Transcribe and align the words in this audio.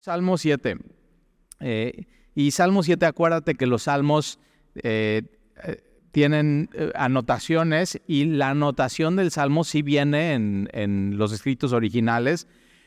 Salmo 0.00 0.38
7. 0.38 0.78
Eh, 1.60 2.06
y 2.34 2.52
Salmo 2.52 2.82
7, 2.82 3.04
acuérdate 3.04 3.54
que 3.54 3.66
los 3.66 3.82
salmos 3.82 4.38
eh, 4.76 5.22
eh, 5.62 5.76
tienen 6.10 6.70
anotaciones 6.94 8.00
y 8.06 8.24
la 8.24 8.50
anotación 8.50 9.16
del 9.16 9.30
salmo 9.30 9.62
sí 9.62 9.82
viene 9.82 10.32
en, 10.32 11.18
los 11.18 11.32
escritos 11.32 11.74
originales. 11.74 12.46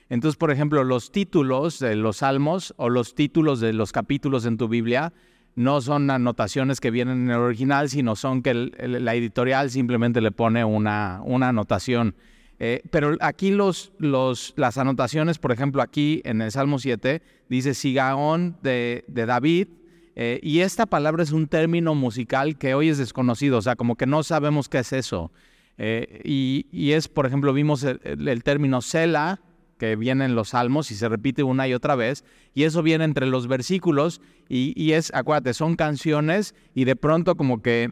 Entonces, 0.10 0.38
por 0.38 0.49
ejemplo, 0.49 0.84
los 0.84 1.12
títulos 1.12 1.78
de 1.78 1.96
los 1.96 2.18
salmos 2.18 2.73
o 2.78 2.89
los 2.89 3.14
títulos 3.14 3.59
de 3.59 3.73
los 3.73 3.91
capítulos 3.91 4.45
en 4.48 4.57
tu 4.57 4.68
Biblia 4.68 5.14
no 5.55 5.82
son 5.82 6.09
anotaciones 6.09 6.80
que 6.82 6.89
vienen 6.89 7.25
en 7.25 7.30
el 7.30 7.38
original, 7.38 7.89
sino 7.89 8.16
son 8.16 8.41
que 8.41 8.55
la 8.55 9.14
editorial 9.14 9.70
simplemente 9.70 10.20
le 10.20 10.32
pone 10.32 10.66
una, 10.66 11.21
una 11.23 11.50
anotación. 11.50 12.16
Eh, 12.59 12.81
pero 12.91 13.17
aquí 13.20 13.51
los, 13.51 13.91
los, 13.97 14.53
las 14.55 14.77
anotaciones, 14.77 15.38
por 15.39 15.52
ejemplo, 15.52 15.81
aquí 15.81 16.21
en 16.23 16.41
el 16.41 16.52
Salmo 16.52 16.79
7, 16.79 17.21
dice 17.49 17.73
Sigaón 17.73 18.57
de, 18.61 19.03
de 19.07 19.25
David, 19.25 19.67
eh, 20.16 20.39
y 20.44 20.59
esta 20.59 20.85
palabra 20.85 21.23
es 21.23 21.31
un 21.31 21.47
término 21.47 21.95
musical 21.95 22.58
que 22.58 22.75
hoy 22.75 22.89
es 22.89 22.97
desconocido, 22.97 23.58
o 23.58 23.61
sea, 23.61 23.75
como 23.75 23.95
que 23.95 24.05
no 24.05 24.23
sabemos 24.23 24.70
qué 24.70 24.80
es 24.80 24.94
eso. 24.94 25.31
Eh, 25.77 26.21
y, 26.23 26.91
es, 26.91 27.08
por 27.08 27.25
ejemplo, 27.25 27.52
vimos 27.52 27.84
el, 27.84 28.44
término 28.44 28.81
Sela, 28.81 29.41
que 29.80 29.95
viene 29.95 30.25
en 30.25 30.35
los 30.35 30.49
salmos 30.49 30.91
y 30.91 30.95
se 30.95 31.09
repite 31.09 31.41
una 31.41 31.67
y 31.67 31.73
otra 31.73 31.95
vez, 31.95 32.23
y 32.53 32.63
eso 32.63 32.83
viene 32.83 33.05
entre 33.05 33.25
los 33.25 33.47
versículos, 33.47 34.22
y, 34.47 34.73
y 34.81 34.94
es, 34.94 35.11
acuérdate, 35.16 35.55
son 35.55 35.75
canciones, 35.75 36.53
y 36.75 36.85
de 36.85 36.95
pronto 36.95 37.35
como 37.35 37.61
que 37.61 37.91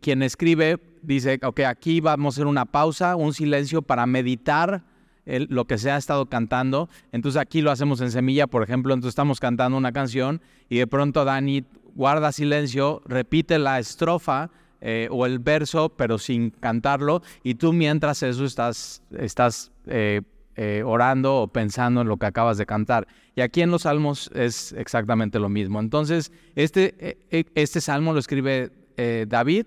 quien 0.00 0.22
escribe 0.22 0.78
dice, 1.02 1.38
ok, 1.42 1.60
aquí 1.60 2.00
vamos 2.00 2.34
a 2.34 2.36
hacer 2.36 2.46
una 2.46 2.66
pausa, 2.66 3.16
un 3.16 3.32
silencio 3.32 3.82
para 3.82 4.06
meditar 4.06 4.82
lo 5.26 5.66
que 5.66 5.76
se 5.78 5.90
ha 5.90 5.96
estado 5.96 6.26
cantando. 6.26 6.88
Entonces 7.12 7.40
aquí 7.40 7.60
lo 7.60 7.70
hacemos 7.70 8.00
en 8.00 8.10
semilla, 8.10 8.46
por 8.46 8.62
ejemplo, 8.62 8.94
entonces 8.94 9.10
estamos 9.10 9.40
cantando 9.40 9.76
una 9.76 9.92
canción 9.92 10.40
y 10.68 10.78
de 10.78 10.86
pronto 10.86 11.24
Dani 11.24 11.64
guarda 11.94 12.30
silencio, 12.30 13.02
repite 13.06 13.58
la 13.58 13.78
estrofa 13.78 14.50
eh, 14.80 15.08
o 15.10 15.26
el 15.26 15.38
verso, 15.38 15.88
pero 15.88 16.18
sin 16.18 16.50
cantarlo, 16.50 17.22
y 17.42 17.54
tú 17.54 17.72
mientras 17.72 18.22
eso 18.22 18.44
estás, 18.44 19.02
estás 19.18 19.72
eh, 19.86 20.20
eh, 20.54 20.82
orando 20.84 21.36
o 21.36 21.48
pensando 21.48 22.02
en 22.02 22.08
lo 22.08 22.18
que 22.18 22.26
acabas 22.26 22.58
de 22.58 22.66
cantar. 22.66 23.08
Y 23.34 23.40
aquí 23.40 23.62
en 23.62 23.70
los 23.70 23.82
salmos 23.82 24.30
es 24.34 24.72
exactamente 24.72 25.38
lo 25.38 25.48
mismo. 25.48 25.80
Entonces, 25.80 26.30
este, 26.54 27.18
este 27.54 27.80
salmo 27.80 28.12
lo 28.12 28.18
escribe 28.18 28.70
David 29.28 29.66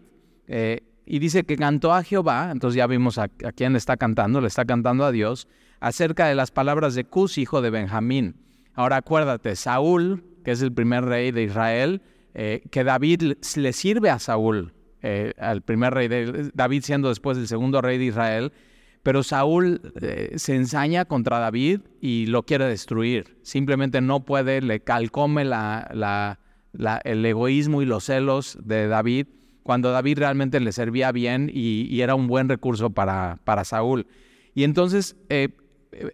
y 1.12 1.18
dice 1.18 1.44
que 1.44 1.58
cantó 1.58 1.92
a 1.92 2.04
Jehová, 2.04 2.50
entonces 2.52 2.78
ya 2.78 2.86
vimos 2.86 3.18
a, 3.18 3.30
quién 3.30 3.72
le 3.74 3.80
está 3.80 3.98
cantando, 3.98 4.42
le 4.42 4.48
está 4.48 4.64
cantando 4.64 5.04
a 5.06 5.12
Dios, 5.12 5.48
acerca 5.80 6.28
de 6.28 6.36
las 6.36 6.52
palabras 6.52 6.94
de 6.94 7.04
Cus, 7.04 7.40
hijo 7.40 7.64
de 7.64 7.72
Benjamín. 7.72 8.36
Ahora 8.76 8.98
acuérdate, 8.98 9.56
Saúl, 9.56 10.24
que 10.46 10.52
es 10.52 10.62
el 10.62 10.72
primer 10.72 11.06
rey 11.06 11.32
de 11.32 11.44
Israel, 11.44 12.04
eh, 12.36 12.62
que 12.70 12.84
David 12.84 13.34
le 13.56 13.74
sirve 13.74 14.12
a 14.12 14.20
Saúl, 14.20 14.72
eh, 15.02 15.34
al 15.40 15.64
primer 15.64 15.96
rey 15.96 16.08
de 16.10 16.52
David 16.54 16.84
siendo 16.84 17.10
después 17.10 17.40
el 17.40 17.48
segundo 17.48 17.82
rey 17.82 17.98
de 17.98 18.06
Israel, 18.06 18.54
pero 19.02 19.24
Saúl 19.24 19.82
eh, 20.02 20.34
se 20.36 20.56
ensaña 20.56 21.06
contra 21.06 21.40
David 21.40 21.82
y 22.02 22.28
lo 22.28 22.44
quiere 22.44 22.66
destruir. 22.66 23.40
Simplemente 23.42 24.00
no 24.00 24.26
puede, 24.26 24.62
le 24.62 24.82
calcome 24.82 25.42
el 25.42 27.26
egoísmo 27.26 27.82
y 27.82 27.86
los 27.86 28.04
celos 28.04 28.60
de 28.62 28.88
David 28.88 29.26
cuando 29.70 29.92
David 29.92 30.18
realmente 30.18 30.60
le 30.60 30.72
servía 30.72 31.12
bien 31.12 31.52
y, 31.54 32.02
era 32.02 32.16
un 32.16 32.26
buen 32.26 32.50
recurso 32.50 32.90
para, 32.90 33.38
para 33.44 33.64
Saúl. 33.64 34.08
Y 34.56 34.64
entonces 34.64 35.16
eh, 35.30 35.50
eh, 35.92 36.10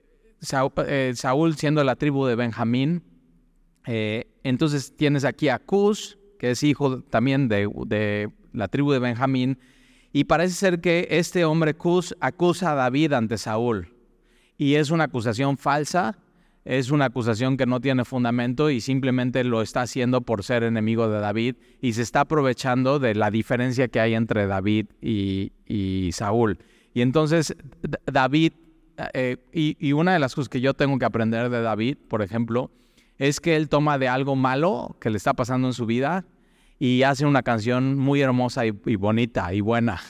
eh, 0.90 1.14
Saúl, 1.16 1.56
siendo 1.56 1.82
la 1.86 1.96
tribu 1.96 2.26
de 2.26 2.36
Benjamín, 2.36 3.02
entonces 3.86 4.94
tienes 4.98 5.24
aquí 5.24 5.48
a 5.48 5.60
Cus, 5.60 6.20
que 6.38 6.52
es 6.52 6.64
hijo 6.64 7.00
también 7.04 7.48
de, 7.48 7.70
de, 7.88 8.30
la 8.52 8.68
tribu 8.68 8.92
de 8.92 9.00
Benjamín, 9.00 9.58
y 10.12 10.26
parece 10.26 10.56
ser 10.56 10.82
que 10.82 11.08
este 11.10 11.46
hombre 11.46 11.76
Cus 11.76 12.14
acusa 12.20 12.74
a 12.74 12.76
David 12.76 13.14
ante 13.14 13.38
Saúl. 13.38 13.96
Y 14.58 14.76
es 14.76 14.92
una 14.92 15.06
acusación 15.06 15.58
falsa, 15.58 16.18
es 16.66 16.90
una 16.90 17.06
acusación 17.06 17.58
que 17.58 17.68
no 17.68 17.80
tiene 17.80 18.04
fundamento 18.06 18.72
y 18.72 18.82
simplemente 18.82 19.44
lo 19.44 19.62
está 19.62 19.82
haciendo 19.82 20.22
por 20.22 20.44
ser 20.44 20.64
enemigo 20.64 21.08
de 21.08 21.20
David 21.20 21.56
y 21.80 21.94
se 21.94 22.02
está 22.02 22.22
aprovechando 22.22 22.98
de 22.98 23.14
la 23.14 23.30
diferencia 23.30 23.88
que 23.88 24.00
hay 24.00 24.16
entre 24.16 24.48
David 24.48 24.88
y, 25.00 26.10
Saúl. 26.12 26.58
Y 26.94 27.02
entonces 27.02 27.56
David, 28.12 28.54
eh, 29.14 29.38
y, 29.54 29.94
una 29.94 30.14
de 30.14 30.20
las 30.20 30.34
cosas 30.34 30.50
que 30.50 30.60
yo 30.60 30.74
tengo 30.74 30.98
que 30.98 31.06
aprender 31.06 31.50
de 31.50 31.62
David, 31.62 31.98
por 32.08 32.24
ejemplo, 32.24 32.72
es 33.20 33.40
que 33.40 33.56
él 33.56 33.70
toma 33.70 34.00
de 34.00 34.08
algo 34.08 34.36
malo 34.36 34.98
que 35.00 35.12
le 35.12 35.18
está 35.18 35.34
pasando 35.36 35.68
en 35.68 35.74
su 35.74 35.86
vida 35.86 36.26
y 36.80 37.04
hace 37.04 37.28
una 37.28 37.44
canción 37.44 37.96
muy 37.96 38.22
hermosa 38.22 38.66
y, 38.66 38.74
y 38.88 38.96
bonita 38.96 39.54
y 39.54 39.62
buena. 39.62 40.02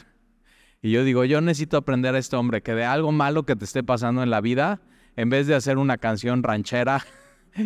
Y 0.81 0.91
yo 0.91 1.03
digo, 1.03 1.25
yo 1.25 1.41
necesito 1.41 1.75
aprender 1.75 2.15
a 2.15 2.19
este 2.19 2.37
hombre 2.37 2.61
que 2.61 2.75
de 2.75 2.85
algo 2.85 3.11
malo 3.11 3.43
que 3.43 3.55
te 3.57 3.65
esté 3.65 3.83
pasando 3.83 4.23
en 4.23 4.29
la 4.29 4.39
vida, 4.39 4.79
en 5.15 5.29
vez 5.29 5.47
de 5.47 5.55
hacer 5.55 5.77
una 5.77 5.97
canción 5.97 6.43
ranchera 6.43 7.05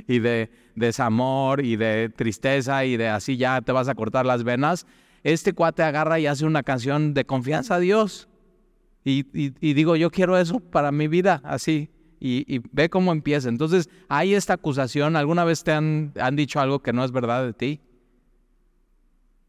y 0.07 0.19
de 0.19 0.49
desamor 0.75 1.63
y 1.63 1.75
de 1.75 2.09
tristeza 2.15 2.85
y 2.85 2.97
de 2.97 3.09
así 3.09 3.37
ya 3.37 3.61
te 3.61 3.71
vas 3.71 3.87
a 3.87 3.95
cortar 3.95 4.25
las 4.25 4.43
venas, 4.43 4.85
este 5.23 5.53
cuate 5.53 5.83
agarra 5.83 6.19
y 6.19 6.27
hace 6.27 6.45
una 6.45 6.63
canción 6.63 7.13
de 7.13 7.25
confianza 7.25 7.75
a 7.75 7.79
Dios. 7.79 8.27
Y, 9.03 9.23
digo, 9.73 9.95
yo 9.95 10.11
quiero 10.11 10.37
eso 10.37 10.59
para 10.59 10.91
mi 10.91 11.07
vida, 11.07 11.41
así. 11.43 11.89
Y, 12.19 12.61
ve 12.71 12.89
cómo 12.89 13.11
empieza. 13.11 13.49
Entonces, 13.49 13.89
hay 14.07 14.35
esta 14.35 14.53
acusación. 14.53 15.15
¿Alguna 15.15 15.45
vez 15.45 15.63
te 15.63 15.71
han, 15.71 16.13
dicho 16.33 16.59
algo 16.59 16.79
que 16.79 16.93
no 16.93 17.03
es 17.03 17.11
verdad 17.11 17.43
de 17.43 17.53
ti? 17.53 17.81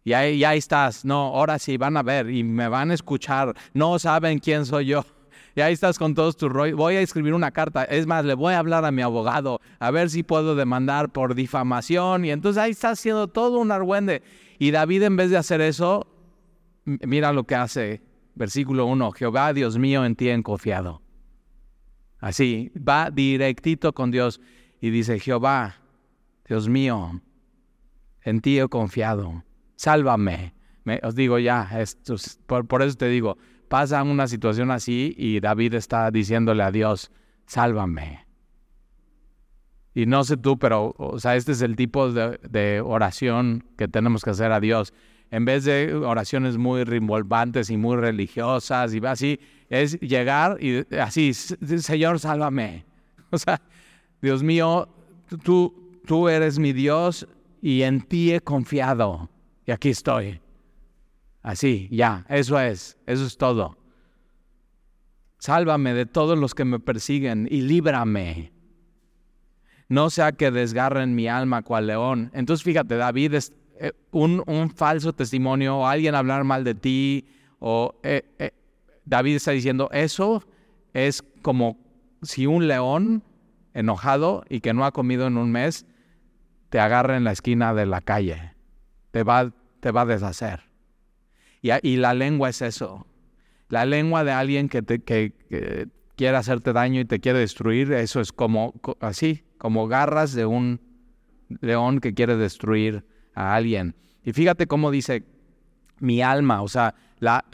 Y 0.03 0.15
ahí, 0.15 0.37
y 0.37 0.45
ahí 0.45 0.59
estás. 0.59 1.05
No, 1.05 1.27
ahora 1.27 1.59
sí, 1.59 1.77
van 1.77 1.97
a 1.97 2.03
ver 2.03 2.31
y 2.31 2.43
me 2.43 2.69
van 2.69 2.91
a 2.91 2.95
escuchar. 2.95 3.55
No 3.75 3.99
saben 3.99 4.39
quién 4.39 4.65
soy 4.65 4.87
yo. 4.87 5.05
Y 5.55 5.61
ahí 5.61 5.73
estás 5.73 5.99
con 5.99 6.15
todos 6.15 6.37
tus 6.37 6.51
rollos. 6.51 6.77
Voy 6.77 6.97
a 6.97 7.01
escribir 7.01 7.35
una 7.35 7.51
carta. 7.51 7.85
Es 7.85 8.07
más, 8.07 8.25
le 8.25 8.35
voy 8.35 8.55
a 8.55 8.59
hablar 8.59 8.85
a 8.85 8.91
mi 8.91 9.03
abogado 9.03 9.61
a 9.79 9.91
ver 9.91 10.11
si 10.11 10.23
puedo 10.23 10.55
demandar 10.55 11.11
por 11.11 11.35
difamación. 11.35 12.25
Y 12.25 12.31
entonces 12.31 12.63
ahí 12.63 12.71
está 12.71 12.91
haciendo 12.91 13.29
todo 13.29 13.59
un 13.59 13.73
argüende. 13.73 14.23
Y 14.59 14.71
David, 14.71 15.03
en 15.03 15.17
vez 15.17 15.31
de 15.31 15.37
hacer 15.37 15.61
eso, 15.61 16.07
mira 16.85 17.33
lo 17.33 17.45
que 17.45 17.55
hace. 17.55 18.03
Versículo 18.35 18.87
1. 18.87 19.13
Jehová, 19.13 19.53
Dios 19.53 19.79
mío, 19.79 20.05
en 20.05 20.17
ti 20.17 20.29
he 20.29 20.43
confiado. 20.43 21.03
Así, 22.19 22.71
va 22.77 23.11
directito 23.11 23.93
con 23.93 24.11
Dios 24.11 24.41
y 24.81 24.91
dice, 24.91 25.19
Jehová, 25.19 25.77
Dios 26.47 26.69
mío, 26.69 27.23
en 28.23 28.41
ti 28.41 28.59
he 28.59 28.69
confiado. 28.69 29.45
Sálvame. 29.77 30.55
os 31.03 31.15
digo 31.15 31.39
ya, 31.39 31.69
esto, 31.81 32.17
por 32.47 32.83
eso 32.83 32.97
te 32.97 33.09
digo, 33.09 33.39
pasa 33.71 34.03
una 34.03 34.27
situación 34.27 34.73
así 34.73 35.15
y 35.17 35.39
David 35.39 35.75
está 35.75 36.11
diciéndole 36.11 36.65
a 36.65 36.73
Dios, 36.73 37.13
sálvame. 37.47 38.27
Y 39.95 40.07
no 40.07 40.25
sé 40.25 40.37
tú, 40.37 40.59
pero, 40.59 40.93
o 40.99 41.21
sea, 41.21 41.37
este 41.37 41.53
es 41.53 41.63
el 41.63 41.77
tipo 41.77 42.11
de, 42.11 42.83
oración 42.85 43.65
que 43.79 43.87
tenemos 43.87 44.25
que 44.25 44.31
hacer 44.31 44.51
a 44.51 44.59
Dios. 44.59 44.93
En 45.31 45.45
vez 45.45 45.65
de 45.65 45.95
oraciones 45.95 46.59
muy 46.59 46.83
rimbolvantes 46.83 47.71
y 47.71 47.77
muy 47.77 47.97
religiosas 47.97 48.93
y 48.93 49.07
así, 49.07 49.39
es 49.69 50.01
llegar 50.01 50.59
y 50.61 50.85
así, 50.97 51.33
Señor, 51.33 52.19
sálvame. 52.19 52.85
O 53.33 53.39
sea, 53.39 53.63
Dios 54.21 54.43
mío, 54.43 54.89
tú, 55.45 56.01
tú 56.05 56.29
eres 56.29 56.59
mi 56.59 56.73
Dios 56.73 57.29
y 57.63 57.83
en 57.83 58.01
ti 58.01 58.33
he 58.33 58.41
confiado. 58.41 59.31
Y 59.65 59.71
aquí 59.71 59.91
estoy. 59.91 60.41
Así, 61.43 61.89
ya, 61.91 62.27
eso 62.29 62.59
es, 62.61 62.99
eso 63.07 63.25
es 63.25 63.37
todo. 63.37 63.79
Sálvame 65.39 65.95
de 65.95 66.05
todos 66.05 66.39
los 66.39 66.55
que 66.55 66.65
me 66.65 66.79
persiguen 66.79 67.49
y 67.51 67.63
líbrame. 67.63 68.53
No 69.89 70.11
sea 70.11 70.33
que 70.33 70.51
desgarren 70.51 71.15
mi 71.15 71.29
alma 71.29 71.63
cual 71.63 71.87
león. 71.87 72.31
Entonces 72.35 72.63
fíjate, 72.63 72.97
David 72.97 73.35
es 73.35 73.53
eh, 73.79 73.93
un, 74.11 74.71
falso 74.75 75.15
testimonio 75.15 75.79
o 75.79 75.87
alguien 75.87 76.15
hablar 76.15 76.45
mal 76.45 76.63
de 76.63 76.75
ti 76.75 77.27
o 77.59 77.99
eh, 78.03 78.23
eh, 78.39 78.53
David 79.07 79.37
está 79.37 79.53
diciendo 79.53 79.89
eso 79.93 80.45
es 80.93 81.25
como 81.43 81.79
si 82.23 82.47
un 82.47 82.69
león 82.69 83.25
enojado 83.73 84.45
y 84.49 84.61
que 84.61 84.75
no 84.75 84.85
ha 84.85 84.93
comido 84.93 85.27
en 85.27 85.39
un 85.39 85.51
mes 85.51 85.87
te 86.69 86.79
agarra 86.79 87.17
en 87.17 87.25
la 87.25 87.33
esquina 87.33 87.75
de 87.75 87.87
la 87.87 88.01
calle. 88.01 88.55
Te 89.11 89.25
va, 89.25 89.51
te 89.81 89.91
va 89.91 90.03
a 90.03 90.07
deshacer. 90.07 90.70
Y, 91.63 91.97
la 91.97 92.15
lengua 92.15 92.49
es 92.49 92.63
eso. 92.63 93.07
La 93.69 93.85
lengua 93.85 94.25
de 94.25 94.33
alguien 94.33 94.69
que, 94.69 94.83
te, 94.83 95.03
quiere 96.17 96.37
hacerte 96.37 96.73
daño 96.73 97.01
y 97.01 97.05
te 97.05 97.21
quiere 97.21 97.39
destruir, 97.39 97.93
eso 97.93 98.21
es 98.21 98.33
como 98.33 98.75
así, 99.01 99.45
como 99.59 99.87
garras 99.87 100.33
de 100.33 100.47
un 100.47 100.81
león 101.61 102.01
que 102.01 102.15
quiere 102.15 102.37
destruir 102.37 103.05
a 103.35 103.55
alguien. 103.55 103.95
Y 104.25 104.33
fíjate 104.33 104.67
cómo 104.67 104.91
dice 104.91 105.25
mi 105.99 106.23
alma, 106.23 106.63
o 106.63 106.69
sea, 106.69 106.95
la, 107.19 107.45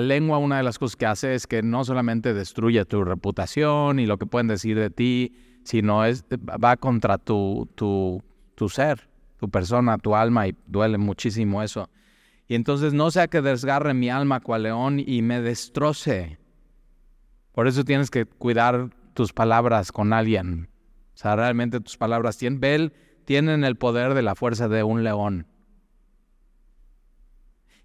lengua, 0.00 0.38
una 0.38 0.56
de 0.56 0.62
las 0.62 0.78
cosas 0.78 0.96
que 0.96 1.06
hace 1.06 1.34
es 1.34 1.46
que 1.46 1.62
no 1.62 1.84
solamente 1.84 2.32
destruye 2.32 2.84
tu 2.86 3.04
reputación 3.04 3.98
y 3.98 4.06
lo 4.06 4.18
que 4.18 4.24
pueden 4.24 4.48
decir 4.48 4.78
de 4.78 4.88
ti, 4.88 5.36
sino 5.64 6.04
es, 6.06 6.24
va 6.24 6.76
contra 6.76 7.18
tu, 7.18 7.68
tu 7.74 8.68
ser, 8.70 9.10
tu 9.38 9.50
persona, 9.50 9.98
tu 9.98 10.14
alma, 10.14 10.48
y 10.48 10.56
duele 10.66 10.96
muchísimo 10.96 11.62
eso. 11.62 11.90
Y 12.48 12.54
entonces 12.54 12.92
no 12.92 13.10
sea 13.10 13.28
que 13.28 13.42
desgarre 13.42 13.94
mi 13.94 14.08
alma 14.08 14.40
cual 14.40 14.64
león 14.64 15.02
y 15.04 15.22
me 15.22 15.40
destroce. 15.40 16.38
Por 17.52 17.66
eso 17.66 17.84
tienes 17.84 18.10
que 18.10 18.24
cuidar 18.24 18.90
tus 19.14 19.32
palabras 19.32 19.90
con 19.90 20.12
alguien. 20.12 20.68
O 21.14 21.18
sea, 21.18 21.34
realmente 21.34 21.80
tus 21.80 21.96
palabras 21.96 22.36
tienen, 22.36 22.92
tienen 23.24 23.64
el 23.64 23.76
poder 23.76 24.14
de 24.14 24.22
la 24.22 24.34
fuerza 24.34 24.68
de 24.68 24.82
un 24.82 25.02
león. 25.02 25.46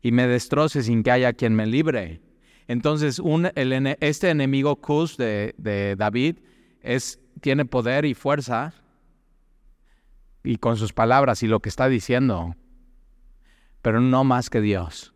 Y 0.02 0.12
me 0.12 0.28
destroce 0.28 0.84
sin 0.84 1.04
que 1.04 1.12
haya 1.12 1.34
quien 1.34 1.56
me 1.56 1.66
libre. 1.66 2.22
Entonces, 2.68 3.20
un, 3.20 3.50
este 3.56 4.30
enemigo 4.30 4.76
Cus 4.76 5.18
de, 5.18 5.56
de 5.58 5.96
David 5.96 6.40
es, 6.82 7.20
tiene 7.40 7.66
poder 7.66 8.06
y 8.06 8.14
fuerza 8.14 8.74
y 10.44 10.58
con 10.58 10.78
sus 10.78 10.94
palabras 10.94 11.44
y 11.44 11.48
lo 11.48 11.60
que 11.60 11.70
está 11.70 11.88
diciendo, 11.88 12.56
pero 13.82 14.02
no 14.02 14.24
más 14.24 14.50
que 14.50 14.62
Dios. 14.62 15.14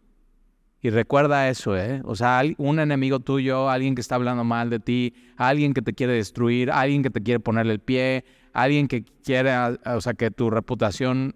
Y 0.82 0.92
recuerda 0.92 1.50
eso, 1.50 1.76
¿eh? 1.76 2.02
O 2.06 2.16
sea, 2.16 2.44
un 2.58 2.80
enemigo 2.80 3.20
tuyo, 3.20 3.70
alguien 3.70 3.96
que 3.96 4.02
está 4.02 4.16
hablando 4.16 4.44
mal 4.44 4.70
de 4.70 4.80
ti, 4.80 5.16
alguien 5.36 5.74
que 5.74 5.82
te 5.82 5.94
quiere 5.94 6.14
destruir, 6.14 6.70
alguien 6.70 7.02
que 7.02 7.10
te 7.10 7.24
quiere 7.24 7.40
ponerle 7.40 7.74
el 7.74 7.80
pie, 7.80 8.24
alguien 8.54 8.88
que 8.88 9.04
quiere, 9.04 9.52
o 9.84 10.02
sea, 10.02 10.14
que 10.14 10.30
tu 10.30 10.52
reputación 10.52 11.34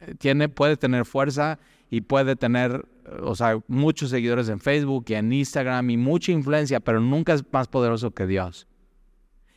eh, 0.00 0.14
tiene, 0.18 0.50
puede 0.50 0.76
tener 0.76 1.06
fuerza 1.06 1.58
y 1.88 2.02
puede 2.02 2.36
tener, 2.36 2.86
o 3.22 3.34
sea, 3.34 3.58
muchos 3.66 4.10
seguidores 4.10 4.50
en 4.50 4.60
Facebook 4.60 5.06
y 5.08 5.14
en 5.14 5.32
Instagram 5.32 5.88
y 5.88 5.96
mucha 5.96 6.32
influencia, 6.32 6.78
pero 6.80 7.00
nunca 7.00 7.32
es 7.32 7.44
más 7.50 7.68
poderoso 7.68 8.10
que 8.10 8.26
Dios. 8.26 8.66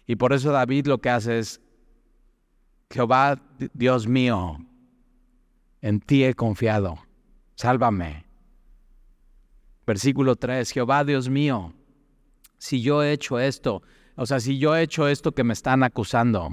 Y 0.07 0.15
por 0.15 0.31
eso 0.31 0.53
David 0.53 0.87
lo 0.87 0.99
que 0.99 1.09
hace 1.09 1.39
es, 1.39 1.61
Jehová, 2.89 3.41
Dios 3.73 4.07
mío, 4.07 4.57
en 5.81 5.99
ti 5.99 6.23
he 6.23 6.33
confiado, 6.33 6.99
sálvame 7.55 8.29
Versículo 9.89 10.35
3, 10.35 10.69
Jehová 10.69 11.03
Dios 11.03 11.29
mío, 11.29 11.73
si 12.59 12.79
yo 12.79 13.01
he 13.01 13.11
hecho 13.11 13.39
esto, 13.39 13.81
o 14.15 14.27
sea, 14.27 14.39
si 14.39 14.59
yo 14.59 14.75
he 14.75 14.83
hecho 14.83 15.07
esto 15.07 15.31
que 15.31 15.43
me 15.43 15.53
están 15.53 15.81
acusando, 15.81 16.51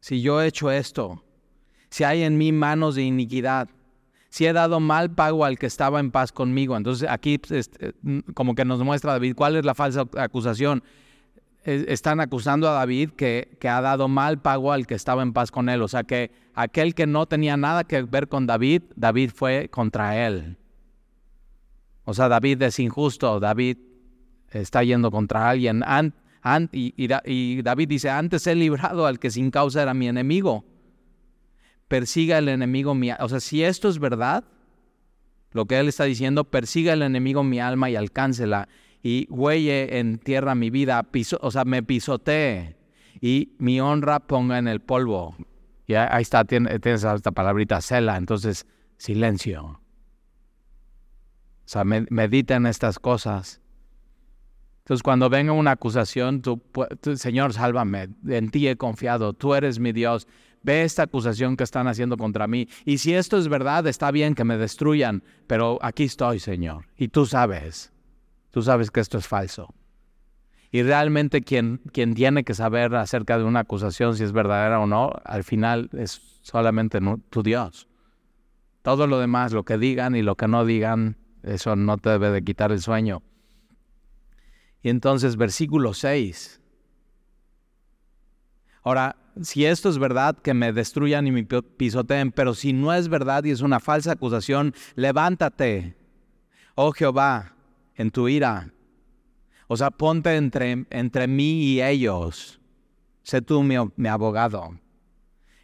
si 0.00 0.22
yo 0.22 0.42
he 0.42 0.48
hecho 0.48 0.72
esto, 0.72 1.22
si 1.88 2.02
hay 2.02 2.24
en 2.24 2.36
mí 2.36 2.50
manos 2.50 2.96
de 2.96 3.02
iniquidad, 3.02 3.68
si 4.28 4.46
he 4.46 4.52
dado 4.52 4.80
mal 4.80 5.14
pago 5.14 5.44
al 5.44 5.56
que 5.56 5.66
estaba 5.66 6.00
en 6.00 6.10
paz 6.10 6.32
conmigo. 6.32 6.76
Entonces 6.76 7.08
aquí 7.08 7.40
este, 7.50 7.94
como 8.34 8.56
que 8.56 8.64
nos 8.64 8.80
muestra 8.80 9.12
David 9.12 9.36
cuál 9.36 9.54
es 9.54 9.64
la 9.64 9.76
falsa 9.76 10.06
acusación. 10.16 10.82
Están 11.64 12.20
acusando 12.20 12.68
a 12.68 12.72
David 12.72 13.10
que, 13.10 13.56
que, 13.60 13.68
ha 13.68 13.80
dado 13.80 14.08
mal 14.08 14.40
pago 14.40 14.72
al 14.72 14.86
que 14.86 14.94
estaba 14.94 15.22
en 15.22 15.32
paz 15.32 15.50
con 15.50 15.68
él. 15.68 15.82
O 15.82 15.88
sea 15.88 16.04
que 16.04 16.30
aquel 16.54 16.94
que 16.94 17.06
no 17.06 17.26
tenía 17.26 17.56
nada 17.56 17.84
que 17.84 18.02
ver 18.02 18.28
con 18.28 18.46
David, 18.46 18.82
David 18.96 19.30
fue 19.34 19.68
contra 19.68 20.26
él. 20.26 20.56
O 22.04 22.14
sea, 22.14 22.28
David 22.28 22.62
es 22.62 22.78
injusto, 22.78 23.38
David 23.40 23.78
está 24.50 24.82
yendo 24.82 25.10
contra 25.10 25.48
alguien. 25.48 25.84
y, 26.72 27.62
David 27.62 27.88
dice, 27.88 28.10
antes 28.10 28.46
he 28.46 28.54
librado 28.54 29.06
al 29.06 29.18
que 29.18 29.30
sin 29.30 29.50
causa 29.50 29.82
era 29.82 29.94
mi 29.94 30.08
enemigo. 30.08 30.64
Persiga 31.88 32.38
el 32.38 32.48
enemigo 32.48 32.94
mi 32.94 33.10
O 33.12 33.28
sea, 33.28 33.40
si 33.40 33.62
esto 33.62 33.88
es 33.88 33.98
verdad, 33.98 34.44
lo 35.52 35.66
que 35.66 35.78
él 35.78 35.88
está 35.88 36.04
diciendo, 36.04 36.44
persiga 36.44 36.92
el 36.92 37.02
enemigo 37.02 37.42
mi 37.42 37.60
alma 37.60 37.90
y 37.90 37.96
alcáncela. 37.96 38.68
Y 39.02 39.26
huelle 39.30 39.98
en 39.98 40.18
tierra 40.18 40.54
mi 40.54 40.70
vida, 40.70 41.06
o 41.40 41.50
sea, 41.50 41.64
me 41.64 41.82
pisotee. 41.82 42.76
Y 43.20 43.54
mi 43.58 43.80
honra 43.80 44.20
ponga 44.20 44.58
en 44.58 44.68
el 44.68 44.80
polvo. 44.80 45.36
Y 45.86 45.94
ahí 45.94 46.22
está, 46.22 46.44
tienes 46.44 47.04
esta 47.04 47.32
palabrita, 47.32 47.80
cela. 47.80 48.16
Entonces, 48.16 48.66
silencio. 48.96 49.64
O 49.64 49.78
sea, 51.64 51.84
medita 51.84 52.56
en 52.56 52.66
estas 52.66 52.98
cosas. 52.98 53.60
Entonces, 54.80 55.02
cuando 55.02 55.30
venga 55.30 55.52
una 55.52 55.72
acusación, 55.72 56.42
tú, 56.42 56.60
Señor, 57.14 57.52
sálvame, 57.52 58.08
en 58.26 58.50
ti 58.50 58.66
he 58.66 58.76
confiado, 58.76 59.32
tú 59.34 59.54
eres 59.54 59.78
mi 59.78 59.92
Dios. 59.92 60.26
Ve 60.62 60.82
esta 60.82 61.04
acusación 61.04 61.56
que 61.56 61.64
están 61.64 61.86
haciendo 61.86 62.16
contra 62.16 62.46
mí. 62.46 62.68
Y 62.84 62.98
si 62.98 63.14
esto 63.14 63.38
es 63.38 63.48
verdad, 63.48 63.86
está 63.86 64.10
bien 64.10 64.34
que 64.34 64.44
me 64.44 64.58
destruyan, 64.58 65.22
pero 65.46 65.78
aquí 65.80 66.04
estoy, 66.04 66.38
Señor. 66.38 66.86
Y 66.96 67.08
tú 67.08 67.24
sabes, 67.24 67.92
tú 68.50 68.62
sabes 68.62 68.90
que 68.90 69.00
esto 69.00 69.18
es 69.18 69.26
falso. 69.26 69.74
Y 70.72 70.82
realmente 70.82 71.42
quien, 71.42 71.80
quien 71.92 72.14
tiene 72.14 72.44
que 72.44 72.54
saber 72.54 72.94
acerca 72.94 73.38
de 73.38 73.44
una 73.44 73.60
acusación, 73.60 74.16
si 74.16 74.22
es 74.22 74.32
verdadera 74.32 74.78
o 74.80 74.86
no, 74.86 75.12
al 75.24 75.42
final 75.42 75.90
es 75.92 76.38
solamente 76.42 77.00
tu 77.30 77.42
Dios. 77.42 77.88
Todo 78.82 79.06
lo 79.06 79.18
demás, 79.18 79.52
lo 79.52 79.64
que 79.64 79.78
digan 79.78 80.14
y 80.14 80.22
lo 80.22 80.36
que 80.36 80.46
no 80.46 80.64
digan, 80.64 81.16
eso 81.42 81.74
no 81.74 81.98
te 81.98 82.10
debe 82.10 82.30
de 82.30 82.44
quitar 82.44 82.70
el 82.70 82.80
sueño. 82.80 83.22
Y 84.82 84.90
entonces 84.90 85.36
versículo 85.36 85.92
6. 85.92 86.60
Ahora, 88.82 89.16
si 89.42 89.66
esto 89.66 89.88
es 89.88 89.98
verdad, 89.98 90.38
que 90.38 90.54
me 90.54 90.72
destruyan 90.72 91.26
y 91.26 91.32
me 91.32 91.44
pisoteen, 91.44 92.32
pero 92.32 92.54
si 92.54 92.72
no 92.72 92.92
es 92.94 93.08
verdad 93.08 93.44
y 93.44 93.50
es 93.50 93.60
una 93.60 93.80
falsa 93.80 94.12
acusación, 94.12 94.74
levántate, 94.94 95.96
oh 96.74 96.92
Jehová, 96.92 97.54
en 98.00 98.10
tu 98.10 98.28
ira. 98.28 98.72
O 99.68 99.76
sea, 99.76 99.90
ponte 99.90 100.34
entre, 100.34 100.86
entre 100.88 101.28
mí 101.28 101.64
y 101.64 101.82
ellos. 101.82 102.58
Sé 103.22 103.42
tú 103.42 103.62
mi, 103.62 103.74
mi 103.96 104.08
abogado. 104.08 104.70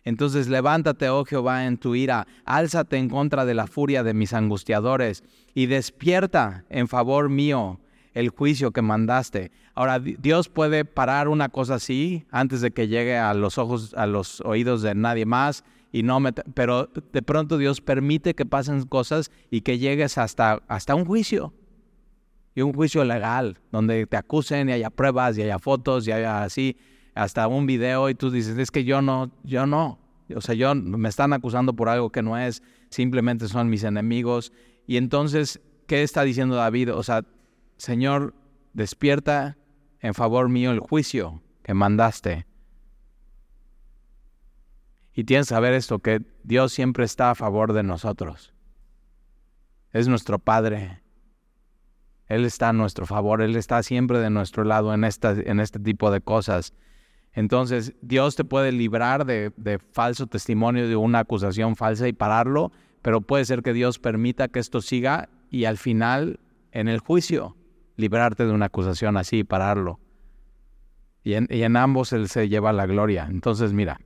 Entonces 0.05 0.47
levántate, 0.47 1.09
oh 1.09 1.25
Jehová, 1.25 1.65
en 1.65 1.79
tu 1.79 1.94
ira, 1.94 2.27
álzate 2.44 2.99
en 2.99 3.09
contra 3.09 3.47
de 3.47 3.55
la 3.55 3.67
furia 3.67 4.03
de 4.03 4.12
mis 4.12 4.35
angustiadores, 4.35 5.25
y 5.55 5.65
despierta 5.65 6.65
en 6.69 6.88
favor 6.88 7.31
mío 7.31 7.81
el 8.12 8.29
juicio 8.29 8.71
que 8.71 8.82
mandaste. 8.82 9.50
Ahora, 9.75 9.99
Dios 9.99 10.50
puede 10.50 10.85
parar 10.85 11.29
una 11.29 11.49
cosa 11.49 11.77
así 11.77 12.27
antes 12.31 12.61
de 12.61 12.71
que 12.71 12.87
llegue 12.87 13.17
a 13.17 13.32
los 13.32 13.56
ojos, 13.56 13.94
a 13.94 14.06
los 14.06 14.43
oídos 14.43 14.82
de 14.82 14.94
nadie 14.94 15.25
más, 15.25 15.65
y 15.91 16.03
no 16.03 16.23
pero 16.55 16.91
de 17.12 17.23
pronto 17.23 17.56
Dios 17.56 17.81
permite 17.81 18.35
que 18.35 18.44
pasen 18.44 18.85
cosas 18.85 19.31
y 19.50 19.62
que 19.62 19.79
llegues 19.79 20.19
hasta, 20.19 20.62
hasta 20.69 20.94
un 20.94 21.06
juicio. 21.06 21.55
Y 22.56 22.62
un 22.62 22.73
juicio 22.73 23.05
legal, 23.05 23.58
donde 23.70 24.06
te 24.06 24.17
acusen 24.17 24.70
y 24.70 24.73
haya 24.73 24.88
pruebas 24.88 25.37
y 25.37 25.43
haya 25.43 25.58
fotos 25.58 26.08
y 26.08 26.12
haya 26.12 26.43
así 26.43 26.79
hasta 27.14 27.47
un 27.49 27.67
video 27.67 28.08
y 28.08 28.14
tú 28.14 28.31
dices, 28.31 28.56
es 28.56 28.70
que 28.70 28.85
yo 28.85 29.03
no, 29.03 29.31
yo 29.44 29.67
no. 29.67 29.98
O 30.34 30.41
sea, 30.41 30.55
yo 30.55 30.75
me 30.75 31.10
están 31.10 31.34
acusando 31.34 31.77
por 31.77 31.91
algo 31.91 32.10
que 32.10 32.22
no 32.22 32.39
es, 32.39 32.63
simplemente 32.89 33.46
son 33.48 33.69
mis 33.69 33.84
enemigos. 33.84 34.55
Y 34.86 34.96
entonces, 34.96 35.60
¿qué 35.86 36.03
está 36.03 36.22
diciendo 36.22 36.56
David? 36.56 36.94
O 36.94 37.03
sea, 37.03 37.27
Señor, 37.77 38.34
despierta 38.72 39.58
en 40.01 40.15
favor 40.15 40.48
mío 40.48 40.70
el 40.70 40.81
juicio 40.81 41.43
que 41.63 41.75
mandaste. 41.75 42.46
Y 45.13 45.25
tienes 45.25 45.48
que 45.48 45.55
saber 45.55 45.75
esto, 45.75 45.98
que 45.98 46.22
Dios 46.43 46.72
siempre 46.72 47.05
está 47.05 47.32
a 47.32 47.34
favor 47.34 47.75
de 47.75 47.82
nosotros. 47.82 48.55
Es 49.93 50.08
nuestro 50.08 50.39
Padre. 50.39 51.03
Él 52.29 52.45
está 52.45 52.71
a 52.71 52.73
nuestro 52.73 53.06
favor, 53.06 53.41
Él 53.41 53.56
está 53.56 53.83
siempre 53.83 54.19
de 54.19 54.31
nuestro 54.31 54.65
lado 54.65 54.93
en, 54.93 55.05
en 55.05 55.61
este 55.61 55.79
tipo 55.79 56.11
de 56.11 56.21
cosas. 56.21 56.73
Entonces, 57.37 57.95
Dios 58.01 58.35
te 58.35 58.45
puede 58.45 58.73
librar 58.73 59.27
de, 59.27 59.79
falso 59.93 60.27
testimonio, 60.27 60.89
de 60.89 60.97
una 60.97 61.21
acusación 61.21 61.77
falsa 61.77 62.09
y 62.09 62.15
pararlo, 62.15 62.73
pero 63.03 63.21
puede 63.21 63.45
ser 63.45 63.63
que 63.63 63.75
Dios 63.75 63.99
permita 63.99 64.49
que 64.49 64.59
esto 64.59 64.81
siga 64.81 65.29
y 65.51 65.67
al 65.67 65.77
final, 65.77 66.41
en 66.73 66.89
el 66.89 66.99
juicio, 66.99 67.55
librarte 67.97 68.47
de 68.47 68.53
una 68.53 68.67
acusación 68.67 69.19
así 69.19 69.41
y 69.41 69.45
pararlo. 69.45 70.01
Y 71.23 71.35
en, 71.35 71.47
y 71.51 71.63
en 71.63 71.77
ambos 71.77 72.15
Él 72.15 72.29
se 72.29 72.49
lleva 72.49 72.73
la 72.73 72.87
gloria. 72.87 73.29
Entonces, 73.31 73.75
mira, 73.75 74.01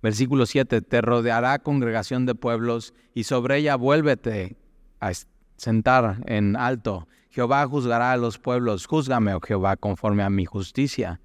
versículo 0.00 0.46
7, 0.46 0.82
te 0.82 1.00
rodeará 1.00 1.58
congregación 1.58 2.26
de 2.26 2.36
pueblos 2.36 2.94
y 3.12 3.24
sobre 3.24 3.58
ella 3.58 3.74
vuélvete 3.74 4.56
a 5.00 5.10
sentar 5.56 6.22
en 6.26 6.56
alto. 6.56 7.08
Jehová 7.30 7.66
juzgará 7.66 8.12
a 8.12 8.16
los 8.16 8.38
pueblos, 8.38 8.86
júzgame, 8.86 9.34
oh 9.34 9.40
Jehová, 9.40 9.76
conforme 9.76 10.22
a 10.22 10.30
mi 10.30 10.44
justicia 10.44 11.20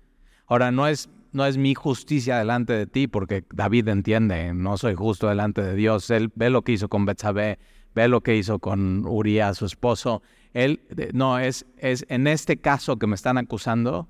Ahora, 0.49 0.71
no 0.71 0.87
es, 0.87 1.09
no 1.31 1.45
es 1.45 1.57
mi 1.57 1.75
justicia 1.75 2.39
delante 2.39 2.73
de 2.73 2.87
ti, 2.87 3.07
porque 3.07 3.45
David 3.53 3.87
entiende, 3.87 4.51
no 4.51 4.79
soy 4.79 4.95
justo 4.95 5.29
delante 5.29 5.61
de 5.61 5.75
Dios. 5.75 6.09
Él 6.09 6.31
ve 6.33 6.49
lo 6.49 6.63
que 6.63 6.71
hizo 6.71 6.89
con 6.89 7.05
Betsabé, 7.05 7.59
ve 7.93 8.07
lo 8.07 8.21
que 8.21 8.35
hizo 8.35 8.57
con 8.57 9.05
Uriah, 9.05 9.53
su 9.53 9.67
esposo. 9.67 10.23
Él, 10.53 10.81
no, 11.13 11.37
es, 11.37 11.67
es 11.77 12.03
en 12.09 12.25
este 12.25 12.57
caso 12.57 12.97
que 12.97 13.05
me 13.05 13.13
están 13.13 13.37
acusando, 13.37 14.09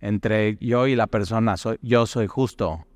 entre 0.00 0.56
yo 0.60 0.86
y 0.86 0.94
la 0.94 1.08
persona, 1.08 1.56
yo 1.82 2.06
soy 2.06 2.28
justo, 2.28 2.86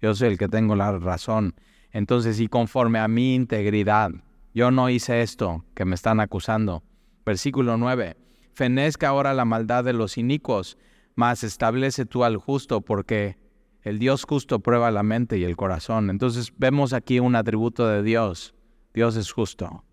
yo 0.00 0.14
soy 0.14 0.28
el 0.28 0.38
que 0.38 0.48
tengo 0.48 0.74
la 0.74 0.98
razón. 0.98 1.54
Entonces, 1.90 2.40
y 2.40 2.48
conforme 2.48 3.00
a 3.00 3.08
mi 3.08 3.34
integridad, 3.34 4.12
yo 4.54 4.70
no 4.70 4.88
hice 4.88 5.20
esto 5.20 5.64
que 5.74 5.84
me 5.84 5.96
están 5.96 6.20
acusando. 6.20 6.82
Versículo 7.26 7.76
9, 7.76 8.16
fenezca 8.52 9.08
ahora 9.08 9.34
la 9.34 9.44
maldad 9.44 9.84
de 9.84 9.92
los 9.92 10.16
inicuos 10.16 10.78
Mas 11.16 11.44
establece 11.44 12.06
tú 12.06 12.24
al 12.24 12.36
justo, 12.36 12.80
porque 12.80 13.36
el 13.82 13.98
Dios 13.98 14.24
justo 14.24 14.60
prueba 14.60 14.90
la 14.90 15.02
mente 15.02 15.38
y 15.38 15.44
el 15.44 15.56
corazón. 15.56 16.10
Entonces 16.10 16.52
vemos 16.56 16.92
aquí 16.92 17.20
un 17.20 17.36
atributo 17.36 17.86
de 17.86 18.02
Dios. 18.02 18.54
Dios 18.92 19.16
es 19.16 19.30
justo. 19.30 19.84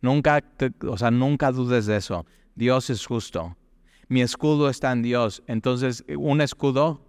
Nunca, 0.00 0.42
o 0.88 0.96
sea, 0.96 1.10
nunca 1.10 1.52
dudes 1.52 1.86
de 1.86 1.96
eso. 1.96 2.26
Dios 2.54 2.90
es 2.90 3.06
justo. 3.06 3.56
Mi 4.08 4.22
escudo 4.22 4.68
está 4.68 4.90
en 4.92 5.02
Dios. 5.02 5.42
Entonces, 5.46 6.04
un 6.16 6.40
escudo, 6.40 7.04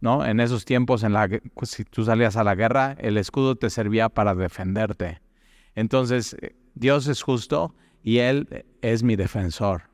¿no? 0.00 0.24
En 0.24 0.38
esos 0.38 0.64
tiempos, 0.64 1.02
en 1.02 1.12
la, 1.12 1.28
si 1.62 1.84
tú 1.84 2.04
salías 2.04 2.36
a 2.36 2.44
la 2.44 2.54
guerra, 2.54 2.96
el 2.98 3.16
escudo 3.16 3.56
te 3.56 3.70
servía 3.70 4.08
para 4.08 4.34
defenderte. 4.34 5.20
Entonces, 5.76 6.36
Dios 6.74 7.06
es 7.06 7.22
justo 7.22 7.74
y 8.02 8.18
Él 8.18 8.66
es 8.82 9.04
mi 9.04 9.14
defensor. 9.14 9.84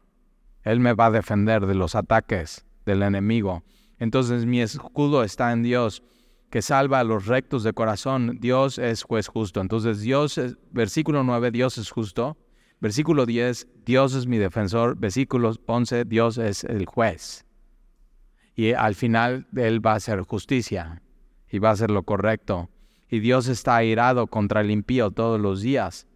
Él 0.62 0.80
me 0.80 0.94
va 0.94 1.06
a 1.06 1.10
defender 1.10 1.66
de 1.66 1.74
los 1.74 1.94
ataques 1.94 2.64
del 2.86 3.02
enemigo. 3.02 3.62
Entonces 3.98 4.46
mi 4.46 4.60
escudo 4.60 5.22
está 5.22 5.52
en 5.52 5.62
Dios, 5.62 6.02
que 6.50 6.62
salva 6.62 7.00
a 7.00 7.04
los 7.04 7.26
rectos 7.26 7.62
de 7.62 7.72
corazón. 7.72 8.38
Dios 8.40 8.78
es 8.78 9.02
juez 9.02 9.28
justo. 9.28 9.60
Entonces 9.60 10.00
Dios, 10.00 10.38
es, 10.38 10.56
versículo 10.70 11.24
9, 11.24 11.50
Dios 11.50 11.78
es 11.78 11.90
justo. 11.90 12.36
Versículo 12.80 13.26
10, 13.26 13.68
Dios 13.86 14.14
es 14.14 14.26
mi 14.26 14.38
defensor. 14.38 14.96
Versículo 14.96 15.52
11, 15.66 16.04
Dios 16.04 16.38
es 16.38 16.64
el 16.64 16.84
juez. 16.84 17.46
Y 18.54 18.72
al 18.72 18.94
final 18.94 19.46
Él 19.56 19.84
va 19.84 19.92
a 19.92 19.96
hacer 19.96 20.20
justicia 20.22 21.00
y 21.50 21.58
va 21.58 21.70
a 21.70 21.72
hacer 21.72 21.90
lo 21.90 22.02
correcto. 22.02 22.68
Y 23.12 23.20
Dios 23.20 23.46
está 23.46 23.76
airado 23.76 24.26
contra 24.26 24.62
el 24.62 24.70
impío 24.70 25.10
todos 25.10 25.38
los 25.38 25.60
días. 25.60 26.06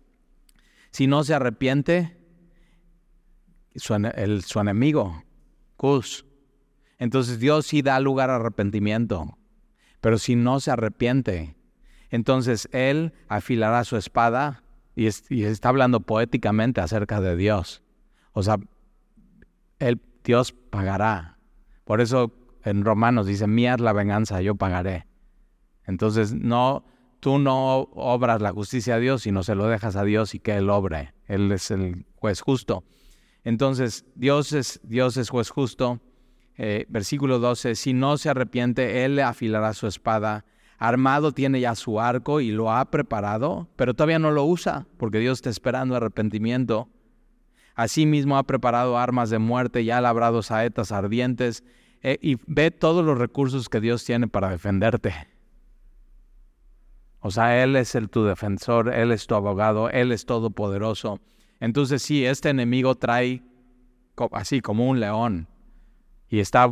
Si 0.92 1.06
no 1.06 1.24
se 1.24 1.34
arrepiente, 1.34 2.16
su, 3.74 3.92
el, 3.92 4.42
su 4.42 4.60
enemigo, 4.60 5.22
Cus. 5.76 6.24
Entonces 6.98 7.38
Dios 7.38 7.66
sí 7.66 7.82
da 7.82 8.00
lugar 8.00 8.30
a 8.30 8.36
arrepentimiento. 8.36 9.36
Pero 10.00 10.16
si 10.16 10.36
no 10.36 10.58
se 10.58 10.70
arrepiente, 10.70 11.54
entonces 12.08 12.66
Él 12.72 13.12
afilará 13.28 13.84
su 13.84 13.98
espada 13.98 14.64
y, 14.94 15.08
está 15.44 15.68
hablando 15.68 16.00
poéticamente 16.00 16.80
acerca 16.80 17.20
de 17.20 17.36
Dios. 17.36 17.82
O 18.32 18.42
sea, 18.42 18.56
el, 19.80 20.00
Dios 20.24 20.52
pagará. 20.70 21.36
Por 21.84 22.00
eso 22.00 22.32
en 22.64 22.86
Romanos 22.86 23.26
dice, 23.26 23.46
mía 23.46 23.74
es 23.74 23.82
la 23.82 23.92
venganza, 23.92 24.40
yo 24.40 24.54
pagaré. 24.54 25.06
Entonces 25.86 26.34
no, 26.34 26.84
tú 27.20 27.38
no 27.38 27.88
obras 27.94 28.40
la 28.40 28.52
justicia 28.52 28.96
a 28.96 28.98
Dios, 28.98 29.22
sino 29.22 29.42
se 29.42 29.54
lo 29.54 29.66
dejas 29.66 29.96
a 29.96 30.04
Dios 30.04 30.34
y 30.34 30.40
que 30.40 30.56
Él 30.56 30.70
obre. 30.70 31.14
Él 31.26 31.50
es 31.52 31.70
el 31.70 32.06
juez 32.16 32.40
justo. 32.40 32.84
Entonces, 33.44 34.04
Dios 34.16 34.52
es, 34.52 34.80
Dios 34.82 35.16
es 35.16 35.30
juez 35.30 35.50
justo. 35.50 36.00
Eh, 36.58 36.86
versículo 36.88 37.38
12, 37.38 37.74
si 37.74 37.92
no 37.92 38.16
se 38.18 38.28
arrepiente, 38.28 39.04
Él 39.04 39.16
le 39.16 39.22
afilará 39.22 39.72
su 39.74 39.86
espada. 39.86 40.44
Armado 40.78 41.32
tiene 41.32 41.60
ya 41.60 41.74
su 41.74 42.00
arco 42.00 42.40
y 42.40 42.50
lo 42.50 42.72
ha 42.72 42.90
preparado, 42.90 43.68
pero 43.76 43.94
todavía 43.94 44.18
no 44.18 44.30
lo 44.30 44.44
usa, 44.44 44.86
porque 44.96 45.20
Dios 45.20 45.38
está 45.38 45.50
esperando 45.50 45.94
arrepentimiento. 45.94 46.88
Asimismo 47.76 48.36
ha 48.36 48.42
preparado 48.42 48.98
armas 48.98 49.30
de 49.30 49.38
muerte 49.38 49.82
y 49.82 49.90
ha 49.90 50.00
labrado 50.00 50.42
saetas 50.42 50.92
ardientes. 50.92 51.62
Eh, 52.02 52.18
y 52.20 52.36
ve 52.46 52.70
todos 52.70 53.04
los 53.04 53.18
recursos 53.18 53.68
que 53.68 53.80
Dios 53.80 54.04
tiene 54.04 54.28
para 54.28 54.50
defenderte. 54.50 55.14
O 57.26 57.30
sea, 57.32 57.60
Él 57.60 57.74
es 57.74 57.96
el 57.96 58.08
tu 58.08 58.22
defensor, 58.22 58.94
Él 58.94 59.10
es 59.10 59.26
tu 59.26 59.34
abogado, 59.34 59.90
Él 59.90 60.12
es 60.12 60.26
todopoderoso. 60.26 61.18
Entonces 61.58 62.00
sí, 62.00 62.24
este 62.24 62.50
enemigo 62.50 62.94
trae 62.94 63.42
así 64.30 64.60
como 64.60 64.88
un 64.88 65.00
león 65.00 65.48
y 66.28 66.38
está 66.38 66.70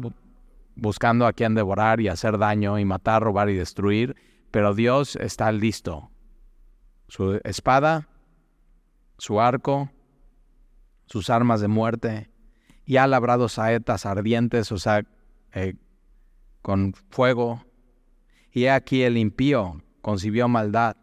buscando 0.77 1.27
a 1.27 1.33
quien 1.33 1.57
devorar 1.57 2.01
y 2.01 2.07
hacer 2.07 2.39
daño 2.39 2.79
y 2.79 2.85
matar, 2.85 3.25
robar 3.25 3.51
y 3.51 3.57
destruir, 3.57 4.15
pero 4.53 4.75
Dios 4.75 5.17
está 5.17 5.51
listo. 5.51 6.13
Su 7.09 7.41
espada, 7.43 8.07
su 9.19 9.41
arco, 9.41 9.91
sus 11.07 11.31
armas 11.31 11.63
de 11.63 11.69
muerte, 11.69 12.31
y 12.85 12.99
ha 12.99 13.09
labrado 13.09 13.49
saetas 13.49 14.07
ardientes, 14.07 14.71
o 14.71 14.79
sea, 14.79 15.03
eh, 15.53 15.75
con 16.63 16.95
fuego. 17.11 17.65
Y 18.53 18.67
aquí 18.67 19.03
el 19.03 19.17
impío 19.17 19.84
concibió 20.05 20.49
maldad 20.49 20.99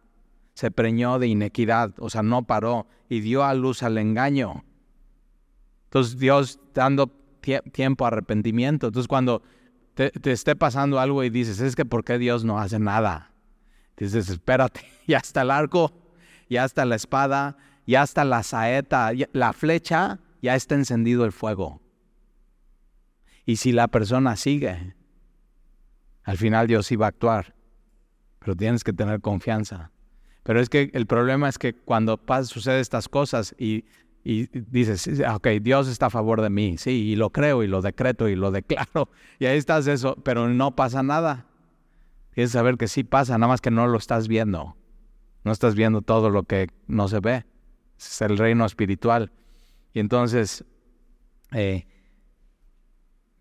se 0.53 0.69
preñó 0.69 1.17
de 1.17 1.27
inequidad, 1.27 1.95
o 1.97 2.11
sea, 2.11 2.21
no 2.21 2.43
paró 2.43 2.85
y 3.09 3.21
dio 3.21 3.43
a 3.43 3.55
luz 3.55 3.81
al 3.81 3.97
engaño. 3.97 4.63
Entonces 5.85 6.19
Dios 6.19 6.59
dando 6.75 7.07
tiempo 7.71 8.05
a 8.05 8.09
arrepentimiento. 8.09 8.87
Entonces 8.87 9.07
cuando 9.07 9.41
te, 9.95 10.11
esté 10.31 10.55
pasando 10.55 10.99
algo 10.99 11.23
y 11.23 11.31
dices, 11.31 11.59
es 11.61 11.75
que 11.75 11.83
¿por 11.83 12.03
qué 12.03 12.19
Dios 12.19 12.43
no 12.43 12.59
hace 12.59 12.77
nada? 12.77 13.33
Dices, 13.97 14.29
espérate, 14.29 14.81
ya 15.07 15.17
está 15.17 15.41
el 15.41 15.49
arco, 15.49 15.91
ya 16.47 16.63
está 16.63 16.85
la 16.85 16.95
espada, 16.95 17.57
ya 17.87 18.03
está 18.03 18.23
la 18.23 18.43
saeta, 18.43 19.11
la 19.33 19.53
flecha, 19.53 20.19
ya 20.43 20.55
está 20.55 20.75
encendido 20.75 21.25
el 21.25 21.31
fuego. 21.31 21.81
Y 23.47 23.55
si 23.55 23.71
la 23.71 23.87
persona 23.87 24.35
sigue, 24.35 24.95
al 26.23 26.37
final 26.37 26.67
Dios 26.67 26.91
iba 26.91 27.07
a 27.07 27.09
actuar, 27.09 27.55
pero 28.41 28.55
tienes 28.55 28.83
que 28.83 28.91
tener 28.91 29.21
confianza. 29.21 29.91
Pero 30.43 30.59
es 30.59 30.69
que 30.69 30.89
el 30.93 31.05
problema 31.05 31.47
es 31.47 31.59
que 31.59 31.73
cuando 31.73 32.17
pasa, 32.17 32.45
sucede 32.45 32.79
estas 32.79 33.07
cosas 33.07 33.55
y, 33.59 33.85
dices, 34.23 35.07
ok, 35.33 35.47
Dios 35.61 35.87
está 35.87 36.07
a 36.07 36.09
favor 36.09 36.41
de 36.41 36.49
mí, 36.49 36.77
sí, 36.77 36.91
y 36.91 37.15
lo 37.15 37.29
creo 37.29 37.63
y 37.63 37.67
lo 37.67 37.81
decreto 37.81 38.27
y 38.27 38.35
lo 38.35 38.51
declaro, 38.51 39.09
y 39.39 39.45
ahí 39.45 39.57
estás 39.57 39.87
eso, 39.87 40.15
pero 40.23 40.49
no 40.49 40.75
pasa 40.75 41.03
nada. 41.03 41.45
Tienes 42.33 42.51
que 42.51 42.57
saber 42.57 42.77
que 42.77 42.87
sí 42.87 43.03
pasa, 43.03 43.37
nada 43.37 43.49
más 43.49 43.61
que 43.61 43.71
no 43.71 43.87
lo 43.87 43.97
estás 43.97 44.27
viendo. 44.27 44.75
No 45.43 45.51
estás 45.51 45.75
viendo 45.75 46.01
todo 46.01 46.29
lo 46.29 46.43
que 46.43 46.69
no 46.87 47.07
se 47.07 47.19
ve. 47.19 47.45
Es 47.97 48.21
el 48.21 48.37
reino 48.37 48.65
espiritual. 48.65 49.31
Y 49.93 49.99
entonces, 49.99 50.63
eh, 51.51 51.85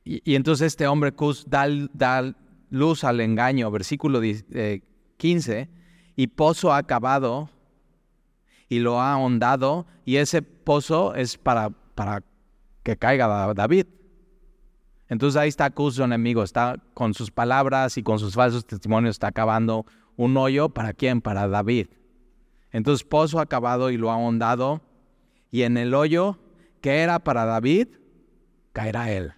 y, 0.05 0.35
entonces 0.35 0.69
este 0.69 0.87
hombre 0.87 1.13
Cus 1.13 1.47
da, 1.49 2.35
luz 2.71 3.05
al 3.05 3.21
engaño, 3.21 3.71
versículo 3.71 4.21
15 5.21 5.69
y 6.17 6.27
pozo 6.29 6.73
ha 6.73 6.79
acabado 6.79 7.51
y 8.69 8.79
lo 8.79 9.01
ha 9.01 9.13
ahondado 9.13 9.87
y 10.07 10.17
ese 10.17 10.41
pozo 10.41 11.15
es 11.15 11.37
para, 11.37 11.71
para 11.95 12.23
que 12.83 12.97
caiga 12.97 13.53
David. 13.55 13.87
Entonces 15.09 15.39
ahí 15.39 15.49
está 15.51 15.71
Cus, 15.71 15.99
enemigo, 15.99 16.43
está 16.43 16.77
con 16.95 17.13
sus 17.13 17.31
palabras 17.31 17.99
y 17.99 18.03
con 18.03 18.19
sus 18.19 18.35
falsos 18.35 18.65
testimonios, 18.65 19.17
está 19.17 19.27
acabando 19.27 19.85
un 20.17 20.37
hoyo 20.37 20.71
para 20.71 20.95
quién, 20.95 21.21
para 21.21 21.47
David. 21.49 21.89
Entonces 22.73 23.07
pozo 23.07 23.41
ha 23.41 23.43
acabado 23.43 23.91
y 23.91 23.99
lo 23.99 24.11
ha 24.11 24.15
ahondado 24.15 24.81
y 25.51 25.63
en 25.63 25.77
el 25.77 25.93
hoyo 25.93 26.39
que 26.81 27.01
era 27.01 27.19
para 27.19 27.45
David, 27.45 27.89
caerá 28.73 29.11
él. 29.13 29.35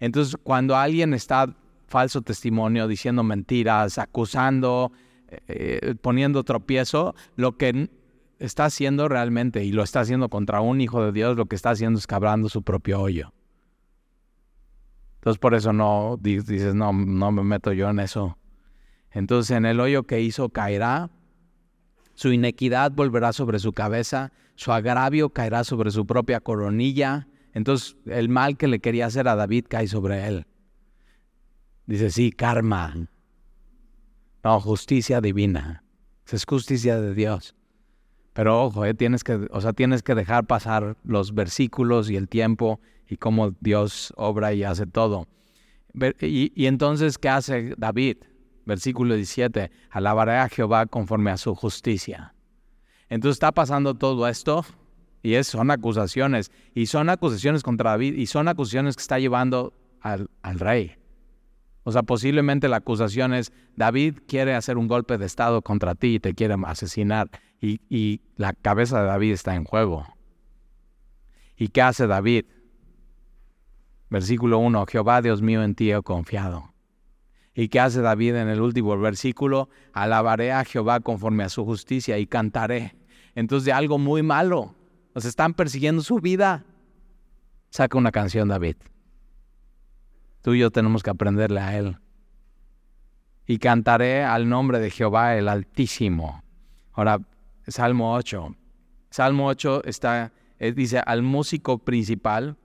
Entonces 0.00 0.36
cuando 0.42 0.76
alguien 0.76 1.14
está 1.14 1.56
falso 1.92 2.22
testimonio, 2.22 2.88
diciendo 2.88 3.22
mentiras, 3.22 3.98
acusando, 3.98 4.92
eh, 5.28 5.94
poniendo 6.00 6.42
tropiezo, 6.42 7.14
lo 7.36 7.58
que 7.58 7.90
está 8.38 8.64
haciendo 8.64 9.08
realmente, 9.08 9.62
y 9.62 9.72
lo 9.72 9.82
está 9.82 10.00
haciendo 10.00 10.30
contra 10.30 10.62
un 10.62 10.80
hijo 10.80 11.04
de 11.04 11.12
Dios, 11.12 11.36
lo 11.36 11.46
que 11.46 11.54
está 11.54 11.70
haciendo 11.70 11.98
es 11.98 12.06
cabrando 12.06 12.48
su 12.48 12.62
propio 12.62 13.00
hoyo. 13.02 13.34
Entonces 15.16 15.38
por 15.38 15.54
eso 15.54 15.72
no 15.74 16.18
dices, 16.18 16.74
no, 16.74 16.94
no 16.94 17.30
me 17.30 17.44
meto 17.44 17.72
yo 17.74 17.90
en 17.90 18.00
eso. 18.00 18.38
Entonces 19.10 19.54
en 19.54 19.66
el 19.66 19.78
hoyo 19.78 20.04
que 20.04 20.22
hizo 20.22 20.48
caerá, 20.48 21.10
su 22.14 22.32
inequidad 22.32 22.90
volverá 22.92 23.34
sobre 23.34 23.58
su 23.58 23.74
cabeza, 23.74 24.32
su 24.54 24.72
agravio 24.72 25.28
caerá 25.28 25.62
sobre 25.62 25.90
su 25.90 26.06
propia 26.06 26.40
coronilla. 26.40 27.28
Entonces 27.52 27.96
el 28.06 28.30
mal 28.30 28.56
que 28.56 28.66
le 28.66 28.80
quería 28.80 29.06
hacer 29.06 29.28
a 29.28 29.36
David 29.36 29.66
cae 29.68 29.86
sobre 29.86 30.26
él. 30.26 30.46
Dice, 31.92 32.10
sí, 32.10 32.32
karma. 32.32 32.94
No, 34.42 34.60
justicia 34.60 35.20
divina. 35.20 35.84
Es 36.26 36.46
justicia 36.46 36.98
de 36.98 37.12
Dios. 37.12 37.54
Pero 38.32 38.62
ojo, 38.62 38.86
eh, 38.86 38.94
tienes 38.94 39.22
que, 39.22 39.46
o 39.50 39.60
sea, 39.60 39.74
tienes 39.74 40.02
que 40.02 40.14
dejar 40.14 40.46
pasar 40.46 40.96
los 41.04 41.34
versículos 41.34 42.08
y 42.08 42.16
el 42.16 42.30
tiempo 42.30 42.80
y 43.10 43.18
cómo 43.18 43.54
Dios 43.60 44.14
obra 44.16 44.54
y 44.54 44.64
hace 44.64 44.86
todo. 44.86 45.28
Y, 46.22 46.64
entonces, 46.64 47.18
¿qué 47.18 47.28
hace 47.28 47.74
David? 47.76 48.16
Versículo 48.64 49.14
17, 49.14 49.70
alabaré 49.90 50.38
a 50.38 50.48
Jehová 50.48 50.86
conforme 50.86 51.30
a 51.30 51.36
su 51.36 51.54
justicia. 51.54 52.34
Entonces 53.10 53.36
está 53.36 53.52
pasando 53.52 53.92
todo 53.92 54.26
esto 54.28 54.64
y 55.22 55.34
es, 55.34 55.46
son 55.46 55.70
acusaciones. 55.70 56.52
Y 56.74 56.86
son 56.86 57.10
acusaciones 57.10 57.62
contra 57.62 57.90
David 57.90 58.14
y 58.14 58.28
son 58.28 58.48
acusaciones 58.48 58.96
que 58.96 59.02
está 59.02 59.18
llevando 59.18 59.74
al, 60.00 60.30
al 60.40 60.58
rey. 60.58 60.96
O 61.84 61.92
sea, 61.92 62.02
posiblemente 62.02 62.68
la 62.68 62.76
acusación 62.76 63.34
es, 63.34 63.52
David 63.76 64.18
quiere 64.26 64.54
hacer 64.54 64.78
un 64.78 64.86
golpe 64.86 65.18
de 65.18 65.26
Estado 65.26 65.62
contra 65.62 65.94
ti 65.94 66.14
y 66.14 66.20
te 66.20 66.34
quiere 66.34 66.54
asesinar. 66.64 67.30
Y, 67.60 68.20
la 68.36 68.52
cabeza 68.52 69.00
de 69.00 69.06
David 69.06 69.32
está 69.32 69.54
en 69.54 69.64
juego. 69.64 70.06
¿Y 71.56 71.68
qué 71.68 71.82
hace 71.82 72.06
David? 72.06 72.46
Versículo 74.10 74.58
1, 74.58 74.86
Jehová 74.86 75.22
Dios 75.22 75.42
mío 75.42 75.62
en 75.62 75.74
ti 75.74 75.92
he 75.92 76.02
confiado. 76.02 76.72
¿Y 77.54 77.68
qué 77.68 77.80
hace 77.80 78.00
David 78.00 78.36
en 78.36 78.48
el 78.48 78.60
último 78.60 78.98
versículo? 78.98 79.68
Alabaré 79.92 80.52
a 80.52 80.64
Jehová 80.64 81.00
conforme 81.00 81.44
a 81.44 81.48
su 81.48 81.64
justicia 81.64 82.18
y 82.18 82.26
cantaré. 82.26 82.96
Entonces 83.34 83.66
de 83.66 83.72
algo 83.72 83.98
muy 83.98 84.22
malo, 84.22 84.74
nos 85.14 85.24
están 85.24 85.54
persiguiendo 85.54 86.02
su 86.02 86.18
vida. 86.18 86.64
Saca 87.70 87.96
una 87.96 88.10
canción, 88.10 88.48
David. 88.48 88.76
Tú 90.42 90.54
y 90.54 90.58
yo 90.58 90.70
tenemos 90.70 91.02
que 91.02 91.10
aprenderle 91.10 91.60
a 91.60 91.78
él. 91.78 91.96
Y 93.46 93.58
cantaré 93.58 94.24
al 94.24 94.48
nombre 94.48 94.80
de 94.80 94.90
Jehová 94.90 95.36
el 95.36 95.48
Altísimo. 95.48 96.42
Ahora, 96.92 97.20
Salmo 97.66 98.14
8. 98.14 98.56
Salmo 99.10 99.46
8 99.46 99.84
está, 99.84 100.32
eh, 100.58 100.72
dice 100.72 101.00
al 101.04 101.22
músico 101.22 101.78
principal 101.78 102.56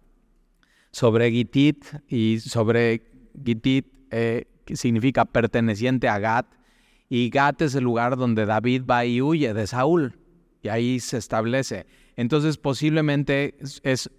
sobre 0.92 1.30
Gitit 1.32 1.86
y 2.08 2.40
sobre 2.40 3.04
Gitit 3.46 3.88
eh, 4.10 4.46
significa 4.74 5.26
perteneciente 5.26 6.08
a 6.08 6.18
Gat. 6.20 6.48
Y 7.10 7.30
Gat 7.30 7.62
es 7.62 7.76
el 7.76 7.84
lugar 7.84 8.18
donde 8.18 8.46
David 8.46 8.84
va 8.90 9.06
y 9.06 9.22
huye 9.22 9.54
de 9.54 9.68
Saúl. 9.68 10.18
Y 10.64 10.70
ahí 10.70 11.00
se 11.00 11.18
establece. 11.18 11.86
Entonces 12.16 12.58
posiblemente 12.58 13.56
es, 13.84 14.10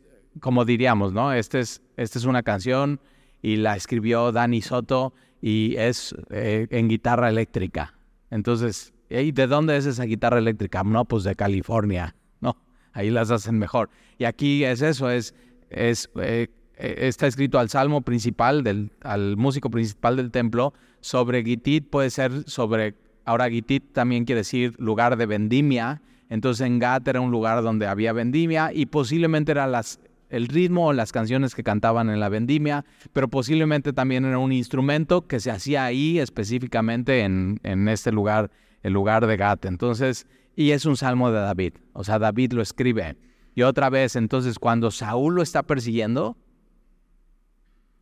como 0.41 0.65
diríamos, 0.65 1.13
¿no? 1.13 1.33
Este 1.33 1.61
es, 1.61 1.83
esta 1.97 2.19
es 2.19 2.25
una 2.25 2.43
canción 2.43 3.01
y 3.43 3.57
la 3.57 3.77
escribió 3.77 4.33
Dani 4.33 4.63
Soto 4.63 5.15
y 5.41 5.77
es 5.77 6.15
eh, 6.31 6.67
en 6.71 6.89
guitarra 6.89 7.29
eléctrica. 7.29 7.95
Entonces, 8.31 8.93
¿y 9.09 9.33
de 9.33 9.47
dónde 9.47 9.77
es 9.77 9.87
esa 9.87 10.05
guitarra 10.05 10.39
eléctrica? 10.39 10.83
No, 10.85 11.05
pues 11.05 11.25
de 11.25 11.35
California, 11.35 12.15
¿no? 12.41 12.57
Ahí 12.93 13.11
las 13.11 13.31
hacen 13.31 13.59
mejor. 13.59 13.91
Y 14.19 14.25
aquí 14.25 14.65
es 14.65 14.83
eso, 14.83 15.11
es, 15.11 15.35
es 15.71 16.11
eh, 16.17 16.49
eh, 16.79 17.09
está 17.09 17.27
escrito 17.27 17.59
al 17.59 17.69
salmo 17.69 18.03
principal, 18.03 18.63
del, 18.63 18.91
al 19.03 19.37
músico 19.37 19.69
principal 19.69 20.17
del 20.17 20.31
templo, 20.31 20.75
sobre 21.01 21.43
Gitit 21.43 21.91
puede 21.91 22.11
ser 22.11 22.49
sobre, 22.49 22.95
ahora 23.25 23.51
Gitit 23.51 23.93
también 23.93 24.25
quiere 24.25 24.41
decir 24.41 24.75
lugar 24.79 25.17
de 25.17 25.27
vendimia, 25.27 26.03
entonces 26.29 26.67
en 26.67 26.79
Gat 26.79 27.07
era 27.09 27.21
un 27.21 27.33
lugar 27.33 27.63
donde 27.63 27.87
había 27.87 28.13
vendimia 28.13 28.73
y 28.73 28.87
posiblemente 28.87 29.51
era 29.53 29.67
las, 29.67 29.99
el 30.31 30.49
ritmo 30.49 30.87
o 30.87 30.93
las 30.93 31.13
canciones 31.13 31.55
que 31.55 31.63
cantaban 31.63 32.11
en 32.11 32.21
la 32.21 32.29
vendimia, 32.29 32.85
pero 33.13 33.29
posiblemente 33.29 33.93
también 33.93 34.25
era 34.25 34.39
un 34.39 34.53
instrumento 34.53 35.27
que 35.27 35.41
se 35.41 35.51
hacía 35.51 35.85
ahí 35.85 36.19
específicamente 36.19 37.21
en, 37.21 37.61
en 37.63 37.89
este 37.89 38.13
lugar, 38.13 38.51
el 38.83 38.93
lugar 38.93 39.27
de 39.27 39.37
Gat. 39.37 39.65
Entonces, 39.65 40.27
y 40.55 40.73
es 40.73 40.85
un 40.85 40.97
salmo 40.97 41.31
de 41.31 41.41
David, 41.41 41.75
o 41.93 42.05
sea, 42.05 42.19
David 42.19 42.53
lo 42.53 42.63
escribe. 42.63 43.17
Y 43.55 43.63
otra 43.63 43.91
vez, 43.91 44.17
entonces, 44.17 44.59
cuando 44.59 44.91
Saúl 44.91 45.35
lo 45.35 45.43
está 45.43 45.65
persiguiendo, 45.65 46.37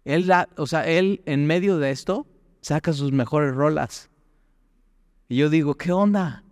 él, 0.04 0.30
o 0.56 0.66
sea, 0.66 0.86
él 0.86 1.22
en 1.26 1.46
medio 1.46 1.78
de 1.78 1.90
esto 1.90 2.26
saca 2.60 2.92
sus 2.92 3.12
mejores 3.12 3.54
rolas. 3.54 4.10
Y 5.28 5.36
yo 5.36 5.50
digo, 5.50 5.74
¿qué 5.74 5.92
onda? 5.92 6.44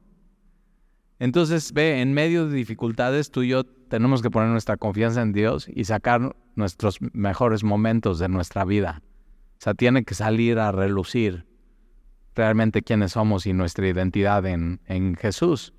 Entonces, 1.19 1.73
ve, 1.73 2.00
en 2.00 2.12
medio 2.12 2.49
de 2.49 2.57
dificultades, 2.57 3.31
tú 3.31 3.43
y 3.43 3.49
yo 3.49 3.64
tenemos 3.88 4.23
que 4.23 4.31
poner 4.31 4.49
nuestra 4.50 4.76
confianza 4.76 5.23
en 5.23 5.33
Dios 5.33 5.69
y 5.73 5.85
sacar 5.85 6.37
nuestros 6.55 6.99
mejores 7.12 7.64
momentos 7.64 8.19
de 8.19 8.29
nuestra 8.29 8.64
vida. 8.64 9.03
O 9.59 9.62
sea, 9.64 9.75
tiene 9.75 10.05
que 10.05 10.14
salir 10.14 10.59
a 10.59 10.73
relucir 10.73 11.47
realmente 12.35 12.83
quiénes 12.83 13.12
somos 13.12 13.47
y 13.47 13.53
nuestra 13.53 13.87
identidad 13.88 14.45
en, 14.47 14.81
en 14.87 15.14
Jesús. 15.14 15.73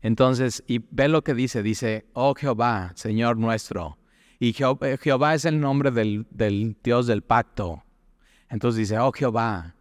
Entonces, 0.00 0.62
y 0.66 0.80
ve 0.90 1.08
lo 1.08 1.22
que 1.22 1.34
dice, 1.34 1.62
dice, 1.62 2.06
oh 2.12 2.34
Jehová, 2.34 2.92
Señor 2.96 3.38
nuestro, 3.38 3.98
y 4.42 4.56
eh, 4.58 4.98
Jehová, 5.00 5.34
es 5.36 5.44
el 5.44 5.60
nombre 5.60 5.92
del, 5.92 6.26
Dios 6.82 7.06
del 7.06 7.22
pacto. 7.22 7.84
Entonces 8.48 8.80
dice, 8.80 8.98
oh 8.98 9.12
Jehová. 9.12 9.76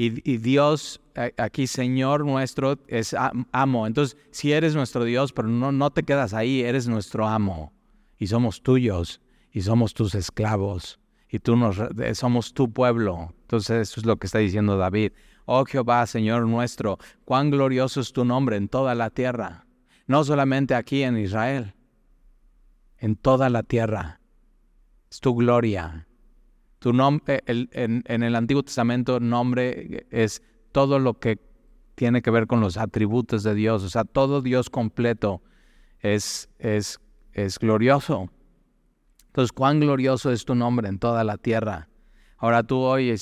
Y, 0.00 0.36
Dios, 0.36 1.00
aquí 1.36 1.66
Señor 1.66 2.24
nuestro, 2.24 2.78
es 2.86 3.16
amo. 3.50 3.84
Entonces, 3.84 4.16
si 4.30 4.52
eres 4.52 4.76
nuestro 4.76 5.02
Dios, 5.02 5.32
pero 5.32 5.48
no, 5.48 5.72
no 5.72 5.90
te 5.90 6.04
quedas 6.04 6.34
ahí, 6.34 6.62
eres 6.62 6.86
nuestro 6.86 7.26
amo. 7.26 7.72
Y 8.16 8.28
somos 8.28 8.62
tuyos, 8.62 9.20
y 9.50 9.62
somos 9.62 9.94
tus 9.94 10.14
esclavos, 10.14 11.00
y 11.28 11.40
tú 11.40 11.56
nos, 11.56 11.78
somos 12.12 12.54
tu 12.54 12.72
pueblo. 12.72 13.34
Entonces, 13.40 13.90
eso 13.90 14.00
es 14.00 14.06
lo 14.06 14.16
que 14.18 14.28
está 14.28 14.38
diciendo 14.38 14.76
David. 14.76 15.12
Oh 15.46 15.64
Jehová, 15.64 16.06
Señor 16.06 16.46
nuestro, 16.46 16.98
cuán 17.24 17.50
glorioso 17.50 18.00
es 18.00 18.12
tu 18.12 18.24
nombre 18.24 18.56
en 18.56 18.68
toda 18.68 18.94
la 18.94 19.10
tierra, 19.10 19.66
no 20.06 20.22
solamente 20.22 20.76
aquí 20.76 21.02
en 21.02 21.18
Israel 21.18 21.74
en 22.98 23.16
toda 23.16 23.48
la 23.48 23.62
tierra. 23.62 24.20
Es 25.10 25.20
tu 25.20 25.34
gloria. 25.34 26.07
Tu 26.78 26.92
nombre, 26.92 27.42
en, 27.46 28.04
el 28.06 28.36
Antiguo 28.36 28.62
Testamento, 28.62 29.20
nombre 29.20 30.06
es 30.10 30.42
todo 30.72 30.98
lo 30.98 31.18
que 31.18 31.38
tiene 31.94 32.22
que 32.22 32.30
ver 32.30 32.46
con 32.46 32.60
los 32.60 32.76
atributos 32.76 33.42
de 33.42 33.54
Dios. 33.54 33.82
O 33.82 33.88
sea, 33.88 34.04
todo 34.04 34.42
Dios 34.42 34.70
completo 34.70 35.42
es, 36.00 36.48
es, 36.58 37.00
es 37.32 37.58
glorioso. 37.58 38.30
Entonces, 39.26 39.52
cuán 39.52 39.80
glorioso 39.80 40.30
es 40.30 40.44
tu 40.44 40.54
nombre 40.54 40.88
en 40.88 40.98
toda 40.98 41.24
la 41.24 41.36
tierra. 41.36 41.88
Ahora 42.36 42.62
tú 42.62 42.78
hoy, 42.78 43.16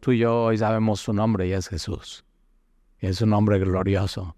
tú 0.00 0.12
y 0.12 0.18
yo 0.18 0.44
hoy 0.44 0.58
sabemos 0.58 1.00
su 1.00 1.14
nombre 1.14 1.48
y 1.48 1.52
es 1.52 1.68
Jesús. 1.68 2.26
es 2.98 3.22
un 3.22 3.30
nombre 3.30 3.58
glorioso. 3.58 4.36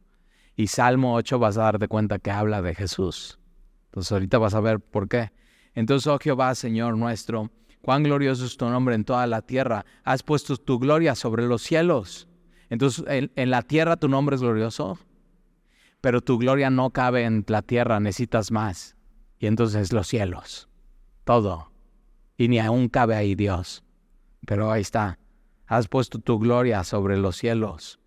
Y 0.54 0.68
Salmo 0.68 1.14
8 1.16 1.40
vas 1.40 1.58
a 1.58 1.62
darte 1.62 1.88
cuenta 1.88 2.20
que 2.20 2.30
habla 2.30 2.62
de 2.62 2.74
Jesús. 2.74 3.40
Entonces 3.86 4.12
ahorita 4.12 4.38
vas 4.38 4.54
a 4.54 4.60
ver 4.60 4.78
por 4.78 5.08
qué. 5.08 5.32
Entonces, 5.74 6.06
oh 6.06 6.18
Jehová, 6.18 6.54
Señor 6.54 6.96
nuestro, 6.96 7.50
cuán 7.86 8.02
glorioso 8.02 8.44
es 8.44 8.56
tu 8.56 8.68
nombre 8.68 8.96
en 8.96 9.04
toda 9.04 9.28
la 9.28 9.42
tierra. 9.42 9.86
Has 10.02 10.24
puesto 10.24 10.56
tu 10.56 10.80
gloria 10.80 11.14
sobre 11.14 11.46
los 11.46 11.62
cielos. 11.62 12.26
Entonces, 12.68 13.04
en, 13.08 13.50
la 13.50 13.62
tierra 13.62 13.96
tu 13.96 14.08
nombre 14.08 14.34
es 14.34 14.42
glorioso, 14.42 14.98
pero 16.00 16.20
tu 16.20 16.36
gloria 16.36 16.68
no 16.68 16.90
cabe 16.90 17.22
en 17.22 17.44
la 17.46 17.62
tierra, 17.62 18.00
necesitas 18.00 18.50
más. 18.50 18.96
Y 19.38 19.46
entonces 19.46 19.92
los 19.92 20.08
cielos, 20.08 20.68
todo. 21.22 21.70
Y 22.36 22.48
ni 22.48 22.58
aún 22.58 22.88
cabe 22.88 23.14
ahí 23.14 23.36
Dios. 23.36 23.84
Pero 24.44 24.72
ahí 24.72 24.82
está. 24.82 25.20
Has 25.68 25.86
puesto 25.86 26.18
tu 26.18 26.40
gloria 26.40 26.82
sobre 26.82 27.16
los 27.16 27.36
cielos 27.36 28.00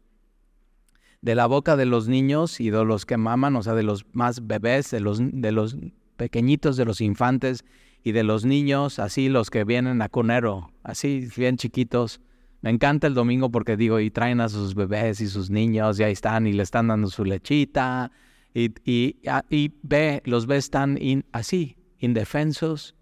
de 1.22 1.36
la 1.36 1.46
boca 1.46 1.78
de 1.78 1.86
los 1.86 2.10
niños 2.10 2.60
y 2.60 2.70
de 2.70 2.84
los 2.84 3.06
que 3.06 3.16
maman, 3.16 3.56
o 3.56 3.64
sea, 3.64 3.76
de 3.76 3.84
los 3.84 4.06
más 4.12 4.46
bebés, 4.46 4.92
de 4.92 5.00
los, 5.00 5.20
de 5.22 5.54
los 5.54 5.78
pequeñitos, 6.18 6.76
de 6.76 6.84
los 6.84 7.00
infantes 7.00 7.64
y 8.04 8.12
de 8.12 8.24
los 8.24 8.46
niños, 8.46 9.00
así 9.00 9.30
los 9.30 9.50
que 9.50 9.64
vienen 9.64 10.02
a 10.02 10.10
cunero, 10.10 10.72
así 10.84 11.28
bien 11.36 11.58
chiquitos. 11.58 12.22
Me 12.62 12.70
encanta 12.70 13.08
el 13.08 13.14
domingo 13.14 13.50
porque 13.52 13.78
digo, 13.78 14.00
y 14.00 14.12
traen 14.12 14.42
a 14.42 14.50
sus 14.50 14.76
bebés 14.76 15.22
y 15.22 15.28
sus 15.28 15.50
niños, 15.50 16.00
y 16.00 16.04
ahí 16.04 16.14
están, 16.14 16.48
y 16.48 16.54
le 16.54 16.64
están 16.64 16.88
dando 16.88 17.10
su 17.10 17.24
lechita, 17.26 18.12
y, 18.54 18.74
y, 18.84 19.18
y 19.50 19.74
ve, 19.84 20.22
los 20.26 20.48
ves 20.48 20.70
tan 20.70 20.98
así, 21.32 21.78
indefensos, 22.00 22.96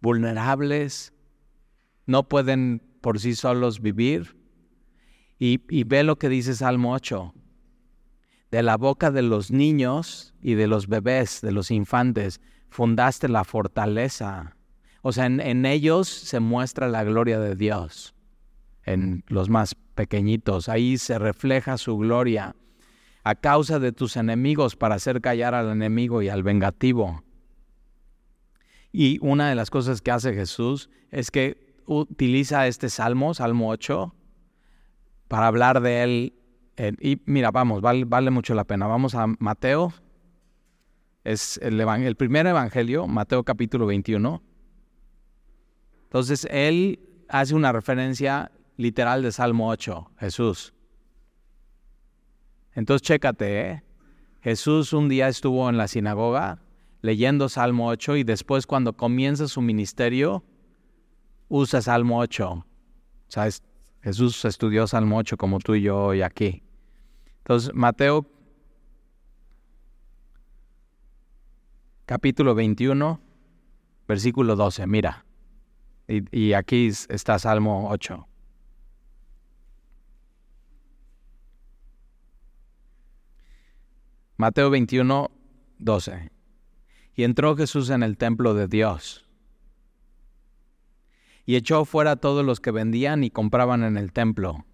vulnerables, 0.00 1.12
no 2.06 2.28
pueden 2.28 2.82
por 3.00 3.20
sí 3.20 3.34
solos 3.34 3.80
vivir, 3.80 4.36
y, 5.38 5.84
ve 5.84 6.02
lo 6.02 6.16
que 6.16 6.28
dice 6.28 6.54
Salmo 6.54 6.94
8. 6.94 7.34
De 8.50 8.62
la 8.62 8.76
boca 8.76 9.10
de 9.10 9.22
los 9.22 9.50
niños 9.50 10.34
y 10.40 10.54
de 10.54 10.66
los 10.66 10.86
bebés, 10.86 11.40
de 11.42 11.52
los 11.52 11.70
infantes, 11.70 12.40
fundaste 12.76 13.28
la 13.28 13.44
fortaleza. 13.44 14.54
O 15.00 15.10
sea, 15.10 15.24
en, 15.24 15.64
ellos 15.64 16.08
se 16.08 16.40
muestra 16.40 16.88
la 16.88 17.04
gloria 17.04 17.40
de 17.40 17.56
Dios. 17.56 18.14
En 18.84 19.24
los 19.28 19.48
más 19.48 19.74
pequeñitos, 19.94 20.68
ahí 20.68 20.98
se 20.98 21.18
refleja 21.18 21.78
su 21.78 21.96
gloria. 21.96 22.54
A 23.24 23.34
causa 23.34 23.78
de 23.78 23.92
tus 23.92 24.18
enemigos 24.18 24.76
para 24.76 24.96
hacer 24.96 25.22
callar 25.22 25.54
al 25.54 25.70
enemigo 25.70 26.20
y 26.20 26.28
al 26.28 26.42
vengativo. 26.42 27.24
Y 28.92 29.18
una 29.22 29.48
de 29.48 29.54
las 29.54 29.70
cosas 29.70 30.02
que 30.02 30.10
hace 30.10 30.34
Jesús 30.34 30.90
es 31.10 31.30
que 31.30 31.74
utiliza 31.86 32.66
este 32.66 32.90
salmo, 32.90 33.32
Salmo 33.32 33.70
8, 33.70 34.14
para 35.28 35.46
hablar 35.46 35.80
de 35.80 36.02
él. 36.02 36.34
y 37.00 37.22
mira, 37.24 37.50
vamos, 37.50 37.80
vale, 37.80 38.30
mucho 38.30 38.54
la 38.54 38.64
pena. 38.64 38.86
Vamos 38.86 39.14
a 39.14 39.26
Mateo. 39.38 39.94
Es 41.26 41.58
el, 41.60 41.80
el 41.80 42.14
primer 42.14 42.46
evangelio, 42.46 43.08
Mateo 43.08 43.42
capítulo 43.42 43.84
21. 43.86 44.40
Entonces, 46.04 46.46
él 46.48 47.00
hace 47.28 47.52
una 47.56 47.72
referencia 47.72 48.52
literal 48.76 49.24
de 49.24 49.32
Salmo 49.32 49.68
8, 49.68 50.12
Jesús. 50.20 50.72
Entonces, 52.74 53.02
chécate, 53.02 53.60
¿eh? 53.60 53.82
Jesús 54.40 54.92
un 54.92 55.08
día 55.08 55.26
estuvo 55.26 55.68
en 55.68 55.76
la 55.76 55.88
sinagoga 55.88 56.62
leyendo 57.02 57.48
Salmo 57.48 57.88
8 57.88 58.18
y 58.18 58.22
después 58.22 58.64
cuando 58.64 58.92
comienza 58.92 59.48
su 59.48 59.60
ministerio 59.60 60.44
usa 61.48 61.82
Salmo 61.82 62.20
8. 62.20 62.50
O 62.52 62.64
sea, 63.26 63.48
Jesús 64.00 64.44
estudió 64.44 64.86
Salmo 64.86 65.18
8 65.18 65.36
como 65.36 65.58
tú 65.58 65.74
y 65.74 65.82
yo 65.82 66.04
hoy 66.04 66.22
aquí. 66.22 66.62
Entonces, 67.38 67.74
Mateo 67.74 68.35
capítulo 72.06 72.54
21, 72.54 73.20
versículo 74.06 74.56
12, 74.56 74.86
mira. 74.86 75.26
Y, 76.08 76.22
y 76.36 76.52
aquí 76.52 76.86
está 76.86 77.38
Salmo 77.38 77.90
8. 77.90 78.26
Mateo 84.36 84.70
21, 84.70 85.30
12. 85.78 86.30
Y 87.14 87.24
entró 87.24 87.56
Jesús 87.56 87.90
en 87.90 88.02
el 88.02 88.16
templo 88.16 88.54
de 88.54 88.68
Dios. 88.68 89.26
Y 91.44 91.56
echó 91.56 91.84
fuera 91.84 92.12
a 92.12 92.16
todos 92.16 92.44
los 92.44 92.60
que 92.60 92.70
vendían 92.70 93.24
y 93.24 93.30
compraban 93.30 93.82
en 93.82 93.96
el 93.96 94.12
templo. 94.12 94.64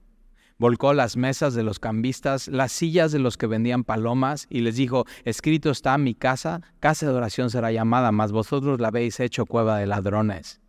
Volcó 0.62 0.94
las 0.94 1.16
mesas 1.16 1.55
de 1.55 1.64
los 1.64 1.81
cambistas, 1.81 2.46
las 2.46 2.70
sillas 2.70 3.11
de 3.11 3.18
los 3.18 3.37
que 3.37 3.48
vendían 3.48 3.83
palomas, 3.83 4.46
y 4.48 4.61
les 4.61 4.77
dijo, 4.77 5.07
escrito 5.25 5.72
está 5.72 5.98
mi 5.98 6.14
casa, 6.14 6.61
casa 6.79 7.05
de 7.05 7.12
oración 7.12 7.51
será 7.51 7.72
llamada, 7.72 8.12
mas 8.12 8.31
vosotros 8.31 8.81
la 8.81 8.87
habéis 8.87 9.18
hecho 9.18 9.44
cueva 9.44 9.79
de 9.79 9.88
ladrones. 9.88 10.61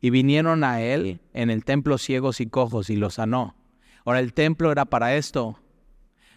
Y 0.00 0.10
vinieron 0.10 0.62
a 0.62 0.82
él 0.82 1.20
en 1.34 1.50
el 1.50 1.64
templo 1.64 1.98
ciegos 1.98 2.40
y 2.40 2.46
cojos, 2.46 2.90
y 2.90 2.96
los 2.96 3.14
sanó. 3.14 3.56
Ahora 4.04 4.20
el 4.20 4.34
templo 4.34 4.70
era 4.70 4.84
para 4.84 5.16
esto, 5.16 5.58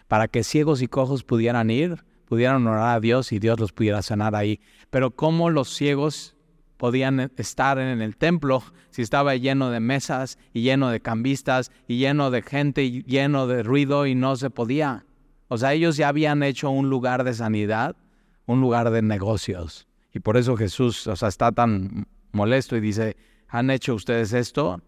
para 0.08 0.26
que 0.26 0.42
ciegos 0.42 0.82
y 0.82 0.88
cojos 0.88 1.22
pudieran 1.22 1.70
ir, 1.70 2.04
pudieran 2.24 2.66
orar 2.66 2.96
a 2.96 3.00
Dios 3.00 3.30
y 3.30 3.38
Dios 3.38 3.60
los 3.60 3.72
pudiera 3.72 4.02
sanar 4.02 4.34
ahí. 4.34 4.58
Pero 4.90 5.12
¿cómo 5.12 5.50
los 5.50 5.72
ciegos 5.72 6.35
podían 6.76 7.30
estar 7.36 7.78
en 7.78 8.00
el 8.00 8.16
templo 8.16 8.62
si 8.90 9.02
estaba 9.02 9.34
lleno 9.36 9.70
de 9.70 9.80
mesas 9.80 10.38
y 10.52 10.62
lleno 10.62 10.90
de 10.90 11.00
cambistas 11.00 11.72
y 11.88 11.98
lleno 11.98 12.30
de 12.30 12.42
gente 12.42 12.84
y 12.84 13.02
lleno 13.02 13.46
de 13.46 13.62
ruido 13.62 14.06
y 14.06 14.14
no 14.14 14.36
se 14.36 14.50
podía? 14.50 15.04
O 15.48 15.58
sea, 15.58 15.72
ellos 15.72 15.96
ya 15.96 16.08
habían 16.08 16.42
hecho 16.42 16.70
un 16.70 16.90
lugar 16.90 17.24
de 17.24 17.34
sanidad, 17.34 17.96
un 18.46 18.60
lugar 18.60 18.90
de 18.90 19.02
negocios. 19.02 19.86
Y 20.12 20.20
por 20.20 20.36
eso 20.36 20.56
Jesús, 20.56 21.06
o 21.06 21.16
sea, 21.16 21.28
está 21.28 21.52
tan 21.52 22.08
molesto 22.32 22.76
y 22.76 22.80
dice, 22.80 23.16
¿han 23.48 23.70
hecho 23.70 23.94
ustedes 23.94 24.32
esto? 24.32 24.80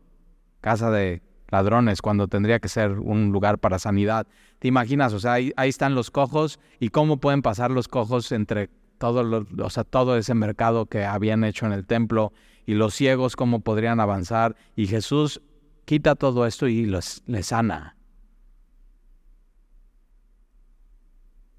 Casa 0.60 0.90
de 0.90 1.22
ladrones, 1.50 2.02
cuando 2.02 2.28
tendría 2.28 2.58
que 2.58 2.68
ser 2.68 2.92
un 2.92 3.32
lugar 3.32 3.58
para 3.58 3.78
sanidad. 3.78 4.26
¿Te 4.58 4.68
imaginas? 4.68 5.12
O 5.12 5.20
sea, 5.20 5.34
ahí, 5.34 5.52
están 5.56 5.94
los 5.94 6.10
cojos 6.10 6.58
y 6.78 6.90
cómo 6.90 7.18
pueden 7.18 7.42
pasar 7.42 7.70
los 7.70 7.88
cojos 7.88 8.32
entre 8.32 8.70
todo, 8.98 9.46
o 9.62 9.70
sea, 9.70 9.84
todo 9.84 10.16
ese 10.16 10.34
mercado 10.34 10.86
que 10.86 11.04
habían 11.04 11.44
hecho 11.44 11.66
en 11.66 11.72
el 11.72 11.86
templo 11.86 12.32
y 12.66 12.74
los 12.74 12.94
ciegos 12.94 13.36
cómo 13.36 13.60
podrían 13.60 14.00
avanzar. 14.00 14.56
Y 14.76 14.86
Jesús 14.86 15.40
quita 15.84 16.16
todo 16.16 16.46
esto 16.46 16.68
y 16.68 16.84
los, 16.84 17.22
les 17.26 17.46
sana. 17.46 17.96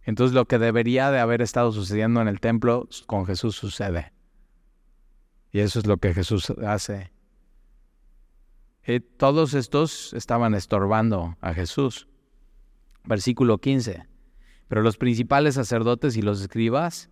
Entonces 0.03 0.33
lo 0.33 0.45
que 0.45 0.59
debería 0.59 1.11
de 1.11 1.19
haber 1.19 1.41
estado 1.41 1.71
sucediendo 1.71 2.21
en 2.21 2.27
el 2.27 2.39
templo 2.39 2.87
con 3.05 3.25
Jesús 3.25 3.55
sucede. 3.55 4.11
Y 5.51 5.59
eso 5.59 5.79
es 5.79 5.87
lo 5.87 5.97
que 5.97 6.13
Jesús 6.13 6.49
hace. 6.65 7.11
Eh, 8.83 9.01
todos 9.01 9.53
estos 9.53 10.13
estaban 10.13 10.55
estorbando 10.55 11.37
a 11.41 11.53
Jesús. 11.53 12.07
Versículo 13.03 13.59
15. 13.59 14.07
Pero 14.67 14.81
los 14.81 14.97
principales 14.97 15.55
sacerdotes 15.55 16.17
y 16.17 16.21
los 16.21 16.41
escribas, 16.41 17.09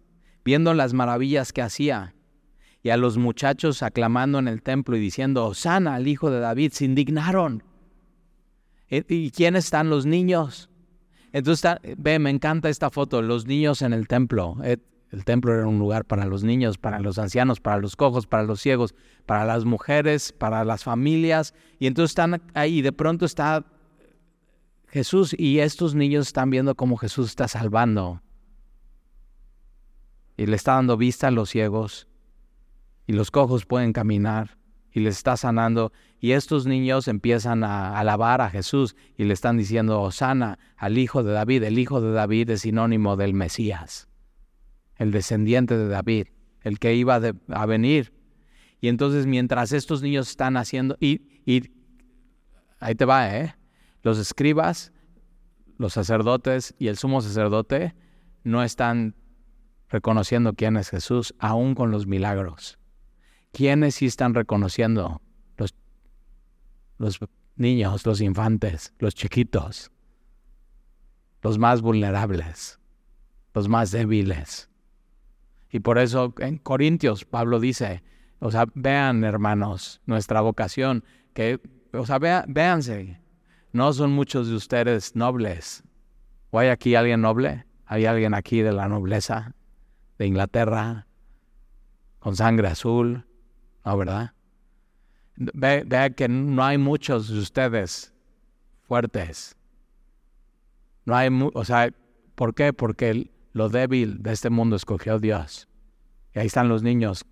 viendo 0.48 0.74
las 0.74 0.94
maravillas 0.94 1.52
que 1.52 1.62
hacía, 1.62 2.16
y 2.82 2.90
a 2.92 2.96
los 2.96 3.18
muchachos 3.18 3.84
aclamando 3.84 4.40
en 4.40 4.48
el 4.48 4.62
templo 4.62 4.96
y 4.96 5.00
diciendo, 5.02 5.54
sana 5.54 5.96
al 5.96 6.08
hijo 6.08 6.32
de 6.32 6.40
David, 6.40 6.72
se 6.72 6.86
indignaron. 6.86 7.64
Eh, 8.88 9.04
¿Y 9.10 9.32
quién 9.32 9.58
están 9.58 9.90
los 9.90 10.06
niños? 10.06 10.70
Entonces, 11.34 11.70
ve, 11.98 12.18
me 12.20 12.30
encanta 12.30 12.70
esta 12.70 12.90
foto, 12.90 13.22
los 13.22 13.46
niños 13.46 13.82
en 13.82 13.92
el 13.92 14.08
templo. 14.08 14.56
Eh, 14.64 14.78
el 15.12 15.26
templo 15.26 15.54
era 15.54 15.68
un 15.68 15.80
lugar 15.80 16.06
para 16.06 16.26
los 16.26 16.46
niños, 16.46 16.78
para 16.78 17.02
los 17.02 17.20
ancianos, 17.20 17.60
para 17.60 17.80
los 17.80 17.98
cojos, 17.98 18.26
para 18.26 18.44
los 18.44 18.62
ciegos, 18.62 18.96
para 19.26 19.44
las 19.44 19.66
mujeres, 19.66 20.32
para 20.32 20.64
las 20.64 20.86
familias. 20.86 21.54
Y 21.78 21.88
entonces 21.88 22.12
están 22.12 22.42
ahí 22.54 22.82
de 22.82 22.94
pronto 22.94 23.26
está 23.26 23.66
Jesús 24.88 25.36
y 25.38 25.60
estos 25.60 25.94
niños 25.94 26.28
están 26.28 26.50
viendo 26.52 26.74
cómo 26.74 26.96
Jesús 26.96 27.32
está 27.32 27.50
salvando. 27.50 28.22
Y 30.38 30.46
le 30.46 30.56
está 30.56 30.76
dando 30.76 30.96
vista 30.96 31.28
a 31.28 31.32
los 31.32 31.50
ciegos. 31.50 32.08
Y 33.08 33.14
los 33.14 33.32
cojos 33.32 33.66
pueden 33.66 33.92
caminar. 33.92 34.58
Y 34.92 35.02
les 35.02 35.18
está 35.18 35.36
sanando. 35.36 35.92
Y 36.20 36.32
estos 36.32 36.66
niños 36.66 37.08
empiezan 37.08 37.64
a 37.64 37.98
alabar 38.00 38.42
a 38.42 38.50
Jesús 38.50 38.96
y 39.18 39.26
le 39.26 39.34
están 39.34 39.58
diciendo, 39.58 40.10
sana 40.12 40.60
al 40.78 40.98
hijo 40.98 41.24
de 41.24 41.34
David. 41.34 41.64
El 41.64 41.80
hijo 41.80 42.02
de 42.02 42.12
David 42.12 42.52
es 42.52 42.62
sinónimo 42.62 43.18
del 43.18 43.34
Mesías 43.34 44.08
el 44.98 45.12
descendiente 45.12 45.78
de 45.78 45.88
David, 45.88 46.28
el 46.62 46.80
que 46.80 46.96
iba 46.96 47.22
a 47.50 47.66
venir. 47.66 48.14
Y 48.82 48.90
entonces 48.90 49.26
mientras 49.26 49.72
estos 49.72 50.02
niños 50.02 50.30
están 50.30 50.58
haciendo, 50.58 50.98
y, 51.00 51.22
y 51.46 51.72
ahí 52.80 52.96
te 52.96 53.06
va, 53.06 53.36
¿eh? 53.36 53.56
Los 54.04 54.20
escribas, 54.20 54.92
los 55.78 55.94
sacerdotes 55.94 56.76
y 56.80 56.88
el 56.88 56.98
sumo 56.98 57.22
sacerdote 57.22 57.96
no 58.44 58.64
están 58.64 59.16
reconociendo 59.90 60.54
quién 60.54 60.78
es 60.78 60.90
Jesús, 60.90 61.34
aún 61.40 61.76
con 61.76 61.92
los 61.92 62.08
milagros. 62.08 62.78
¿Quiénes 63.52 63.96
sí 63.96 64.06
están 64.06 64.34
reconociendo? 64.34 65.22
Los, 65.58 65.74
los 66.98 67.20
niños, 67.56 68.06
los 68.06 68.22
infantes, 68.22 68.94
los 69.00 69.16
chiquitos, 69.16 69.92
los 71.42 71.58
más 71.58 71.82
vulnerables, 71.82 72.80
los 73.54 73.68
más 73.68 73.92
débiles, 73.92 74.70
y 75.70 75.80
por 75.80 75.98
eso 75.98 76.34
en 76.40 76.58
Corintios 76.58 77.26
Pablo 77.26 77.60
dice, 77.60 78.04
o 78.40 78.52
sea, 78.52 78.66
vean 78.74 79.24
hermanos, 79.24 80.02
nuestra 80.06 80.42
vocación, 80.42 81.04
que, 81.34 81.60
o 81.94 82.06
sea, 82.06 82.20
véanse, 82.48 83.20
no 83.74 83.94
son 83.94 84.12
muchos 84.12 84.48
de 84.48 84.56
ustedes 84.56 85.16
nobles. 85.16 85.84
¿O 86.52 86.60
hay 86.60 86.70
aquí 86.70 86.96
alguien 86.96 87.22
noble? 87.22 87.66
¿Hay 87.86 88.06
alguien 88.06 88.34
aquí 88.34 88.62
de 88.62 88.72
la 88.72 88.88
nobleza 88.88 89.54
de 90.18 90.28
Inglaterra 90.28 91.08
con 92.20 92.36
sangre 92.36 92.68
azul? 92.68 93.26
No, 93.86 93.98
¿verdad? 93.98 94.34
Vea 95.36 96.10
que 96.10 96.28
no 96.28 96.64
hay 96.64 96.78
muchos 96.78 97.30
de 97.30 97.40
ustedes 97.40 98.14
fuertes. 98.82 99.56
No 101.06 101.16
hay, 101.16 101.30
o 101.54 101.64
sea, 101.64 101.94
¿por 102.36 102.54
qué? 102.54 102.74
Porque 102.74 103.32
lo 103.54 103.70
débil 103.70 104.22
de 104.22 104.34
este 104.34 104.50
mundo 104.50 104.76
escogió 104.76 105.20
Dios. 105.20 105.68
Y 106.34 106.40
ahí 106.40 106.48
están 106.48 106.70
los 106.70 106.84
niños 106.84 107.26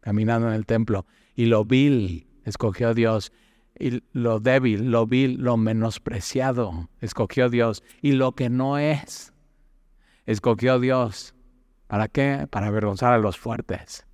caminando 0.00 0.48
en 0.48 0.54
el 0.54 0.66
templo. 0.66 1.06
Y 1.34 1.46
lo 1.46 1.64
vil 1.64 2.28
escogió 2.44 2.94
Dios. 2.94 3.32
Y 3.78 4.02
lo 4.12 4.40
débil, 4.40 4.90
lo 4.90 5.06
vil, 5.06 5.36
lo 5.38 5.56
menospreciado 5.56 6.88
escogió 7.00 7.48
Dios. 7.48 7.84
Y 8.02 8.12
lo 8.12 8.32
que 8.32 8.50
no 8.50 8.78
es, 8.78 9.32
escogió 10.26 10.80
Dios. 10.80 11.34
¿Para 11.88 12.08
qué? 12.08 12.46
Para 12.48 12.68
avergonzar 12.68 13.12
a 13.14 13.18
los 13.18 13.38
fuertes. 13.38 14.06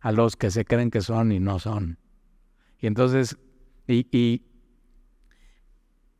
A 0.00 0.10
los 0.10 0.36
que 0.36 0.50
se 0.50 0.64
creen 0.64 0.90
que 0.90 1.02
son 1.02 1.30
y 1.30 1.38
no 1.38 1.58
son. 1.58 1.98
Y 2.78 2.86
entonces, 2.86 3.36
y, 3.86 4.06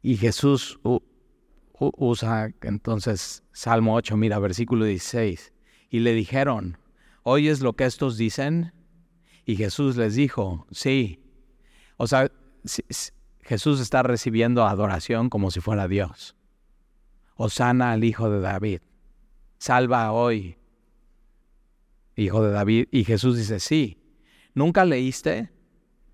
y, 0.02 0.16
Jesús 0.16 0.78
usa 1.78 2.50
entonces 2.60 3.42
Salmo 3.52 3.94
8, 3.94 4.16
mira, 4.18 4.38
versículo 4.38 4.84
16. 4.84 5.54
Y 5.88 6.00
le 6.00 6.12
dijeron, 6.12 6.76
¿oyes 7.22 7.62
lo 7.62 7.72
que 7.72 7.86
estos 7.86 8.18
dicen? 8.18 8.74
Y 9.46 9.56
Jesús 9.56 9.96
les 9.96 10.14
dijo, 10.14 10.66
sí. 10.70 11.24
O 11.96 12.06
sea, 12.06 12.30
Jesús 13.40 13.80
está 13.80 14.02
recibiendo 14.02 14.66
adoración 14.66 15.30
como 15.30 15.50
si 15.50 15.60
fuera 15.60 15.88
Dios. 15.88 16.36
Osana 17.36 17.92
al 17.92 18.04
Hijo 18.04 18.28
de 18.28 18.40
David. 18.40 18.82
Salva 19.60 20.10
hoy, 20.12 20.56
Hijo 22.16 22.42
de 22.42 22.50
David. 22.50 22.88
Y 22.90 23.04
Jesús 23.04 23.36
dice, 23.36 23.60
sí. 23.60 23.98
¿Nunca 24.54 24.86
leíste? 24.86 25.50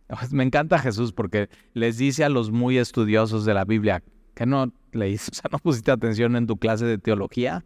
Me 0.33 0.43
encanta 0.43 0.81
Jesús 0.81 1.13
porque 1.13 1.49
les 1.73 1.97
dice 1.97 2.25
a 2.25 2.29
los 2.29 2.51
muy 2.51 2.77
estudiosos 2.77 3.45
de 3.45 3.55
la 3.55 3.65
Biblia, 3.65 4.03
que 4.35 4.47
no 4.47 4.73
leíste, 4.91 5.31
o 5.33 5.35
sea, 5.35 5.51
no 5.53 5.61
pusiste 5.61 5.93
atención 5.93 6.35
en 6.35 6.49
tu 6.49 6.57
clase 6.57 6.87
de 6.87 6.99
teología, 6.99 7.65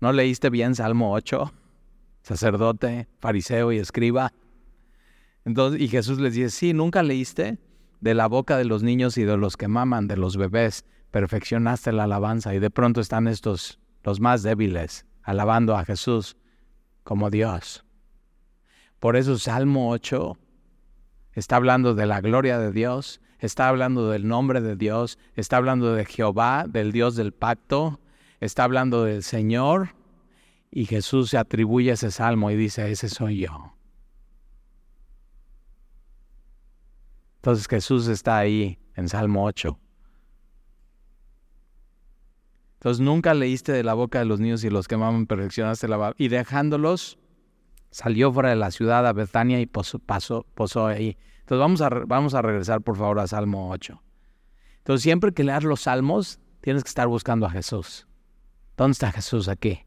no 0.00 0.10
leíste 0.14 0.48
bien 0.48 0.74
Salmo 0.74 1.12
8, 1.12 1.52
sacerdote, 2.22 3.08
fariseo 3.20 3.72
y 3.72 3.78
escriba. 3.78 4.32
Entonces, 5.44 5.82
y 5.82 5.88
Jesús 5.88 6.18
les 6.18 6.32
dice, 6.32 6.48
sí, 6.48 6.72
nunca 6.72 7.02
leíste 7.02 7.58
de 8.00 8.14
la 8.14 8.26
boca 8.26 8.56
de 8.56 8.64
los 8.64 8.82
niños 8.82 9.18
y 9.18 9.24
de 9.24 9.36
los 9.36 9.58
que 9.58 9.68
maman, 9.68 10.08
de 10.08 10.16
los 10.16 10.38
bebés, 10.38 10.86
perfeccionaste 11.10 11.92
la 11.92 12.04
alabanza 12.04 12.54
y 12.54 12.58
de 12.58 12.70
pronto 12.70 13.02
están 13.02 13.28
estos, 13.28 13.78
los 14.02 14.20
más 14.20 14.42
débiles, 14.42 15.06
alabando 15.22 15.76
a 15.76 15.84
Jesús 15.84 16.36
como 17.04 17.30
Dios. 17.30 17.84
Por 18.98 19.16
eso 19.16 19.38
Salmo 19.38 19.90
8 19.90 20.36
está 21.32 21.56
hablando 21.56 21.94
de 21.94 22.06
la 22.06 22.20
gloria 22.20 22.58
de 22.58 22.72
Dios, 22.72 23.20
está 23.38 23.68
hablando 23.68 24.10
del 24.10 24.26
nombre 24.26 24.60
de 24.60 24.76
Dios, 24.76 25.18
está 25.34 25.56
hablando 25.56 25.94
de 25.94 26.04
Jehová, 26.04 26.66
del 26.68 26.92
Dios 26.92 27.14
del 27.16 27.32
pacto, 27.32 28.00
está 28.40 28.64
hablando 28.64 29.04
del 29.04 29.22
Señor 29.22 29.94
y 30.70 30.86
Jesús 30.86 31.30
se 31.30 31.38
atribuye 31.38 31.92
ese 31.92 32.10
salmo 32.10 32.50
y 32.50 32.56
dice, 32.56 32.90
ese 32.90 33.08
soy 33.08 33.38
yo. 33.38 33.72
Entonces 37.36 37.68
Jesús 37.68 38.08
está 38.08 38.38
ahí 38.38 38.78
en 38.94 39.08
Salmo 39.08 39.44
8. 39.44 39.78
Entonces 42.78 43.00
nunca 43.00 43.34
leíste 43.34 43.72
de 43.72 43.82
la 43.82 43.94
boca 43.94 44.20
de 44.20 44.24
los 44.24 44.38
niños 44.38 44.62
y 44.62 44.70
los 44.70 44.86
que 44.86 44.96
maman, 44.96 45.26
perfeccionaste 45.26 45.88
la 45.88 46.14
Y 46.16 46.28
dejándolos, 46.28 47.18
salió 47.90 48.32
fuera 48.32 48.50
de 48.50 48.56
la 48.56 48.70
ciudad 48.70 49.04
a 49.04 49.12
Betania 49.12 49.60
y 49.60 49.66
posó, 49.66 49.98
posó 50.54 50.86
ahí. 50.86 51.18
Entonces 51.40 51.58
vamos 51.58 51.80
a, 51.80 51.88
vamos 51.88 52.34
a 52.34 52.42
regresar 52.42 52.80
por 52.82 52.96
favor 52.96 53.18
a 53.18 53.26
Salmo 53.26 53.70
8. 53.70 54.00
Entonces 54.78 55.02
siempre 55.02 55.32
que 55.32 55.42
leas 55.42 55.64
los 55.64 55.80
salmos, 55.80 56.38
tienes 56.60 56.84
que 56.84 56.88
estar 56.88 57.08
buscando 57.08 57.46
a 57.46 57.50
Jesús. 57.50 58.06
¿Dónde 58.76 58.92
está 58.92 59.10
Jesús 59.10 59.48
aquí? 59.48 59.80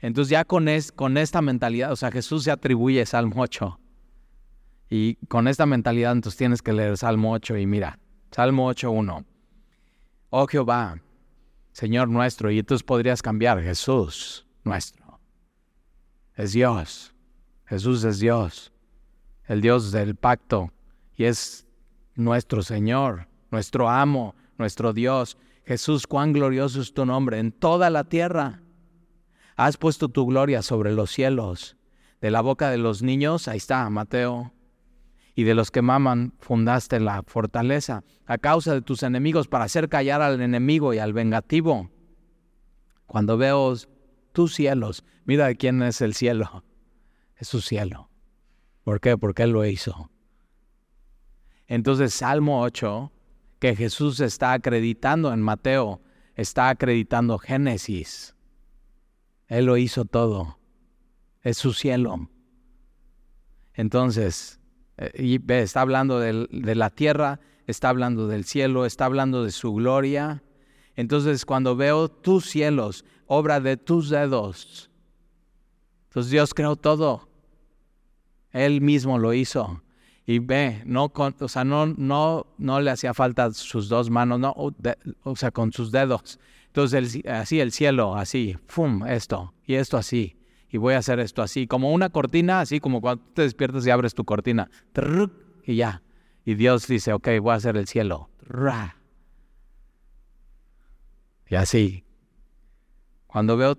Entonces 0.00 0.30
ya 0.30 0.44
con, 0.44 0.68
es, 0.68 0.90
con 0.90 1.16
esta 1.18 1.40
mentalidad, 1.40 1.92
o 1.92 1.96
sea, 1.96 2.10
Jesús 2.10 2.42
se 2.42 2.50
atribuye 2.50 3.06
Salmo 3.06 3.42
8. 3.42 3.78
Y 4.88 5.14
con 5.28 5.46
esta 5.46 5.66
mentalidad 5.66 6.10
entonces 6.10 6.36
tienes 6.36 6.62
que 6.62 6.72
leer 6.72 6.96
Salmo 6.96 7.32
8 7.32 7.58
y 7.58 7.66
mira, 7.66 8.00
Salmo 8.32 8.68
8.1. 8.72 9.24
Oh 10.30 10.46
Jehová, 10.48 11.00
Señor 11.72 12.08
nuestro, 12.08 12.50
y 12.50 12.58
entonces 12.58 12.82
podrías 12.82 13.22
cambiar 13.22 13.62
Jesús 13.62 14.46
nuestro. 14.64 15.20
Es 16.36 16.52
Dios. 16.52 17.14
Jesús 17.66 18.04
es 18.04 18.18
Dios. 18.18 18.72
El 19.46 19.60
Dios 19.60 19.92
del 19.92 20.16
pacto. 20.16 20.72
Y 21.16 21.24
es 21.24 21.66
nuestro 22.14 22.62
Señor, 22.62 23.28
nuestro 23.50 23.88
amo, 23.88 24.34
nuestro 24.58 24.92
Dios. 24.92 25.36
Jesús, 25.64 26.06
cuán 26.06 26.32
glorioso 26.32 26.80
es 26.80 26.94
tu 26.94 27.04
nombre 27.06 27.38
en 27.38 27.52
toda 27.52 27.90
la 27.90 28.04
tierra. 28.04 28.62
Has 29.56 29.76
puesto 29.76 30.08
tu 30.08 30.26
gloria 30.26 30.62
sobre 30.62 30.92
los 30.92 31.10
cielos. 31.10 31.76
De 32.20 32.30
la 32.30 32.40
boca 32.40 32.70
de 32.70 32.78
los 32.78 33.02
niños, 33.02 33.48
ahí 33.48 33.58
está, 33.58 33.88
Mateo. 33.90 34.52
Y 35.34 35.44
de 35.44 35.54
los 35.54 35.70
que 35.70 35.82
maman, 35.82 36.34
fundaste 36.38 37.00
la 37.00 37.22
fortaleza 37.22 38.04
a 38.26 38.38
causa 38.38 38.74
de 38.74 38.82
tus 38.82 39.02
enemigos 39.02 39.48
para 39.48 39.64
hacer 39.64 39.88
callar 39.88 40.22
al 40.22 40.40
enemigo 40.40 40.92
y 40.92 40.98
al 40.98 41.12
vengativo. 41.12 41.90
Cuando 43.06 43.36
veo 43.36 43.74
tus 44.32 44.54
cielos, 44.54 45.04
mira 45.24 45.54
quién 45.54 45.82
es 45.82 46.00
el 46.00 46.14
cielo. 46.14 46.64
Es 47.36 47.48
su 47.48 47.60
cielo. 47.60 48.10
¿Por 48.84 49.00
qué? 49.00 49.16
Porque 49.16 49.44
Él 49.44 49.50
lo 49.50 49.64
hizo. 49.64 50.10
Entonces, 51.66 52.12
Salmo 52.12 52.62
8, 52.62 53.12
que 53.60 53.76
Jesús 53.76 54.20
está 54.20 54.52
acreditando 54.52 55.32
en 55.32 55.40
Mateo, 55.40 56.00
está 56.34 56.68
acreditando 56.68 57.38
Génesis. 57.38 58.34
Él 59.46 59.66
lo 59.66 59.76
hizo 59.76 60.04
todo. 60.04 60.58
Es 61.42 61.58
su 61.58 61.72
cielo. 61.72 62.30
Entonces, 63.74 64.59
y 65.14 65.38
ve, 65.38 65.62
está 65.62 65.80
hablando 65.80 66.18
de, 66.18 66.46
de 66.50 66.74
la 66.74 66.90
tierra, 66.90 67.40
está 67.66 67.88
hablando 67.88 68.28
del 68.28 68.44
cielo, 68.44 68.86
está 68.86 69.06
hablando 69.06 69.44
de 69.44 69.52
su 69.52 69.72
gloria. 69.74 70.42
Entonces, 70.96 71.44
cuando 71.44 71.76
veo 71.76 72.08
tus 72.08 72.46
cielos, 72.46 73.04
obra 73.26 73.60
de 73.60 73.76
tus 73.76 74.10
dedos, 74.10 74.90
entonces 76.10 76.32
Dios 76.32 76.52
creó 76.54 76.74
todo. 76.74 77.28
Él 78.50 78.80
mismo 78.80 79.16
lo 79.16 79.32
hizo. 79.32 79.80
Y 80.26 80.40
ve, 80.40 80.82
no 80.84 81.12
o 81.14 81.48
sea, 81.48 81.64
no, 81.64 81.86
no, 81.86 82.46
no 82.58 82.80
le 82.80 82.90
hacía 82.90 83.14
falta 83.14 83.52
sus 83.52 83.88
dos 83.88 84.10
manos, 84.10 84.40
no, 84.40 84.52
o 85.22 85.36
sea, 85.36 85.52
con 85.52 85.72
sus 85.72 85.92
dedos. 85.92 86.40
Entonces, 86.66 87.24
así 87.26 87.60
el 87.60 87.72
cielo, 87.72 88.16
así, 88.16 88.56
¡fum! 88.66 89.06
Esto, 89.06 89.54
y 89.64 89.74
esto 89.74 89.96
así. 89.96 90.36
Y 90.70 90.78
voy 90.78 90.94
a 90.94 90.98
hacer 90.98 91.18
esto 91.20 91.42
así, 91.42 91.66
como 91.66 91.92
una 91.92 92.10
cortina, 92.10 92.60
así 92.60 92.80
como 92.80 93.00
cuando 93.00 93.24
te 93.34 93.42
despiertas 93.42 93.86
y 93.86 93.90
abres 93.90 94.14
tu 94.14 94.24
cortina. 94.24 94.70
Y 95.64 95.76
ya. 95.76 96.02
Y 96.44 96.54
Dios 96.54 96.86
dice, 96.86 97.12
ok, 97.12 97.28
voy 97.40 97.52
a 97.52 97.56
hacer 97.56 97.76
el 97.76 97.86
cielo. 97.86 98.30
Y 101.48 101.54
así. 101.56 102.04
Cuando 103.26 103.56
veo 103.56 103.76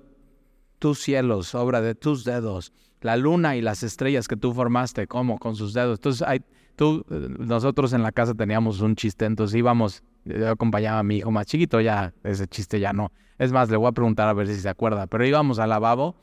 tus 0.79 0.99
cielos, 0.99 1.55
obra 1.55 1.81
de 1.81 1.95
tus 1.95 2.23
dedos, 2.23 2.73
la 3.01 3.17
luna 3.17 3.55
y 3.55 3.61
las 3.61 3.83
estrellas 3.83 4.27
que 4.27 4.35
tú 4.35 4.53
formaste, 4.53 5.07
como 5.07 5.39
con 5.39 5.55
sus 5.55 5.73
dedos. 5.73 5.99
Entonces, 5.99 6.27
hay, 6.27 6.41
tú, 6.75 7.05
nosotros 7.09 7.93
en 7.93 8.03
la 8.03 8.11
casa 8.11 8.33
teníamos 8.33 8.81
un 8.81 8.95
chiste, 8.95 9.25
entonces 9.25 9.57
íbamos 9.57 10.03
yo 10.23 10.49
acompañaba 10.49 10.99
a 10.99 11.03
mi 11.03 11.17
hijo 11.17 11.31
más 11.31 11.47
chiquito, 11.47 11.81
ya 11.81 12.13
ese 12.23 12.47
chiste 12.47 12.79
ya 12.79 12.93
no. 12.93 13.11
Es 13.37 13.51
más, 13.51 13.69
le 13.69 13.77
voy 13.77 13.87
a 13.87 13.91
preguntar 13.91 14.27
a 14.27 14.33
ver 14.33 14.47
si 14.47 14.55
se 14.55 14.69
acuerda. 14.69 15.07
Pero 15.07 15.25
íbamos 15.25 15.57
al 15.59 15.69
lavabo 15.69 16.15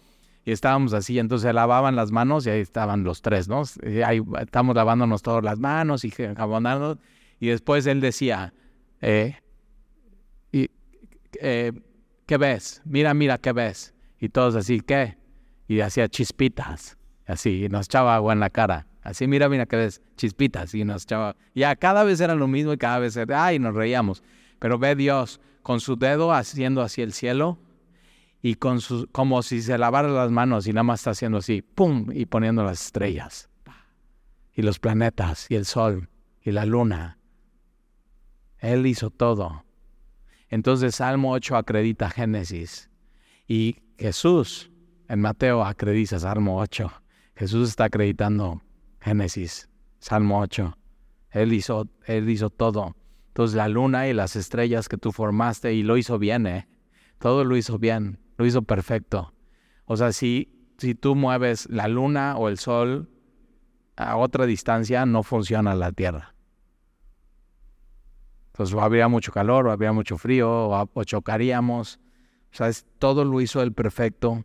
y 0.48 0.52
estábamos 0.52 0.94
así, 0.94 1.18
entonces 1.18 1.52
lavaban 1.52 1.94
las 1.94 2.10
manos 2.10 2.46
y 2.46 2.50
ahí 2.50 2.60
estaban 2.60 3.04
los 3.04 3.20
tres, 3.20 3.48
¿no? 3.48 3.64
Y 3.86 4.00
ahí 4.00 4.22
estamos 4.40 4.74
lavándonos 4.74 5.20
todas 5.20 5.44
las 5.44 5.58
manos 5.58 6.06
y 6.06 6.10
jabonando. 6.36 6.98
Y 7.38 7.48
después 7.48 7.86
él 7.86 8.00
decía, 8.00 8.54
eh, 9.02 9.36
y, 10.50 10.70
eh, 11.42 11.72
¿qué 12.24 12.38
ves? 12.38 12.80
Mira, 12.86 13.12
mira, 13.12 13.36
¿qué 13.36 13.52
ves? 13.52 13.92
Y 14.18 14.30
todos 14.30 14.54
así, 14.54 14.80
¿qué? 14.80 15.18
Y 15.66 15.80
hacía 15.80 16.08
chispitas, 16.08 16.96
así, 17.26 17.66
y 17.66 17.68
nos 17.68 17.84
echaba 17.84 18.14
agua 18.14 18.32
en 18.32 18.40
la 18.40 18.48
cara. 18.48 18.86
Así, 19.02 19.26
mira, 19.26 19.50
mira 19.50 19.66
que 19.66 19.76
ves, 19.76 20.00
chispitas. 20.16 20.74
Y 20.74 20.82
nos 20.82 21.02
echaba. 21.02 21.36
Ya 21.54 21.76
cada 21.76 22.04
vez 22.04 22.22
era 22.22 22.34
lo 22.34 22.48
mismo 22.48 22.72
y 22.72 22.78
cada 22.78 23.00
vez 23.00 23.14
era, 23.18 23.44
ay, 23.44 23.58
nos 23.58 23.74
reíamos. 23.74 24.22
Pero 24.60 24.78
ve 24.78 24.94
Dios 24.96 25.42
con 25.62 25.80
su 25.80 25.96
dedo 25.96 26.32
haciendo 26.32 26.80
así 26.80 27.02
el 27.02 27.12
cielo 27.12 27.58
y 28.40 28.54
con 28.54 28.80
como 29.12 29.42
si 29.42 29.62
se 29.62 29.78
lavara 29.78 30.08
las 30.08 30.30
manos 30.30 30.66
y 30.66 30.72
nada 30.72 30.84
más 30.84 31.00
está 31.00 31.10
haciendo 31.10 31.38
así, 31.38 31.62
pum, 31.62 32.10
y 32.12 32.26
poniendo 32.26 32.62
las 32.62 32.86
estrellas. 32.86 33.48
Y 34.54 34.62
los 34.62 34.78
planetas 34.78 35.46
y 35.50 35.54
el 35.54 35.64
sol 35.64 36.08
y 36.42 36.52
la 36.52 36.64
luna. 36.64 37.18
Él 38.58 38.86
hizo 38.86 39.10
todo. 39.10 39.64
Entonces 40.48 40.96
Salmo 40.96 41.32
8 41.32 41.56
acredita 41.56 42.10
Génesis 42.10 42.90
y 43.46 43.76
Jesús 43.98 44.70
en 45.08 45.20
Mateo 45.20 45.64
acredita 45.64 46.18
Salmo 46.18 46.58
8. 46.58 46.90
Jesús 47.36 47.70
está 47.70 47.84
acreditando 47.84 48.62
Génesis, 49.00 49.68
Salmo 50.00 50.40
8. 50.40 50.76
Él 51.30 51.52
hizo, 51.52 51.88
él 52.06 52.28
hizo 52.28 52.50
todo. 52.50 52.96
Entonces 53.28 53.56
la 53.56 53.68
luna 53.68 54.08
y 54.08 54.12
las 54.12 54.36
estrellas 54.36 54.88
que 54.88 54.96
tú 54.96 55.12
formaste 55.12 55.72
y 55.74 55.82
lo 55.82 55.96
hizo 55.96 56.18
bien, 56.18 56.46
¿eh? 56.46 56.68
Todo 57.18 57.44
lo 57.44 57.56
hizo 57.56 57.78
bien, 57.78 58.18
lo 58.38 58.46
hizo 58.46 58.62
perfecto. 58.62 59.34
O 59.84 59.96
sea, 59.96 60.12
si, 60.12 60.72
si 60.78 60.94
tú 60.94 61.14
mueves 61.14 61.68
la 61.68 61.88
luna 61.88 62.36
o 62.36 62.48
el 62.48 62.58
sol 62.58 63.10
a 63.96 64.16
otra 64.16 64.46
distancia, 64.46 65.04
no 65.04 65.22
funciona 65.22 65.74
la 65.74 65.92
Tierra. 65.92 66.34
Entonces 68.52 68.76
habría 68.76 69.08
mucho 69.08 69.32
calor, 69.32 69.66
o 69.66 69.72
habría 69.72 69.92
mucho 69.92 70.16
frío, 70.18 70.68
o, 70.68 71.04
chocaríamos. 71.04 72.00
O 72.52 72.56
sea, 72.56 72.70
todo 72.98 73.24
lo 73.24 73.40
hizo 73.40 73.60
el 73.60 73.72
perfecto. 73.72 74.44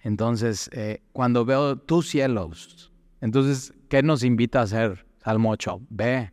Entonces, 0.00 0.70
eh, 0.72 1.02
cuando 1.12 1.44
veo 1.44 1.76
tus 1.76 2.08
cielos, 2.08 2.92
entonces, 3.20 3.74
¿qué 3.88 4.02
nos 4.02 4.22
invita 4.22 4.60
a 4.60 4.62
hacer 4.62 5.06
Salmo 5.22 5.50
8? 5.50 5.80
Ve, 5.88 6.32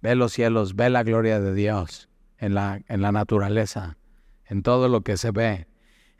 ve 0.00 0.14
los 0.14 0.32
cielos, 0.32 0.74
ve 0.74 0.90
la 0.90 1.02
gloria 1.02 1.38
de 1.38 1.54
Dios 1.54 2.08
en 2.38 2.54
la, 2.54 2.80
en 2.88 3.02
la 3.02 3.12
naturaleza, 3.12 3.96
en 4.46 4.62
todo 4.62 4.88
lo 4.88 5.02
que 5.02 5.16
se 5.16 5.30
ve. 5.30 5.66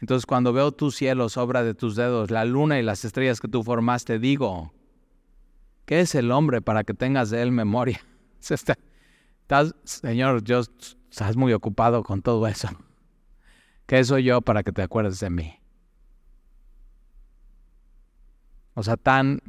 Entonces, 0.01 0.27
cuando 0.27 0.53
veo 0.53 0.73
tus 0.73 0.97
cielos, 0.97 1.37
obra 1.37 1.63
de 1.63 1.75
tus 1.75 1.97
dedos, 1.97 2.31
la 2.31 2.45
luna 2.45 2.79
y 2.79 2.83
las 2.83 3.05
estrellas 3.05 3.41
que 3.41 3.49
tú 3.49 3.63
formaste, 3.63 4.19
digo, 4.19 4.73
¿qué 5.87 6.01
es 6.01 6.15
el 6.15 6.31
hombre 6.31 6.61
para 6.61 6.85
que 6.85 6.95
tengas 6.95 7.31
de 7.31 7.43
él 7.43 7.53
memoria? 7.53 8.01
Señor, 9.85 10.43
yo, 10.45 10.61
estás 11.11 11.37
muy 11.37 11.53
ocupado 11.53 12.03
con 12.03 12.23
todo 12.23 12.47
eso. 12.47 12.69
¿Qué 13.87 14.03
soy 14.05 14.25
yo 14.25 14.41
para 14.41 14.63
que 14.63 14.73
te 14.73 14.83
acuerdes 14.83 15.21
de 15.21 15.31
mí? 15.31 15.55
O 18.75 18.83
sea, 18.83 18.97
tan, 18.97 19.41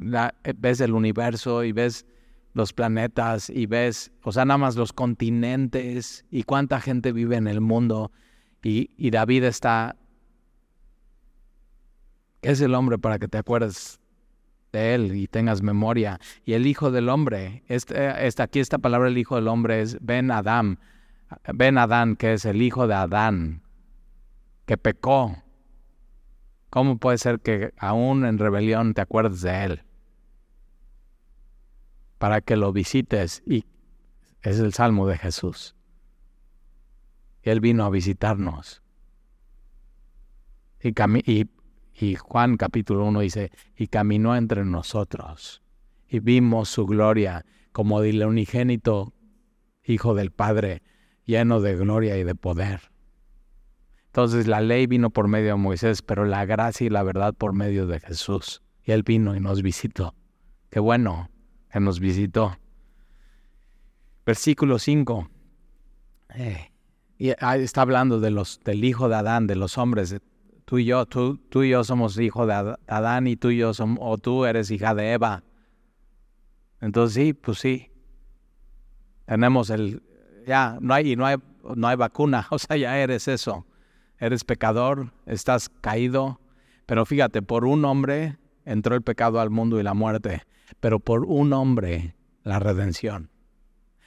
eh, 0.43 0.53
ves 0.55 0.79
el 0.81 0.93
universo 0.93 1.63
y 1.63 1.71
ves 1.71 2.05
los 2.53 2.71
planetas 2.71 3.49
y 3.49 3.65
ves, 3.65 4.11
o 4.23 4.31
sea, 4.31 4.45
nada 4.45 4.57
más 4.57 4.75
los 4.75 4.93
continentes 4.93 6.25
y 6.29 6.43
cuánta 6.43 6.79
gente 6.79 7.11
vive 7.11 7.35
en 7.35 7.47
el 7.47 7.59
mundo. 7.59 8.11
Y, 8.67 9.12
David 9.12 9.43
está, 9.43 9.95
es 12.41 12.62
el 12.62 12.73
hombre 12.73 12.97
para 12.97 13.19
que 13.19 13.28
te 13.28 13.38
acuerdes 13.38 13.99
de 14.71 14.95
él 14.95 15.15
y 15.15 15.28
tengas 15.28 15.62
memoria. 15.62 16.19
Y 16.45 16.54
el 16.54 16.65
Hijo 16.65 16.89
del 16.89 17.10
Hombre, 17.10 17.63
este, 17.67 18.25
este, 18.25 18.41
aquí 18.41 18.60
esta 18.60 18.80
palabra 18.80 19.10
el 19.10 19.17
Hijo 19.19 19.36
del 19.36 19.47
Hombre 19.47 19.82
es 19.82 19.99
Ben 20.01 20.32
Adam, 20.32 20.78
Ben 21.54 21.78
Adán, 21.78 22.15
que 22.15 22.34
es 22.34 22.45
el 22.45 22.60
hijo 22.62 22.88
de 22.88 22.95
Adán, 22.95 23.62
que 24.65 24.78
pecó 24.78 25.45
¿Cómo 26.75 26.97
puede 26.97 27.17
ser 27.17 27.39
que 27.39 27.73
aún 27.78 28.25
en 28.25 28.38
rebelión 28.38 28.93
te 28.93 28.99
acuerdes 28.99 29.39
de 29.39 29.63
Él? 29.63 29.84
Para 32.17 32.41
que 32.41 32.58
lo 32.58 32.73
visites 32.73 33.43
y 33.45 33.63
es 34.41 34.60
el 34.60 34.73
salmo 34.73 35.08
de 35.08 35.17
Jesús. 35.17 35.73
Él 37.45 37.60
vino 37.60 37.86
a 37.86 37.89
visitarnos. 37.89 38.81
Y, 40.81 42.15
Juan 42.15 42.58
capítulo 42.58 43.05
1 43.05 43.19
dice, 43.21 43.51
y 43.77 43.88
caminó 43.88 44.36
entre 44.36 44.65
nosotros 44.65 45.62
y 46.08 46.19
vimos 46.19 46.69
su 46.69 46.86
gloria 46.86 47.45
como 47.71 48.01
del 48.01 48.23
unigénito 48.23 49.13
Hijo 49.84 50.15
del 50.15 50.31
Padre, 50.31 50.81
lleno 51.25 51.62
de 51.62 51.75
gloria 51.75 52.17
y 52.17 52.23
de 52.23 52.34
poder. 52.34 52.91
Entonces 54.08 54.47
la 54.47 54.62
ley 54.62 54.88
vino 54.88 55.12
por 55.12 55.27
medio 55.27 55.49
de 55.49 55.55
Moisés, 55.55 56.01
pero 56.01 56.25
la 56.25 56.45
gracia 56.45 56.88
y 56.88 56.89
la 56.89 57.03
verdad 57.03 57.36
por 57.36 57.53
medio 57.53 57.86
de 57.86 57.99
Jesús. 57.99 58.63
Y 58.84 58.91
Él 58.91 59.03
vino 59.03 59.36
y 59.36 59.39
nos 59.39 59.62
visitó. 59.62 60.15
Qué 60.71 60.79
bueno 60.79 61.29
que 61.71 61.79
nos 61.79 61.99
visitó. 61.99 62.58
Versículo 64.25 64.79
5. 64.79 65.29
Eh, 66.36 66.71
y 67.17 67.30
está 67.30 67.82
hablando 67.82 68.19
de 68.19 68.32
los, 68.32 68.60
del 68.63 68.84
hijo 68.84 69.08
de 69.08 69.15
Adán, 69.15 69.47
de 69.47 69.56
los 69.56 69.78
hombres. 69.78 70.15
Tú 70.65 70.80
y 70.80 70.86
yo, 70.86 71.06
tú, 71.06 71.38
tú 71.49 71.63
y 71.63 71.69
yo 71.69 71.84
somos 71.84 72.19
hijo 72.19 72.45
de 72.45 72.75
Adán 72.88 73.28
y 73.28 73.36
tú 73.36 73.51
y 73.51 73.58
yo 73.58 73.73
somos, 73.73 73.99
o 74.01 74.17
tú 74.17 74.45
eres 74.45 74.71
hija 74.71 74.93
de 74.93 75.13
Eva. 75.13 75.43
Entonces 76.82 77.15
sí, 77.15 77.34
pues 77.34 77.60
sí. 77.60 77.89
Tenemos 79.25 79.69
el, 79.69 80.04
ya, 80.45 80.78
no 80.82 80.93
hay, 80.93 81.15
no 81.15 81.25
hay, 81.25 81.38
no 81.75 81.88
hay 81.88 81.95
vacuna, 81.95 82.47
o 82.51 82.60
sea, 82.60 82.75
ya 82.78 82.97
eres 82.97 83.28
eso. 83.28 83.65
Eres 84.17 84.43
pecador, 84.43 85.12
estás 85.25 85.69
caído, 85.69 86.39
pero 86.86 87.06
fíjate, 87.06 87.41
por 87.41 87.65
un 87.65 87.84
hombre 87.86 88.38
entró 88.63 88.95
el 88.95 89.01
pecado 89.01 89.39
al 89.39 89.49
mundo 89.49 89.80
y 89.80 89.84
la 89.84 89.93
muerte, 89.93 90.43
pero 90.80 90.99
por 90.99 91.25
un 91.25 91.54
hombre 91.54 92.15
la 92.43 92.60
redención. 92.60 93.30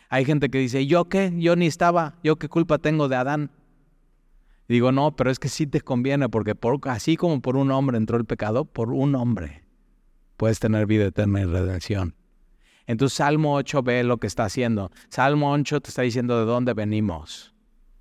Hay 0.08 0.24
gente 0.24 0.48
que 0.48 0.58
dice, 0.58 0.86
¿yo 0.86 1.06
qué? 1.06 1.32
Yo 1.36 1.56
ni 1.56 1.66
estaba, 1.66 2.14
¿yo 2.22 2.36
qué 2.36 2.48
culpa 2.48 2.78
tengo 2.78 3.08
de 3.08 3.16
Adán? 3.16 3.50
digo, 4.68 4.92
no, 4.92 5.16
pero 5.16 5.30
es 5.30 5.38
que 5.38 5.48
sí 5.48 5.66
te 5.66 5.80
conviene, 5.80 6.28
porque 6.28 6.54
por, 6.54 6.78
así 6.88 7.16
como 7.16 7.40
por 7.40 7.56
un 7.56 7.70
hombre 7.70 7.96
entró 7.96 8.18
el 8.18 8.26
pecado, 8.26 8.66
por 8.66 8.92
un 8.92 9.14
hombre 9.14 9.64
puedes 10.38 10.60
tener 10.60 10.86
vida 10.86 11.06
eterna 11.06 11.42
y 11.42 11.44
redención. 11.44 12.14
Entonces 12.86 13.18
Salmo 13.18 13.54
8 13.56 13.82
ve 13.82 14.02
lo 14.04 14.16
que 14.16 14.26
está 14.26 14.44
haciendo. 14.44 14.90
Salmo 15.10 15.52
8 15.52 15.82
te 15.82 15.90
está 15.90 16.02
diciendo 16.02 16.38
de 16.38 16.46
dónde 16.46 16.72
venimos. 16.72 17.54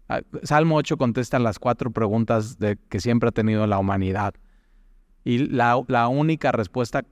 Ah, 0.08 0.22
Salmo 0.44 0.78
8 0.78 0.96
contesta 0.96 1.40
las 1.40 1.60
cuatro 1.60 1.92
preguntas 1.92 2.58
que 2.88 3.00
siempre 3.02 3.28
ha 3.28 3.32
tenido 3.34 3.68
la 3.68 3.80
humanidad. 3.80 4.34
Y 5.26 5.40
la, 5.40 5.84
la 5.88 6.08
única 6.08 6.54
respuesta 6.54 7.04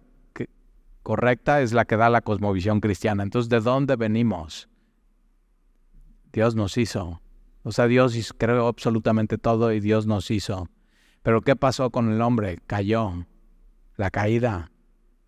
correcta 1.03 1.61
es 1.61 1.73
la 1.73 1.83
que 1.83 1.97
da 1.97 2.09
la 2.09 2.21
cosmovisión 2.21 2.79
cristiana. 2.79 3.23
Entonces, 3.23 3.49
¿de 3.49 3.59
dónde 3.59 3.97
venimos? 3.97 4.69
Dios 6.35 6.53
nos 6.53 6.77
hizo. 6.77 7.21
O 7.63 7.71
sea, 7.71 7.87
Dios 7.87 8.33
creó 8.37 8.67
absolutamente 8.67 9.37
todo 9.37 9.71
y 9.71 9.79
Dios 9.79 10.05
nos 10.05 10.29
hizo. 10.31 10.67
Pero 11.23 11.39
¿qué 11.41 11.55
pasó 11.55 11.91
con 11.91 12.11
el 12.11 12.21
hombre? 12.21 12.59
Cayó. 12.67 13.25
La 13.95 14.11
caída. 14.11 14.69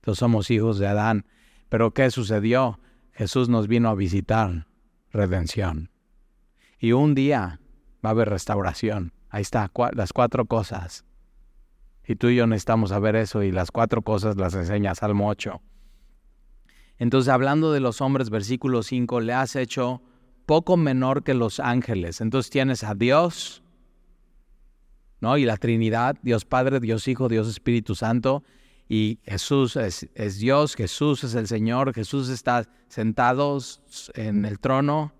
Entonces 0.01 0.19
somos 0.19 0.51
hijos 0.51 0.79
de 0.79 0.87
Adán. 0.87 1.25
Pero 1.69 1.91
¿qué 1.91 2.11
sucedió? 2.11 2.81
Jesús 3.13 3.47
nos 3.47 3.69
vino 3.69 3.87
a 3.87 3.95
visitar, 3.95 4.67
redención. 5.13 5.91
Y 6.77 6.91
un 6.91 7.15
día 7.15 7.61
va 8.05 8.09
a 8.09 8.11
haber 8.11 8.27
restauración. 8.27 9.13
Ahí 9.29 9.43
está, 9.43 9.71
las 9.93 10.11
cuatro 10.11 10.45
cosas. 10.45 11.05
Y 12.05 12.17
tú 12.17 12.27
y 12.27 12.35
yo 12.35 12.47
necesitamos 12.47 12.89
saber 12.89 13.15
eso 13.15 13.43
y 13.43 13.53
las 13.53 13.71
cuatro 13.71 14.01
cosas 14.01 14.35
las 14.35 14.53
enseña 14.55 14.93
Salmo 14.93 15.29
8. 15.29 15.61
Entonces, 16.97 17.29
hablando 17.29 17.71
de 17.71 17.79
los 17.79 18.01
hombres, 18.01 18.29
versículo 18.29 18.83
5, 18.83 19.21
le 19.21 19.31
has 19.31 19.55
hecho 19.55 20.01
poco 20.47 20.77
menor 20.77 21.23
que 21.23 21.35
los 21.35 21.59
ángeles. 21.59 22.21
Entonces 22.21 22.49
tienes 22.49 22.83
a 22.83 22.95
Dios, 22.95 23.61
¿no? 25.19 25.37
Y 25.37 25.43
la 25.45 25.57
Trinidad, 25.57 26.15
Dios 26.23 26.45
Padre, 26.45 26.79
Dios 26.79 27.07
Hijo, 27.07 27.27
Dios 27.27 27.47
Espíritu 27.49 27.93
Santo, 27.93 28.43
y 28.89 29.19
Jesús 29.23 29.75
es, 29.75 30.39
Dios, 30.39 30.75
Jesús 30.75 31.25
es 31.25 31.35
el 31.35 31.47
Señor, 31.47 31.93
Jesús 31.93 32.29
está 32.29 32.65
sentado 32.87 33.59
en 34.15 34.45
el 34.45 34.59
trono. 34.59 35.11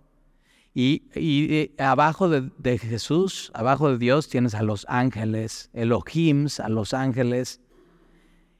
Y, 0.73 1.03
y 1.13 1.71
abajo 1.77 2.29
de, 2.29 2.49
de, 2.57 2.77
Jesús, 2.77 3.51
abajo 3.53 3.91
de 3.91 3.97
Dios, 3.97 4.29
tienes 4.29 4.55
a 4.55 4.63
los 4.63 4.85
ángeles, 4.87 5.69
Elohims, 5.73 6.61
a 6.61 6.69
los 6.69 6.93
ángeles. 6.93 7.59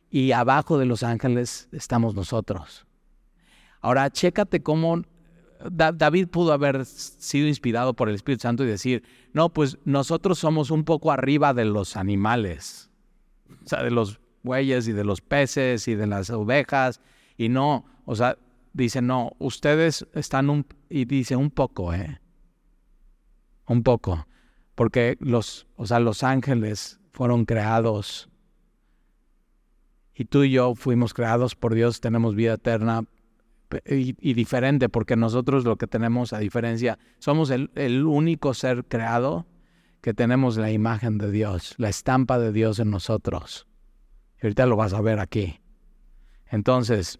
Y 0.09 0.33
abajo 0.33 0.77
de 0.77 0.85
los 0.85 1.03
ángeles 1.03 1.69
estamos 1.71 2.13
nosotros. 2.13 2.85
Ahora, 3.79 4.09
chécate 4.09 4.61
cómo 4.61 5.03
David 5.69 6.27
pudo 6.27 6.53
haber 6.53 6.85
sido 6.85 7.47
inspirado 7.47 7.93
por 7.93 8.09
el 8.09 8.15
Espíritu 8.15 8.43
Santo 8.43 8.63
y 8.63 8.67
decir, 8.67 9.03
no, 9.33 9.49
pues 9.49 9.77
nosotros 9.85 10.39
somos 10.39 10.71
un 10.71 10.83
poco 10.83 11.11
arriba 11.11 11.53
de 11.53 11.65
los 11.65 11.95
animales, 11.95 12.89
o 13.63 13.67
sea, 13.67 13.83
de 13.83 13.91
los 13.91 14.19
bueyes 14.43 14.87
y 14.87 14.93
de 14.93 15.03
los 15.03 15.21
peces 15.21 15.87
y 15.87 15.95
de 15.95 16.07
las 16.07 16.29
ovejas, 16.29 17.01
y 17.37 17.49
no, 17.49 17.85
o 18.05 18.15
sea, 18.15 18.37
dice, 18.73 19.01
no, 19.01 19.31
ustedes 19.39 20.07
están 20.13 20.49
un, 20.49 20.65
y 20.89 21.05
dice 21.05 21.35
un 21.35 21.49
poco, 21.49 21.93
¿eh? 21.93 22.21
Un 23.67 23.83
poco, 23.83 24.27
porque 24.75 25.17
los, 25.19 25.67
o 25.75 25.85
sea, 25.85 25.99
los 25.99 26.23
ángeles 26.23 26.99
fueron 27.11 27.45
creados 27.45 28.29
y 30.19 30.25
tú 30.25 30.43
y 30.43 30.51
yo 30.51 30.73
fuimos 30.73 31.13
creados 31.13 31.53
por 31.55 31.75
Dios, 31.75 32.01
tenemos 32.01 32.33
vida 32.33 32.53
eterna 32.53 33.03
y, 33.85 34.33
diferente, 34.33 34.89
porque 34.89 35.15
nosotros 35.15 35.65
lo 35.65 35.77
que 35.77 35.87
tenemos 35.87 36.33
a 36.33 36.39
diferencia, 36.39 36.97
somos 37.19 37.49
el, 37.49 37.71
el 37.75 38.05
único 38.05 38.53
ser 38.53 38.85
creado 38.85 39.45
que 40.01 40.13
tenemos 40.13 40.57
la 40.57 40.71
imagen 40.71 41.17
de 41.17 41.31
Dios, 41.31 41.75
la 41.77 41.89
estampa 41.89 42.39
de 42.39 42.51
Dios 42.51 42.79
en 42.79 42.91
nosotros. 42.91 43.67
Y 44.41 44.45
ahorita 44.45 44.65
lo 44.65 44.75
vas 44.75 44.93
a 44.93 45.01
ver 45.01 45.19
aquí. 45.19 45.59
Entonces, 46.49 47.19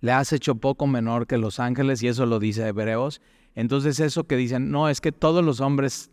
le 0.00 0.12
has 0.12 0.32
hecho 0.32 0.56
poco 0.56 0.86
menor 0.86 1.26
que 1.26 1.38
los 1.38 1.60
ángeles, 1.60 2.02
y 2.02 2.08
eso 2.08 2.26
lo 2.26 2.38
dice 2.38 2.66
Hebreos. 2.66 3.20
Entonces, 3.54 4.00
eso 4.00 4.24
que 4.24 4.36
dicen, 4.36 4.70
no, 4.70 4.88
es 4.88 5.00
que 5.00 5.12
todos 5.12 5.44
los 5.44 5.60
hombres, 5.60 6.10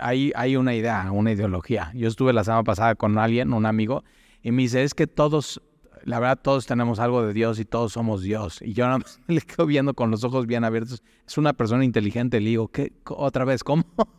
hay, 0.00 0.32
hay 0.34 0.56
una 0.56 0.74
idea, 0.74 1.10
una 1.12 1.32
ideología. 1.32 1.92
Yo 1.94 2.08
estuve 2.08 2.32
la 2.32 2.44
semana 2.44 2.64
pasada 2.64 2.94
con 2.96 3.16
alguien, 3.18 3.52
un 3.52 3.66
amigo, 3.66 4.04
y 4.42 4.50
me 4.50 4.62
dice, 4.62 4.82
es 4.82 4.94
que 4.94 5.06
todos, 5.06 5.62
la 6.08 6.20
verdad, 6.20 6.38
todos 6.40 6.66
tenemos 6.66 7.00
algo 7.00 7.26
de 7.26 7.34
Dios 7.34 7.60
y 7.60 7.66
todos 7.66 7.92
somos 7.92 8.22
Dios. 8.22 8.62
Y 8.62 8.72
yo 8.72 8.86
le 9.28 9.40
quedo 9.42 9.66
viendo 9.66 9.92
con 9.94 10.10
los 10.10 10.24
ojos 10.24 10.46
bien 10.46 10.64
abiertos. 10.64 11.02
Es 11.26 11.36
una 11.36 11.52
persona 11.52 11.84
inteligente, 11.84 12.40
le 12.40 12.50
digo, 12.50 12.68
¿qué? 12.68 12.92
¿Otra 13.06 13.44
vez? 13.44 13.62
¿Cómo? 13.62 13.84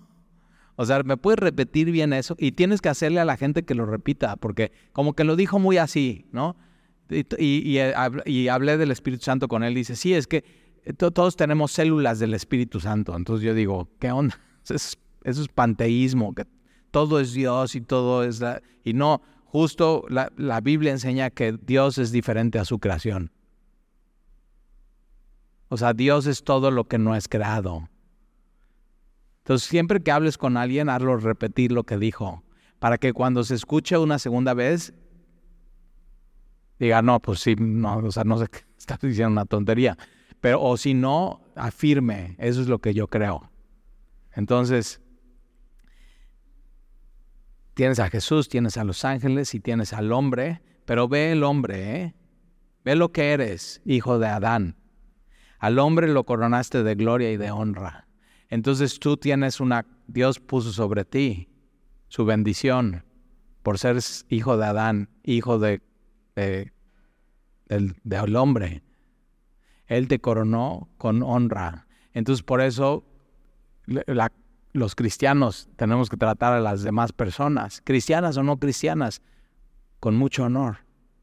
O 0.82 0.86
sea, 0.86 1.04
¿me 1.04 1.18
puedes 1.18 1.40
repetir 1.40 1.92
bien 1.92 2.14
eso? 2.14 2.38
Y 2.40 2.54
tienes 2.54 2.80
que 2.80 2.88
hacerle 2.88 3.20
a 3.20 3.26
la 3.26 3.36
gente 3.36 3.64
que 3.64 3.76
lo 3.76 3.86
repita, 3.86 4.38
porque 4.38 4.72
como 4.94 5.12
que 5.12 5.26
lo 5.26 5.36
dijo 5.36 5.60
muy 5.60 5.76
así, 5.76 6.26
¿no? 6.32 6.56
Y, 7.10 7.78
eh, 7.80 7.94
hablé 8.50 8.78
del 8.78 8.90
Espíritu 8.92 9.26
Santo 9.26 9.50
con 9.50 9.66
él. 9.66 9.76
Dice, 9.76 9.98
sí, 9.98 10.14
es 10.14 10.26
que 10.26 10.46
eh, 10.86 10.94
todos 10.94 11.36
tenemos 11.36 11.74
células 11.74 12.20
del 12.20 12.34
Espíritu 12.34 12.80
Santo. 12.80 13.14
Entonces 13.18 13.46
yo 13.46 13.54
digo, 13.54 13.90
¿qué 14.00 14.10
onda? 14.10 14.40
Eso 14.64 14.96
es, 15.26 15.48
panteísmo, 15.50 16.34
que 16.34 16.46
todo 16.92 17.20
es 17.20 17.34
Dios 17.34 17.76
y 17.76 17.82
todo 17.82 18.24
es... 18.24 18.40
La, 18.40 18.62
y 18.86 18.94
no, 18.94 19.22
justo 19.52 20.06
la, 20.10 20.32
la 20.38 20.62
Biblia 20.62 20.92
enseña 20.92 21.30
que 21.30 21.58
Dios 21.62 21.98
es 21.98 22.12
diferente 22.12 22.60
a 22.60 22.66
su 22.66 22.80
creación. 22.80 23.32
O 25.70 25.78
sea, 25.78 25.94
Dios 25.94 26.26
es 26.26 26.44
todo 26.44 26.72
lo 26.72 26.86
que 26.86 26.98
no 26.98 27.16
es 27.16 27.28
creado. 27.28 27.90
Entonces, 29.40 29.68
siempre 29.68 30.02
que 30.02 30.12
hables 30.12 30.38
con 30.38 30.58
alguien, 30.58 30.90
hazlo 30.90 31.18
repetir 31.18 31.72
lo 31.72 31.84
que 31.84 31.98
dijo, 31.98 32.44
para 32.80 32.98
que 32.98 33.14
cuando 33.14 33.44
se 33.44 33.56
escuche 33.56 33.98
una 33.98 34.20
segunda 34.20 34.54
vez, 34.54 34.94
diga, 36.80 37.02
no, 37.02 37.20
pues 37.20 37.40
sí, 37.40 37.56
no, 37.58 37.98
o 37.98 38.12
sea, 38.12 38.24
no 38.24 38.38
sé, 38.38 38.48
estás 38.78 39.00
diciendo 39.00 39.32
una 39.32 39.46
tontería. 39.46 39.98
Pero, 40.42 40.62
o 40.62 40.78
si 40.78 40.94
no, 40.94 41.42
afirme, 41.56 42.36
eso 42.38 42.62
es 42.62 42.68
lo 42.68 42.80
que 42.80 42.94
yo 42.94 43.08
creo. 43.08 43.50
Entonces, 44.34 45.02
tienes 47.80 48.00
a 48.00 48.10
Jesús, 48.10 48.50
tienes 48.50 48.76
a 48.76 48.84
los 48.84 49.06
ángeles 49.06 49.56
y 49.56 49.62
tienes 49.62 49.94
al 49.94 50.12
hombre, 50.12 50.62
pero 50.84 51.08
ve 51.08 51.32
el 51.32 51.44
hombre, 51.44 51.96
¿eh? 51.96 52.16
Ve 52.84 52.98
lo 52.98 53.14
que 53.14 53.32
eres, 53.32 53.82
hijo 53.86 54.20
de 54.20 54.28
Adán. 54.28 54.76
Al 55.60 55.80
hombre 55.80 56.10
lo 56.10 56.26
coronaste 56.26 56.84
de 56.84 56.96
gloria 56.96 57.32
y 57.32 57.38
de 57.38 57.52
honra. 57.52 58.06
Entonces 58.50 59.00
tú 59.00 59.16
tienes 59.16 59.62
una, 59.62 59.86
Dios 60.08 60.42
puso 60.42 60.74
sobre 60.74 61.06
ti 61.06 61.48
su 62.10 62.26
bendición 62.26 63.06
por 63.64 63.80
ser 63.80 63.98
hijo 64.28 64.58
de 64.58 64.66
Adán, 64.66 65.10
hijo 65.24 65.58
de, 65.58 65.82
del, 66.36 68.36
hombre. 68.36 68.84
Él 69.88 70.10
te 70.10 70.20
coronó 70.20 70.90
con 70.98 71.24
honra. 71.24 71.88
Entonces 72.12 72.44
por 72.44 72.60
eso 72.60 73.06
los 74.72 74.96
cristianos 74.96 75.70
tenemos 75.76 76.10
que 76.10 76.18
tratar 76.18 76.54
a 76.54 76.60
las 76.60 76.84
demás 76.84 77.12
personas, 77.12 77.82
cristianas 77.84 78.38
o 78.38 78.44
no 78.44 78.58
cristianas, 78.58 79.22
con 80.00 80.16
mucho 80.16 80.46
honor 80.46 80.80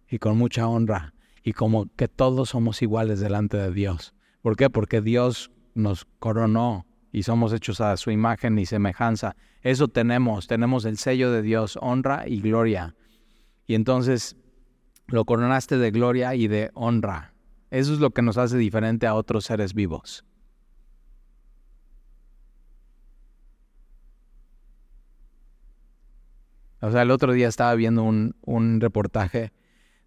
y 0.09 0.19
con 0.19 0.37
mucha 0.37 0.69
honra 0.69 1.15
y 1.43 1.53
como 1.53 1.87
que 1.97 2.09
todos 2.09 2.51
somos 2.51 2.83
iguales 2.83 3.21
delante 3.21 3.57
de 3.57 3.73
Dios. 3.73 4.15
¿Por 4.43 4.57
qué? 4.57 4.69
Porque 4.69 5.01
Dios 5.01 5.51
nos 5.75 6.07
coronó 6.19 6.87
y 7.13 7.23
somos 7.23 7.53
hechos 7.53 7.81
a 7.81 7.97
su 7.97 8.11
imagen 8.11 8.59
y 8.59 8.67
semejanza. 8.67 9.37
Eso 9.63 9.89
tenemos, 9.89 10.49
tenemos 10.49 10.85
el 10.85 10.99
sello 10.99 11.31
de 11.31 11.43
Dios, 11.43 11.79
honra 11.81 12.29
y 12.29 12.41
gloria. 12.41 12.95
Y 13.67 13.75
entonces 13.75 14.37
lo 15.07 15.25
coronaste 15.25 15.79
de 15.79 15.91
gloria 15.91 16.35
y 16.35 16.49
de 16.49 16.71
honra. 16.75 17.33
Eso 17.71 17.93
es 17.93 18.01
lo 18.01 18.11
que 18.11 18.23
nos 18.23 18.39
hace 18.39 18.57
diferente 18.57 19.07
a 19.07 19.15
otros 19.15 19.45
seres 19.45 19.73
vivos. 19.73 20.25
O 26.81 26.91
sea, 26.91 27.03
el 27.03 27.11
otro 27.11 27.33
día 27.33 27.49
estaba 27.49 27.75
viendo 27.75 28.03
un, 28.03 28.37
un 28.43 28.81
reportaje 28.81 29.53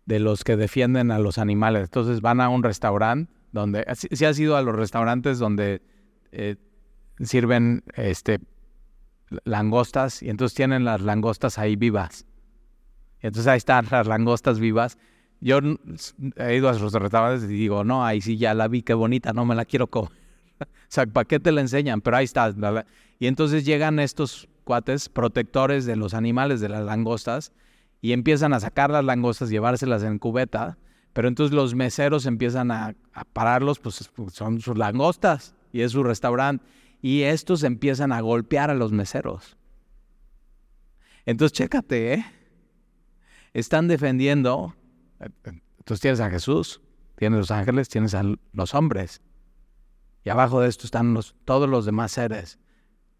de 0.09 0.19
los 0.19 0.43
que 0.43 0.57
defienden 0.57 1.11
a 1.11 1.19
los 1.19 1.37
animales. 1.37 1.83
Entonces 1.83 2.19
van 2.19 2.41
a 2.41 2.49
un 2.49 2.63
restaurante 2.63 3.31
donde, 3.51 3.85
si, 3.93 4.25
has 4.25 4.39
ido 4.39 4.57
a 4.57 4.61
los 4.63 4.75
restaurantes 4.75 5.37
donde 5.37 5.83
eh, 6.31 6.55
sirven 7.19 7.83
este, 7.93 8.39
langostas 9.43 10.23
y 10.23 10.29
entonces 10.29 10.55
tienen 10.55 10.83
las 10.83 11.01
langostas 11.01 11.59
ahí 11.59 11.75
vivas. 11.75 12.25
Y 13.21 13.27
entonces 13.27 13.47
ahí 13.47 13.57
están 13.57 13.85
las 13.91 14.07
langostas 14.07 14.59
vivas. 14.59 14.97
Yo 15.41 15.59
he 16.37 16.55
ido 16.55 16.69
a 16.69 16.73
los 16.73 16.91
restaurantes 16.91 17.49
y 17.49 17.53
digo, 17.53 17.83
no, 17.83 18.03
ahí 18.03 18.19
sí 18.19 18.37
ya 18.37 18.55
la 18.55 18.67
vi, 18.67 18.81
qué 18.81 18.95
bonita, 18.95 19.31
no 19.31 19.45
me 19.45 19.53
la 19.53 19.65
quiero 19.65 19.85
comer. 19.85 20.11
o 20.59 20.65
sea, 20.87 21.05
¿para 21.05 21.25
qué 21.25 21.39
te 21.39 21.51
la 21.51 21.61
enseñan? 21.61 22.01
Pero 22.01 22.17
ahí 22.17 22.25
está. 22.25 22.51
Y 23.19 23.27
entonces 23.27 23.63
llegan 23.63 23.99
estos 23.99 24.48
protectores 25.13 25.85
de 25.85 25.95
los 25.95 26.13
animales, 26.13 26.61
de 26.61 26.69
las 26.69 26.83
langostas, 26.83 27.51
y 28.01 28.13
empiezan 28.13 28.53
a 28.53 28.59
sacar 28.59 28.89
las 28.89 29.03
langostas, 29.03 29.49
llevárselas 29.49 30.03
en 30.03 30.19
cubeta, 30.19 30.77
pero 31.13 31.27
entonces 31.27 31.53
los 31.53 31.75
meseros 31.75 32.25
empiezan 32.25 32.71
a, 32.71 32.95
pararlos, 33.33 33.79
pues 33.79 34.09
son 34.31 34.61
sus 34.61 34.77
langostas 34.77 35.55
y 35.73 35.81
es 35.81 35.91
su 35.91 36.03
restaurante, 36.03 36.63
y 37.01 37.23
estos 37.23 37.63
empiezan 37.63 38.11
a 38.11 38.21
golpear 38.21 38.69
a 38.69 38.75
los 38.75 38.91
meseros. 38.91 39.57
Entonces, 41.25 41.57
chécate, 41.57 42.13
¿eh? 42.13 42.25
Están 43.53 43.87
defendiendo, 43.87 44.75
entonces 45.19 45.99
tienes 45.99 46.19
a 46.19 46.29
Jesús, 46.29 46.81
tienes 47.15 47.39
los 47.39 47.51
ángeles, 47.51 47.89
tienes 47.89 48.13
a 48.13 48.23
los 48.53 48.73
hombres, 48.75 49.21
y 50.23 50.29
abajo 50.29 50.61
de 50.61 50.69
esto 50.69 50.85
están 50.85 51.13
los, 51.13 51.35
todos 51.45 51.67
los 51.67 51.85
demás 51.85 52.11
seres. 52.11 52.59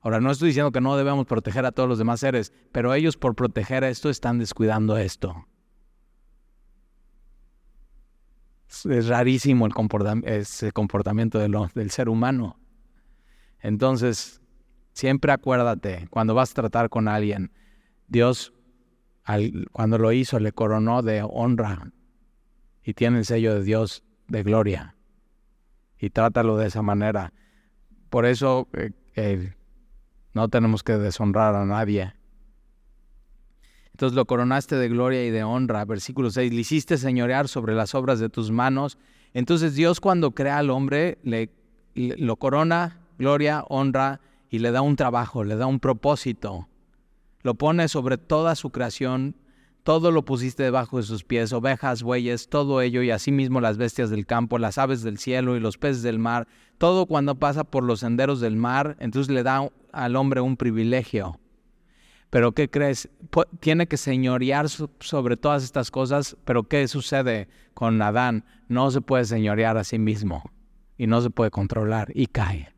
Ahora, 0.01 0.21
no 0.21 0.31
estoy 0.31 0.49
diciendo 0.49 0.71
que 0.71 0.81
no 0.81 0.95
debemos 0.95 1.25
proteger 1.25 1.65
a 1.65 1.71
todos 1.71 1.89
los 1.89 1.97
demás 1.97 2.21
seres, 2.21 2.53
pero 2.71 2.93
ellos 2.93 3.17
por 3.17 3.35
proteger 3.35 3.83
esto 3.83 4.09
están 4.09 4.39
descuidando 4.39 4.97
esto. 4.97 5.45
Es 8.67 9.07
rarísimo 9.07 9.65
el 9.65 9.73
ese 10.25 10.71
comportamiento 10.71 11.39
del 11.39 11.91
ser 11.91 12.07
humano. 12.07 12.59
Entonces, 13.59 14.41
siempre 14.93 15.31
acuérdate, 15.31 16.07
cuando 16.09 16.33
vas 16.33 16.51
a 16.51 16.55
tratar 16.55 16.89
con 16.89 17.07
alguien, 17.07 17.51
Dios, 18.07 18.53
cuando 19.71 19.97
lo 19.97 20.11
hizo, 20.11 20.39
le 20.39 20.53
coronó 20.53 21.01
de 21.01 21.23
honra 21.23 21.91
y 22.83 22.93
tiene 22.93 23.19
el 23.19 23.25
sello 23.25 23.55
de 23.55 23.63
Dios 23.63 24.03
de 24.27 24.43
gloria. 24.43 24.95
Y 25.97 26.11
trátalo 26.11 26.55
de 26.55 26.67
esa 26.67 26.81
manera. 26.81 27.33
Por 28.09 28.25
eso 28.25 28.69
eh, 29.15 29.53
no 30.33 30.47
tenemos 30.49 30.83
que 30.83 30.93
deshonrar 30.93 31.55
a 31.55 31.65
nadie. 31.65 32.13
Entonces 33.91 34.15
lo 34.15 34.25
coronaste 34.25 34.75
de 34.75 34.87
gloria 34.87 35.25
y 35.25 35.29
de 35.29 35.43
honra. 35.43 35.83
Versículo 35.83 36.31
6, 36.31 36.53
le 36.53 36.61
hiciste 36.61 36.97
señorear 36.97 37.47
sobre 37.47 37.75
las 37.75 37.95
obras 37.95 38.19
de 38.19 38.29
tus 38.29 38.49
manos. 38.49 38.97
Entonces 39.33 39.75
Dios 39.75 39.99
cuando 39.99 40.31
crea 40.31 40.57
al 40.57 40.69
hombre, 40.69 41.17
le, 41.23 41.51
lo 41.95 42.37
corona, 42.37 43.01
gloria, 43.17 43.65
honra 43.67 44.21
y 44.49 44.59
le 44.59 44.71
da 44.71 44.81
un 44.81 44.95
trabajo, 44.95 45.43
le 45.43 45.57
da 45.57 45.67
un 45.67 45.79
propósito. 45.79 46.69
Lo 47.41 47.55
pone 47.55 47.87
sobre 47.89 48.17
toda 48.17 48.55
su 48.55 48.69
creación 48.69 49.35
todo 49.83 50.11
lo 50.11 50.25
pusiste 50.25 50.63
debajo 50.63 50.97
de 50.97 51.03
sus 51.03 51.23
pies, 51.23 51.53
ovejas, 51.53 52.03
bueyes, 52.03 52.49
todo 52.49 52.81
ello, 52.81 53.01
y 53.01 53.11
asimismo 53.11 53.61
las 53.61 53.77
bestias 53.77 54.09
del 54.09 54.25
campo, 54.25 54.59
las 54.59 54.77
aves 54.77 55.01
del 55.03 55.17
cielo 55.17 55.55
y 55.55 55.59
los 55.59 55.77
peces 55.77 56.03
del 56.03 56.19
mar, 56.19 56.47
todo 56.77 57.05
cuando 57.05 57.35
pasa 57.35 57.63
por 57.63 57.83
los 57.83 58.01
senderos 58.01 58.39
del 58.39 58.55
mar, 58.55 58.97
entonces 58.99 59.33
le 59.33 59.43
da 59.43 59.69
al 59.91 60.15
hombre 60.15 60.41
un 60.41 60.57
privilegio. 60.57 61.39
Pero 62.29 62.51
¿qué 62.51 62.69
crees? 62.69 63.09
Tiene 63.59 63.87
que 63.87 63.97
señorear 63.97 64.67
sobre 64.69 65.37
todas 65.37 65.63
estas 65.63 65.89
cosas, 65.89 66.37
pero 66.45 66.63
¿qué 66.63 66.87
sucede 66.87 67.47
con 67.73 67.99
Adán? 68.01 68.45
No 68.67 68.91
se 68.91 69.01
puede 69.01 69.25
señorear 69.25 69.77
a 69.77 69.83
sí 69.83 69.97
mismo 69.97 70.51
y 70.97 71.07
no 71.07 71.21
se 71.21 71.31
puede 71.31 71.49
controlar 71.49 72.11
y 72.13 72.27
cae. 72.27 72.73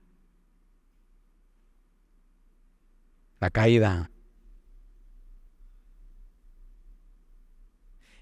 La 3.41 3.49
caída 3.49 4.10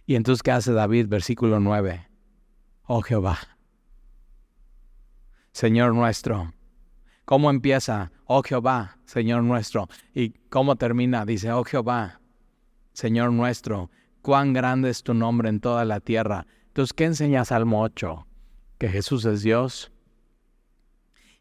Y 0.10 0.16
entonces, 0.16 0.42
¿qué 0.42 0.50
hace 0.50 0.74
David? 0.74 1.06
Versículo 1.08 1.60
9. 1.60 2.10
Oh 2.88 3.04
Jehová, 3.04 3.38
Señor 5.52 5.94
nuestro. 5.94 6.52
¿Cómo 7.26 7.52
empieza? 7.52 8.12
Oh 8.26 8.42
Jehová, 8.42 8.98
Señor 9.06 9.44
nuestro. 9.44 9.88
¿Y 10.16 10.32
cómo 10.50 10.78
termina? 10.78 11.28
Dice, 11.28 11.52
oh 11.52 11.64
Jehová, 11.64 12.22
Señor 12.92 13.32
nuestro, 13.34 13.92
cuán 14.24 14.52
grande 14.52 14.90
es 14.90 15.04
tu 15.04 15.14
nombre 15.14 15.48
en 15.48 15.60
toda 15.60 15.86
la 15.86 16.00
tierra. 16.00 16.48
Entonces, 16.70 16.94
¿qué 16.94 17.06
enseña 17.06 17.46
Salmo 17.46 17.84
8? 17.84 18.26
Que 18.80 18.90
Jesús 18.90 19.26
es 19.26 19.44
Dios 19.44 19.92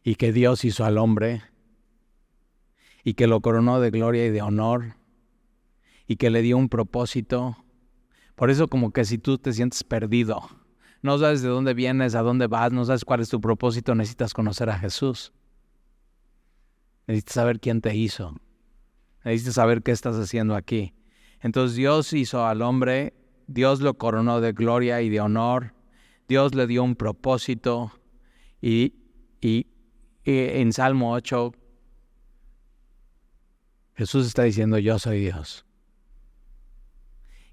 y 0.03 0.13
que 0.13 0.31
Dios 0.31 0.63
hizo 0.63 0.85
al 0.85 0.99
hombre 0.99 1.41
y 3.03 3.15
que 3.15 3.25
lo 3.25 3.41
coronó 3.41 3.79
de 3.79 3.89
gloria 3.89 4.27
y 4.27 4.29
de 4.29 4.43
honor 4.43 4.97
y 6.05 6.17
que 6.17 6.29
le 6.29 6.43
dio 6.43 6.55
un 6.55 6.69
propósito 6.69 7.57
por 8.39 8.49
eso 8.49 8.69
como 8.69 8.93
que 8.93 9.03
si 9.03 9.17
tú 9.17 9.37
te 9.37 9.51
sientes 9.51 9.83
perdido, 9.83 10.39
no 11.01 11.17
sabes 11.17 11.41
de 11.41 11.49
dónde 11.49 11.73
vienes, 11.73 12.15
a 12.15 12.21
dónde 12.21 12.47
vas, 12.47 12.71
no 12.71 12.85
sabes 12.85 13.03
cuál 13.03 13.19
es 13.19 13.27
tu 13.27 13.41
propósito, 13.41 13.93
necesitas 13.95 14.33
conocer 14.33 14.69
a 14.69 14.79
Jesús. 14.79 15.33
Necesitas 17.05 17.33
saber 17.33 17.59
quién 17.59 17.81
te 17.81 17.93
hizo. 17.93 18.33
Necesitas 19.25 19.55
saber 19.55 19.83
qué 19.83 19.91
estás 19.91 20.15
haciendo 20.15 20.55
aquí. 20.55 20.93
Entonces 21.41 21.75
Dios 21.75 22.13
hizo 22.13 22.45
al 22.45 22.61
hombre, 22.61 23.13
Dios 23.47 23.81
lo 23.81 23.95
coronó 23.95 24.39
de 24.39 24.53
gloria 24.53 25.01
y 25.01 25.09
de 25.09 25.19
honor, 25.19 25.73
Dios 26.29 26.55
le 26.55 26.65
dio 26.65 26.81
un 26.81 26.95
propósito 26.95 27.91
y, 28.61 28.93
y, 29.41 29.67
en 30.23 30.71
Salmo 30.71 31.11
8 31.11 31.51
Jesús 33.95 34.27
está 34.27 34.43
diciendo 34.43 34.77
yo 34.77 34.97
soy 34.97 35.19
Dios 35.19 35.65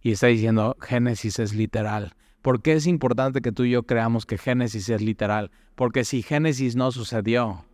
y 0.06 0.12
está 0.12 0.28
diciendo 0.28 0.76
Génesis 0.80 1.40
es 1.40 1.52
literal. 1.52 2.14
¿Por 2.40 2.62
qué 2.62 2.74
es 2.74 2.86
importante 2.86 3.40
que 3.40 3.50
tú 3.50 3.64
y 3.64 3.72
yo 3.72 3.82
creamos 3.82 4.24
que 4.24 4.38
Génesis 4.38 4.88
es 4.88 5.02
literal? 5.02 5.50
Porque 5.74 6.04
si 6.04 6.22
Génesis 6.22 6.76
no 6.76 6.92
sucedió, 6.92 7.64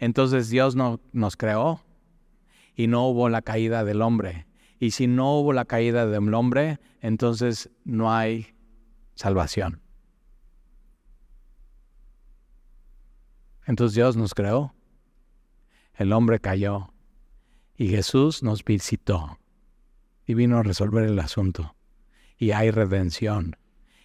entonces 0.00 0.50
Dios 0.50 0.74
no 0.74 0.98
nos 1.12 1.36
creó 1.36 1.84
y 2.74 2.88
no 2.88 3.06
hubo 3.06 3.28
la 3.28 3.42
caída 3.42 3.84
del 3.84 4.02
hombre. 4.02 4.48
Y 4.80 4.90
si 4.90 5.06
no 5.06 5.38
hubo 5.38 5.52
la 5.52 5.66
caída 5.66 6.04
del 6.04 6.34
hombre, 6.34 6.80
entonces 7.00 7.70
no 7.84 8.12
hay 8.12 8.48
salvación. 9.14 9.80
Entonces 13.68 13.94
Dios 13.94 14.16
nos 14.16 14.34
creó, 14.34 14.74
el 15.94 16.12
hombre 16.12 16.40
cayó 16.40 16.92
y 17.76 17.86
Jesús 17.90 18.42
nos 18.42 18.64
visitó 18.64 19.38
y 20.26 20.34
vino 20.34 20.58
a 20.58 20.62
resolver 20.62 21.04
el 21.04 21.18
asunto. 21.18 21.74
Y 22.36 22.52
hay 22.52 22.70
redención. 22.70 23.56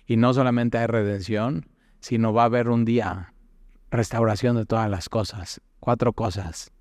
Y 0.06 0.18
no 0.18 0.34
solamente 0.34 0.78
hay 0.78 0.88
redención, 0.88 1.70
sino 2.00 2.34
va 2.34 2.44
a 2.44 2.46
haber 2.46 2.70
un 2.70 2.86
día 2.86 3.34
restauración 3.92 4.56
de 4.56 4.66
todas 4.66 4.90
las 4.90 5.10
cosas. 5.10 5.62
Cuatro 5.80 6.14
cosas. 6.14 6.72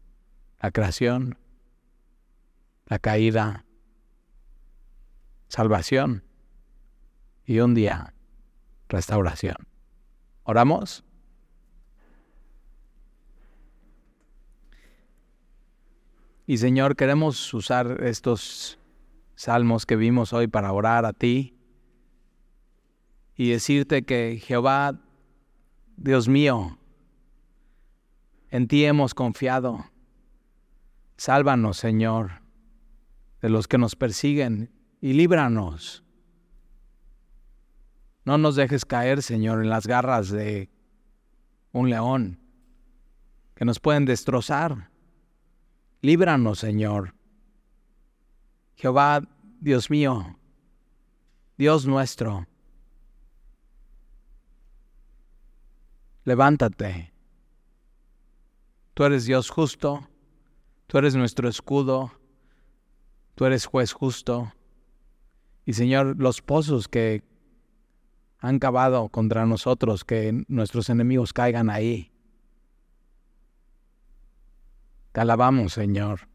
La 0.61 0.71
creación, 0.71 1.39
la 2.87 2.99
caída, 2.99 3.65
salvación 5.49 6.25
y 7.45 7.61
un 7.61 7.75
día 7.75 8.15
restauración. 8.89 9.57
¿Oramos? 10.45 11.05
Y 16.47 16.57
Señor, 16.57 16.97
queremos 16.97 17.53
usar 17.53 18.03
estos 18.05 18.79
salmos 19.39 19.87
que 19.87 19.95
vimos 19.95 20.33
hoy 20.33 20.49
para 20.49 20.73
orar 20.73 21.05
a 21.05 21.13
ti 21.13 21.57
y 23.37 23.51
decirte 23.51 24.03
que 24.03 24.43
Jehová, 24.45 25.01
Dios 25.97 26.27
mío, 26.27 26.77
en 28.51 28.67
ti 28.67 28.85
hemos 28.85 29.15
confiado. 29.15 29.85
Sálvanos, 31.17 31.77
Señor, 31.77 32.43
de 33.41 33.49
los 33.49 33.69
que 33.69 33.79
nos 33.79 33.95
persiguen 33.95 34.73
y 35.01 35.13
líbranos. 35.13 36.03
No 38.25 38.39
nos 38.39 38.57
dejes 38.57 38.85
caer, 38.85 39.23
Señor, 39.23 39.63
en 39.63 39.71
las 39.71 39.87
garras 39.87 40.31
de 40.31 40.69
un 41.71 41.91
león. 41.91 42.41
que 43.55 43.65
nos 43.65 43.79
pueden 43.81 44.05
destrozar. 44.05 44.91
Líbranos, 46.01 46.59
Señor. 46.61 47.18
Jehová, 48.79 49.23
Dios 49.59 49.91
mío, 49.91 50.39
Dios 51.57 51.85
nuestro, 51.85 52.47
levántate. 56.23 57.13
Tú 58.95 59.03
eres 59.03 59.25
Dios 59.25 59.51
justo, 59.51 60.09
tú 60.87 60.97
eres 60.97 61.17
nuestro 61.17 61.49
escudo, 61.49 62.13
tú 63.35 63.47
eres 63.47 63.67
juez 63.67 63.93
justo. 63.93 64.53
Y 65.67 65.73
Señor, 65.73 66.15
los 66.17 66.41
pozos 66.41 66.87
que 66.87 67.25
han 68.39 68.61
cavado 68.61 69.09
contra 69.09 69.45
nosotros, 69.45 70.05
que 70.05 70.45
nuestros 70.47 70.89
enemigos 70.89 71.33
caigan 71.33 71.69
ahí. 71.69 72.13
Te 75.11 75.21
alabamos, 75.21 75.73
Señor, 75.73 76.29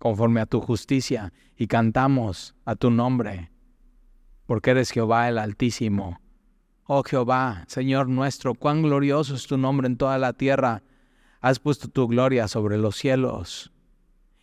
conforme 0.00 0.40
a 0.40 0.46
tu 0.46 0.60
justicia, 0.60 1.32
y 1.56 1.66
cantamos 1.66 2.56
a 2.64 2.74
tu 2.74 2.90
nombre, 2.90 3.52
porque 4.46 4.70
eres 4.70 4.90
Jehová 4.90 5.28
el 5.28 5.36
Altísimo. 5.38 6.18
Oh 6.86 7.04
Jehová, 7.04 7.64
Señor 7.68 8.08
nuestro, 8.08 8.54
cuán 8.54 8.82
glorioso 8.82 9.34
es 9.34 9.46
tu 9.46 9.58
nombre 9.58 9.86
en 9.86 9.98
toda 9.98 10.16
la 10.16 10.32
tierra. 10.32 10.82
Has 11.42 11.60
puesto 11.60 11.88
tu 11.88 12.08
gloria 12.08 12.48
sobre 12.48 12.78
los 12.78 12.96
cielos 12.96 13.72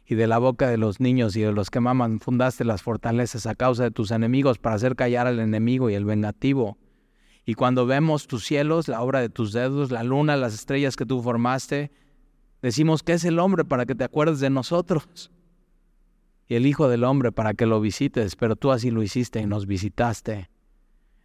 y 0.06 0.14
de 0.14 0.28
la 0.28 0.38
boca 0.38 0.70
de 0.70 0.78
los 0.78 1.00
niños 1.00 1.36
y 1.36 1.42
de 1.42 1.52
los 1.52 1.72
que 1.72 1.80
maman 1.80 2.20
fundaste 2.20 2.64
las 2.64 2.84
fortalezas 2.84 3.48
a 3.48 3.56
causa 3.56 3.84
de 3.84 3.92
tus 3.92 4.12
enemigos 4.12 4.60
para 4.60 4.76
hacer 4.76 4.96
callar 4.96 5.26
al 5.26 5.40
enemigo 5.40 5.90
y 5.90 5.96
el 5.96 6.06
vengativo. 6.06 6.78
Y 7.46 7.56
cuando 7.56 7.88
vemos 7.88 8.28
tus 8.28 8.46
cielos, 8.46 8.88
la 8.88 9.02
obra 9.02 9.22
de 9.22 9.30
tus 9.30 9.54
dedos, 9.54 9.90
la 9.90 10.04
luna, 10.04 10.38
las 10.38 10.54
estrellas 10.54 10.96
que 10.96 11.08
tú 11.08 11.24
formaste, 11.24 11.92
decimos 12.62 13.02
que 13.02 13.14
es 13.14 13.26
el 13.26 13.40
hombre 13.40 13.66
para 13.66 13.88
que 13.88 13.96
te 13.96 14.04
acuerdes 14.04 14.40
de 14.40 14.52
nosotros. 14.52 15.32
Y 16.48 16.56
el 16.56 16.66
Hijo 16.66 16.88
del 16.88 17.04
Hombre 17.04 17.32
para 17.32 17.54
que 17.54 17.66
lo 17.66 17.82
visites, 17.82 18.36
pero 18.36 18.56
tú 18.56 18.72
así 18.72 18.92
lo 18.92 19.04
hiciste 19.04 19.42
y 19.42 19.46
nos 19.46 19.68
visitaste. 19.68 20.50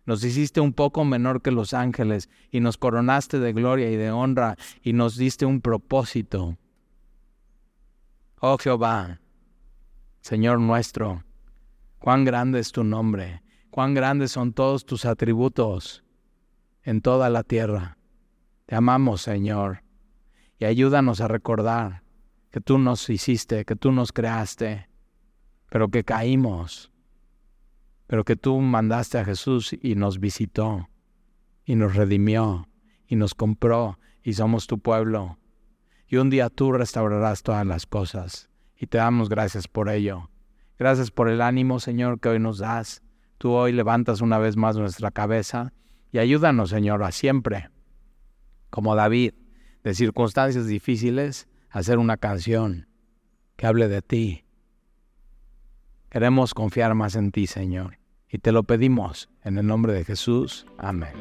Nos 0.04 0.24
hiciste 0.24 0.60
un 0.60 0.72
poco 0.72 1.04
menor 1.04 1.42
que 1.42 1.52
los 1.52 1.74
ángeles 1.74 2.28
y 2.50 2.60
nos 2.60 2.76
coronaste 2.76 3.38
de 3.38 3.52
gloria 3.52 3.90
y 3.90 3.96
de 3.96 4.10
honra 4.10 4.56
y 4.82 4.92
nos 4.94 5.16
diste 5.16 5.46
un 5.46 5.60
propósito. 5.60 6.58
Oh 8.40 8.58
Jehová, 8.58 9.20
Señor 10.20 10.58
nuestro, 10.58 11.24
cuán 12.00 12.24
grande 12.24 12.58
es 12.58 12.72
tu 12.72 12.82
nombre, 12.82 13.42
cuán 13.70 13.94
grandes 13.94 14.32
son 14.32 14.52
todos 14.52 14.84
tus 14.84 15.04
atributos 15.04 16.02
en 16.82 17.00
toda 17.00 17.30
la 17.30 17.44
tierra. 17.44 17.96
Te 18.66 18.74
amamos, 18.74 19.22
Señor, 19.22 19.84
y 20.58 20.64
ayúdanos 20.64 21.20
a 21.20 21.28
recordar 21.28 22.02
que 22.50 22.60
tú 22.60 22.78
nos 22.78 23.08
hiciste, 23.08 23.64
que 23.64 23.76
tú 23.76 23.92
nos 23.92 24.12
creaste, 24.12 24.88
pero 25.72 25.88
que 25.88 26.04
caímos, 26.04 26.92
pero 28.06 28.24
que 28.26 28.36
tú 28.36 28.60
mandaste 28.60 29.16
a 29.16 29.24
Jesús 29.24 29.72
y 29.72 29.94
nos 29.94 30.20
visitó, 30.20 30.90
y 31.64 31.76
nos 31.76 31.96
redimió, 31.96 32.68
y 33.06 33.16
nos 33.16 33.34
compró, 33.34 33.98
y 34.22 34.34
somos 34.34 34.66
tu 34.66 34.80
pueblo. 34.80 35.38
Y 36.06 36.16
un 36.16 36.28
día 36.28 36.50
tú 36.50 36.72
restaurarás 36.72 37.42
todas 37.42 37.66
las 37.66 37.86
cosas, 37.86 38.50
y 38.76 38.86
te 38.86 38.98
damos 38.98 39.30
gracias 39.30 39.66
por 39.66 39.88
ello. 39.88 40.28
Gracias 40.78 41.10
por 41.10 41.30
el 41.30 41.40
ánimo, 41.40 41.80
Señor, 41.80 42.20
que 42.20 42.28
hoy 42.28 42.38
nos 42.38 42.58
das. 42.58 43.02
Tú 43.38 43.52
hoy 43.52 43.72
levantas 43.72 44.20
una 44.20 44.36
vez 44.36 44.58
más 44.58 44.76
nuestra 44.76 45.10
cabeza 45.10 45.72
y 46.10 46.18
ayúdanos, 46.18 46.68
Señor, 46.68 47.02
a 47.02 47.12
siempre, 47.12 47.70
como 48.68 48.94
David, 48.94 49.32
de 49.84 49.94
circunstancias 49.94 50.66
difíciles, 50.66 51.48
hacer 51.70 51.96
una 51.96 52.18
canción 52.18 52.88
que 53.56 53.66
hable 53.66 53.88
de 53.88 54.02
ti. 54.02 54.41
Queremos 56.12 56.52
confiar 56.52 56.94
más 56.94 57.16
en 57.16 57.30
ti, 57.30 57.46
Señor, 57.46 57.96
y 58.28 58.36
te 58.36 58.52
lo 58.52 58.64
pedimos 58.64 59.30
en 59.44 59.56
el 59.56 59.66
nombre 59.66 59.94
de 59.94 60.04
Jesús. 60.04 60.66
Amén. 60.76 61.14